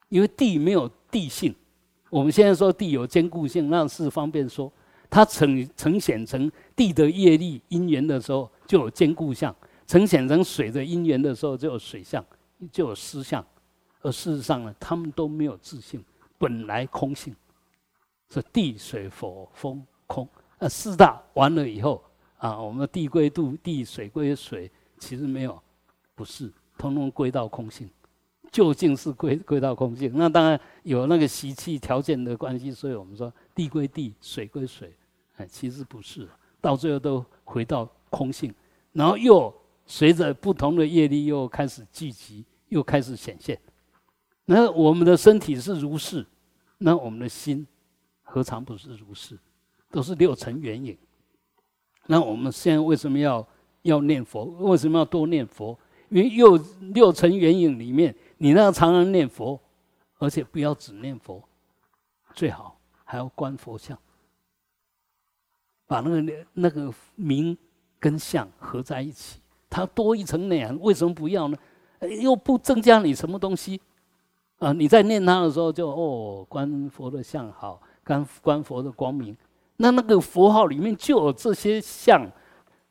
[0.07, 1.53] 因为地没有地性，
[2.09, 4.71] 我们现在说地有坚固性，那是方便说。
[5.09, 9.53] 它呈呈现成地的业力因缘的时候，就有坚固相；
[9.85, 12.25] 呈现成水的因缘的时候，就有水相，
[12.71, 13.45] 就有湿相。
[14.01, 16.01] 而事实上呢，他们都没有自性，
[16.37, 17.35] 本来空性。
[18.29, 20.27] 是地水火风空，
[20.59, 22.01] 那四大完了以后
[22.37, 25.61] 啊，我们的地归度地，水归水，其实没有，
[26.15, 27.89] 不是，通通归到空性，
[28.51, 30.11] 究竟是归归到空性。
[30.15, 34.93] 那当然有那个习气条件的关系，所以我们说地归地，水归水，
[35.37, 36.27] 哎，其实不是，
[36.61, 38.53] 到最后都回到空性，
[38.93, 39.53] 然后又
[39.85, 43.59] 随着不同的业力又开始聚集，又开始显现。
[44.45, 46.25] 那我们的身体是如是，
[46.77, 47.65] 那我们的心。
[48.27, 49.37] 何尝不是如是？
[49.91, 50.97] 都是六尘缘影。
[52.07, 53.47] 那我们现在为什么要
[53.83, 54.45] 要念佛？
[54.45, 55.77] 为什么要多念佛？
[56.09, 56.57] 因为六
[56.93, 59.59] 六尘缘影里面，你那个常常念佛，
[60.17, 61.43] 而且不要只念佛，
[62.33, 63.97] 最好还要观佛像，
[65.87, 67.57] 把那个那个名
[67.99, 70.79] 跟相合在一起，它多一层内涵。
[70.79, 71.57] 为什么不要呢？
[72.21, 73.81] 又不增加你什么东西
[74.59, 74.71] 啊？
[74.73, 77.81] 你在念它的时候，就哦，观佛的像好。
[78.05, 79.35] 观观佛的光明，
[79.77, 82.23] 那那个佛号里面就有这些相，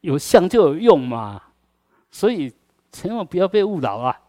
[0.00, 1.40] 有相就有用嘛，
[2.10, 2.52] 所以
[2.94, 4.20] 千万不要被误导啊！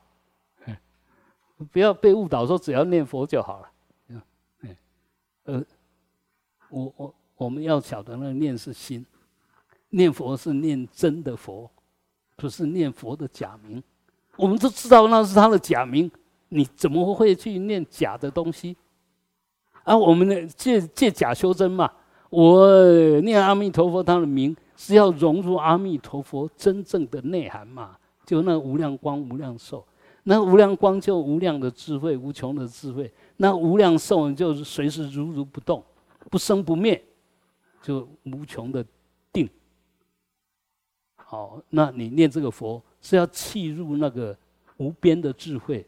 [1.72, 3.72] 不要被误导说只要念佛就好了。
[4.10, 4.76] 嗯，
[5.44, 5.64] 呃，
[6.70, 9.06] 我我我们要晓得那个念是心，
[9.90, 11.70] 念佛是念真的佛，
[12.36, 13.82] 不是念佛的假名。
[14.36, 16.10] 我们都知道那是他的假名，
[16.50, 18.76] 你怎么会去念假的东西？
[19.84, 21.92] 啊，我们呢借借假修真嘛。
[22.32, 22.68] 我
[23.22, 27.96] 念阿弥陀佛，他的名是要融入阿弥陀佛真正的内涵嘛。
[28.26, 29.86] 就那无量光、无量寿，
[30.24, 35.84] 那无量光就无量的智慧、无穷的智慧；那无量寿就是随时如如不动、
[36.32, 37.02] 不生不灭，
[37.82, 38.84] 就无穷的
[39.32, 39.50] 定。
[41.16, 44.38] 好，那你念这个佛是要契入那个
[44.78, 45.86] 无边的智慧，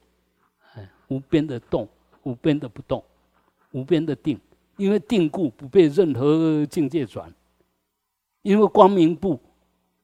[0.74, 1.88] 哎，无边的动，
[2.24, 3.04] 无边的不动。
[3.72, 4.40] 无边的定，
[4.78, 7.32] 因为定故不被任何境界转，
[8.42, 9.38] 因为光明不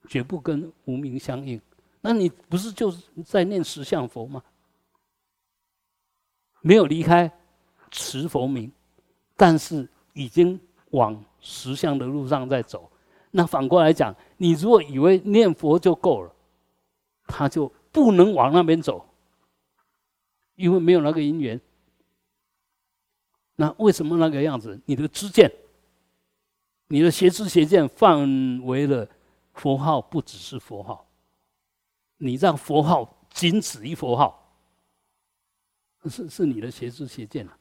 [0.09, 1.59] 绝不跟无明相应。
[2.05, 4.43] 那你不是就是在念十相佛吗？
[6.59, 7.31] 没有离开
[7.89, 8.69] 持佛名，
[9.37, 10.59] 但是已经
[10.91, 12.91] 往实相的路上在走。
[13.31, 16.35] 那反过来讲，你如果以为念佛就够了，
[17.25, 19.07] 他就不能往那边走，
[20.55, 21.59] 因为没有那个因缘。
[23.55, 24.77] 那为什么那个样子？
[24.85, 25.49] 你的知见，
[26.87, 29.07] 你的邪知邪见，范围了
[29.53, 31.02] 佛号，不只是佛号。
[32.23, 34.49] 你让佛号仅止于佛号，
[36.05, 37.57] 是是你的邪知邪见了，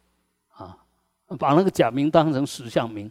[0.55, 0.79] 啊，
[1.39, 3.11] 把那个假名当成实相名，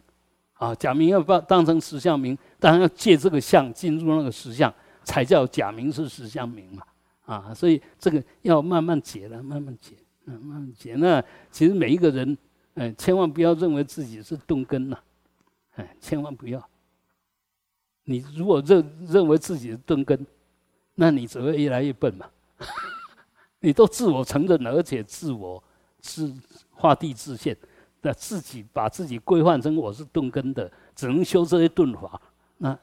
[0.54, 4.72] 啊，假名要把当成实相名，当然要借这个相进入那个实相，
[5.04, 6.82] 才叫假名是实相名嘛，
[7.26, 10.94] 啊，所以这个要慢慢解了，慢慢解，嗯，慢慢解。
[10.94, 12.36] 那其实每一个人。
[12.74, 14.98] 嗯，千万不要认为自己是钝根呐！
[15.74, 16.66] 哎，千万不要。
[18.04, 20.26] 你如果认认为自己是钝根，
[20.94, 22.26] 那你只会越来越笨嘛。
[23.60, 25.62] 你都自我承认了，而且自我
[26.00, 26.34] 自
[26.70, 27.56] 画地自限，
[28.00, 32.20] 那自己把自己规范成我是钝根的，只能修这些钝法。
[32.58, 32.76] 那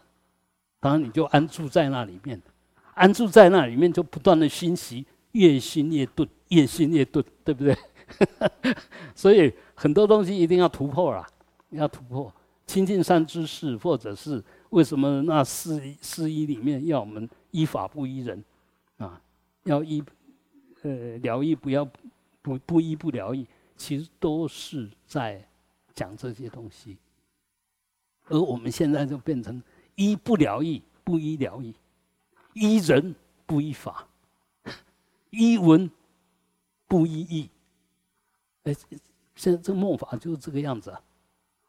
[0.80, 2.42] 当然你就安住在那里面，
[2.94, 7.78] 安住在那里面就不断的熏习，越熏越钝，越熏越钝，对不对？
[9.14, 11.28] 所以很多东西一定要突破啊，
[11.72, 12.34] 要突破
[12.66, 18.44] 亲近善知识，或者是为什么那四四一里面要我们依法不依人
[18.98, 19.22] 啊？
[19.64, 20.02] 要依
[20.84, 21.86] 呃疗愈，不要
[22.42, 23.46] 不不依不疗愈，
[23.76, 25.46] 其实都是在
[25.94, 26.98] 讲这些东西。
[28.28, 29.62] 而我们现在就变成
[29.96, 31.76] 依不疗愈，不依疗愈，
[32.54, 33.14] 依人
[33.46, 34.08] 不依法，
[35.32, 35.92] 依文
[36.88, 37.50] 不依义。
[38.64, 38.74] 哎，
[39.36, 41.02] 现在这个梦法就是这个样子啊，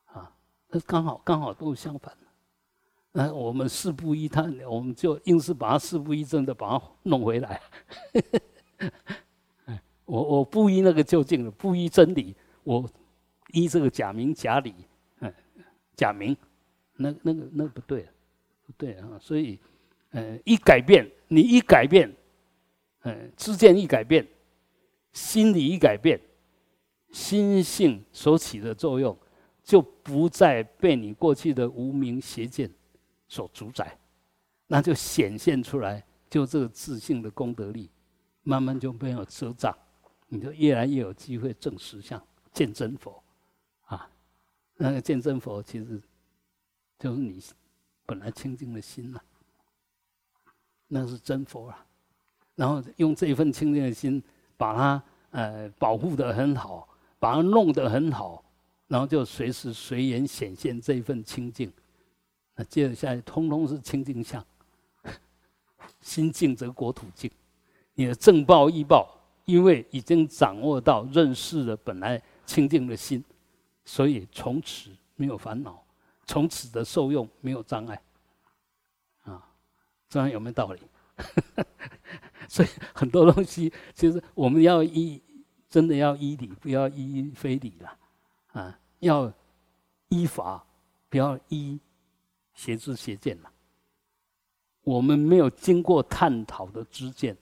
[0.06, 0.36] 啊，
[0.68, 2.26] 那刚好刚好都是相反的。
[3.12, 7.60] 那我们事不依他，我们就硬是把它事不依正的把它弄回来。
[10.04, 12.34] 我我不依那个究竟的，不依真理，
[12.64, 12.88] 我
[13.52, 14.74] 依这个假名假理，
[15.20, 15.32] 嗯，
[15.94, 16.36] 假名，
[16.96, 18.08] 那那个那不对，
[18.66, 19.18] 不对啊。
[19.20, 19.58] 所以，
[20.10, 22.12] 嗯，一改变，你一改变，
[23.02, 24.26] 嗯，知见一改变，
[25.12, 26.20] 心理一改变。
[27.12, 29.18] 心性所起的作用，
[29.64, 32.70] 就不再被你过去的无名邪见
[33.30, 33.96] 所主宰，
[34.66, 37.88] 那就显现出来，就这个自信的功德力，
[38.42, 39.72] 慢慢就没有遮障，
[40.26, 43.22] 你就越来越有机会证实相、见真佛，
[43.86, 44.10] 啊，
[44.76, 46.02] 那个见真佛其实
[46.98, 47.40] 就是你
[48.04, 49.20] 本来清净的心呐，
[50.88, 51.86] 那是真佛啊，
[52.56, 54.20] 然后用这一份清净的心，
[54.56, 56.88] 把它呃保护的很好，
[57.20, 58.44] 把它弄得很好。
[58.88, 61.72] 然后就随时随缘显现这一份清净，
[62.64, 64.44] 接着下来，通通是清净相。
[66.00, 67.30] 心净则国土净，
[67.94, 69.06] 你的正报异报，
[69.44, 73.22] 因为已经掌握到认识了本来清净的心，
[73.84, 75.84] 所以从此没有烦恼，
[76.24, 78.00] 从此的受用没有障碍。
[79.24, 79.46] 啊，
[80.08, 80.80] 这样有没有道理？
[82.48, 85.22] 所以很多东西，其实我们要依，
[85.68, 87.98] 真的要依理，不要依非理了。
[88.52, 89.30] 啊，要
[90.08, 90.64] 依法，
[91.10, 91.78] 不要依
[92.60, 93.50] 邪知邪见了。
[94.82, 97.34] 我们没有经过探讨的知见，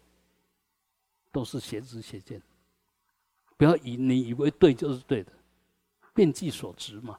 [1.32, 2.40] 都是邪知邪见。
[3.57, 5.32] 不要以你以为对就是对的，
[6.15, 7.19] 遍计所执嘛。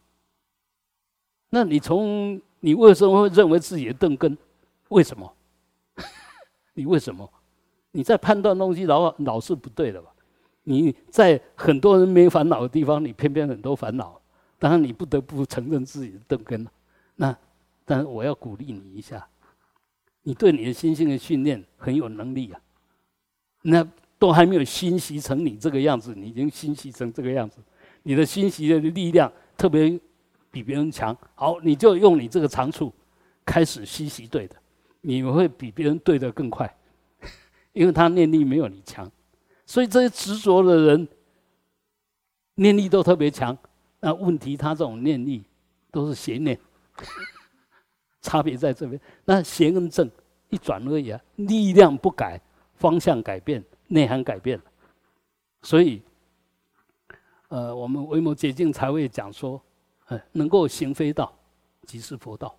[1.49, 4.37] 那你从你为什么会认为自己的钝根？
[4.87, 5.35] 为什么？
[6.73, 7.29] 你为什么？
[7.91, 10.09] 你在判断东西老老是不对的吧？
[10.63, 14.21] 你在很多人没烦恼的地方，你偏偏很多烦恼。
[14.57, 16.71] 当然，你不得不承认自己的钝根了。
[17.15, 17.37] 那，
[17.89, 19.27] 但是我要鼓励你一下，
[20.21, 22.61] 你对你的心性的训练很有能力啊。
[23.63, 23.83] 那
[24.19, 27.57] 都还没有熏习成你这个样子，你已经熏习成这个样子，
[28.03, 29.99] 你的熏习的力量特别
[30.51, 31.17] 比别人强。
[31.33, 32.93] 好，你就用你这个长处
[33.43, 34.55] 开始熏习对的，
[35.01, 36.71] 你会比别人对的更快，
[37.73, 39.11] 因为他念力没有你强。
[39.65, 41.07] 所以这些执着的人，
[42.53, 43.57] 念力都特别强。
[43.99, 45.43] 那问题，他这种念力
[45.89, 46.55] 都是邪念，
[48.21, 48.99] 差别在这边。
[49.25, 50.09] 那邪跟正
[50.49, 52.39] 一转而已啊，力量不改，
[52.75, 54.59] 方向改变，内涵改变。
[55.61, 56.01] 所以，
[57.49, 59.61] 呃，我们维摩捷径才会讲说，
[60.07, 61.33] 呃，能够行非道，
[61.85, 62.55] 即是佛道。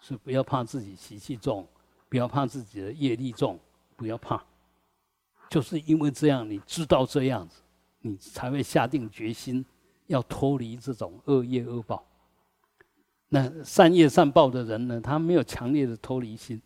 [0.00, 1.66] 是不要怕自己习气重，
[2.08, 3.58] 不要怕自己的业力重，
[3.96, 4.42] 不要怕。
[5.50, 7.60] 就是因为这样，你知道这样子，
[8.00, 9.64] 你才会下定决心
[10.06, 12.06] 要脱离这种恶业恶报。
[13.28, 16.60] 那善业善报的人呢，他没有强烈的脱离心，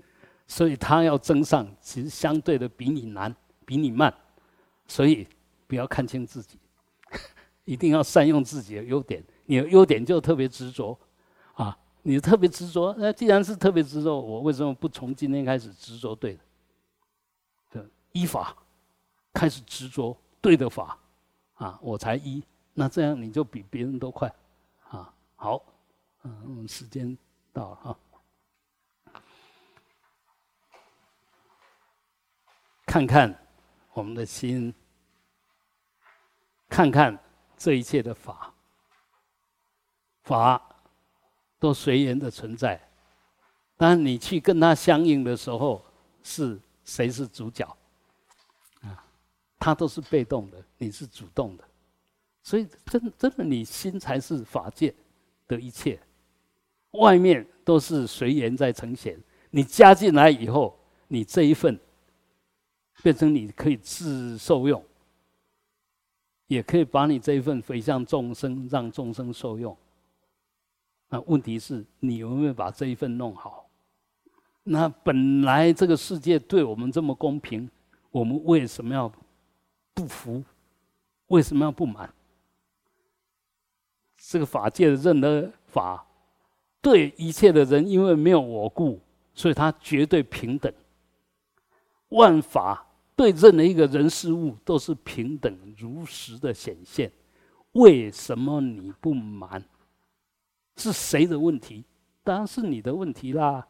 [0.47, 3.35] 所以他要增上，其实相对的比你难，
[3.65, 4.13] 比你慢。
[4.87, 5.27] 所以
[5.67, 6.59] 不要看清自己，
[7.65, 9.23] 一定要善用自己的优点。
[9.47, 10.99] 你的优点就特别执着
[11.55, 12.95] 啊，你特别执着。
[12.99, 16.41] 那既然是特别执着，我为什么不从今天开始执着对的？
[17.81, 18.57] 的依法。
[19.35, 20.99] 开始执着对的法，
[21.55, 22.45] 啊，我才一，
[22.75, 24.31] 那这样你就比别人都快，
[24.91, 25.65] 啊，好，
[26.23, 27.17] 嗯，我们时间
[27.53, 27.99] 到了哈，
[32.87, 33.47] 看看
[33.93, 34.73] 我们的心，
[36.69, 37.19] 看看
[37.57, 38.55] 这一切的法，
[40.23, 40.63] 法
[41.59, 42.81] 都随缘的存在，
[43.77, 45.85] 当你去跟他相应的时候，
[46.23, 47.77] 是谁是主角？
[49.59, 51.65] 他都是被动的，你是主动的，
[52.43, 54.93] 所以真真的，你心才是法界
[55.47, 56.03] 的一切，
[56.93, 59.19] 外面都是随缘在呈现。
[59.51, 60.79] 你加进来以后，
[61.09, 61.79] 你这一份
[63.03, 64.83] 变成你可以自受用，
[66.47, 69.77] 也可以把你这一份回向众生，让众生受用。
[71.09, 73.67] 那问题是你有没有把这一份弄好？
[74.63, 77.69] 那本来这个世界对我们这么公平，
[78.11, 79.13] 我们为什么要？
[79.95, 80.43] 不服，
[81.27, 82.11] 为什么要不满？
[84.17, 86.03] 这个法界的任何法，
[86.83, 89.01] 对一切的人，因为没有我故，
[89.33, 90.71] 所以他绝对平等。
[92.09, 92.87] 万法
[93.17, 97.11] 对任何一个人事物都是平等如实的显现。
[97.73, 99.65] 为什么你不满？
[100.77, 101.85] 是谁的问题？
[102.25, 103.67] 当然是你的问题啦！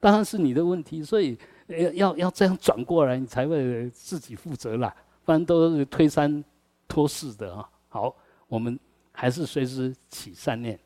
[0.00, 1.02] 当然是你的问题。
[1.02, 1.36] 所以
[1.66, 4.94] 要要要这样转过来，你才会自己负责啦。
[5.24, 6.42] 不然都是推三
[6.86, 7.68] 拖四的啊！
[7.88, 8.14] 好，
[8.46, 8.78] 我们
[9.12, 10.78] 还是随时起善念，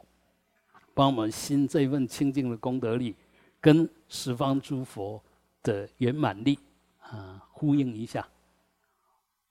[0.99, 3.15] 帮我们心这份清净的功德力，
[3.61, 5.23] 跟十方诸佛
[5.63, 6.59] 的圆满力
[6.99, 8.27] 啊呼应一下。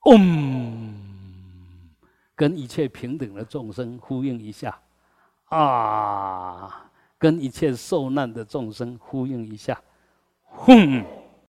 [0.04, 0.94] 嗡，
[2.36, 4.78] 跟一切平等的众生呼应一下。
[5.46, 9.82] 啊，跟一切受难的众生呼应一下。
[10.44, 11.02] 哼。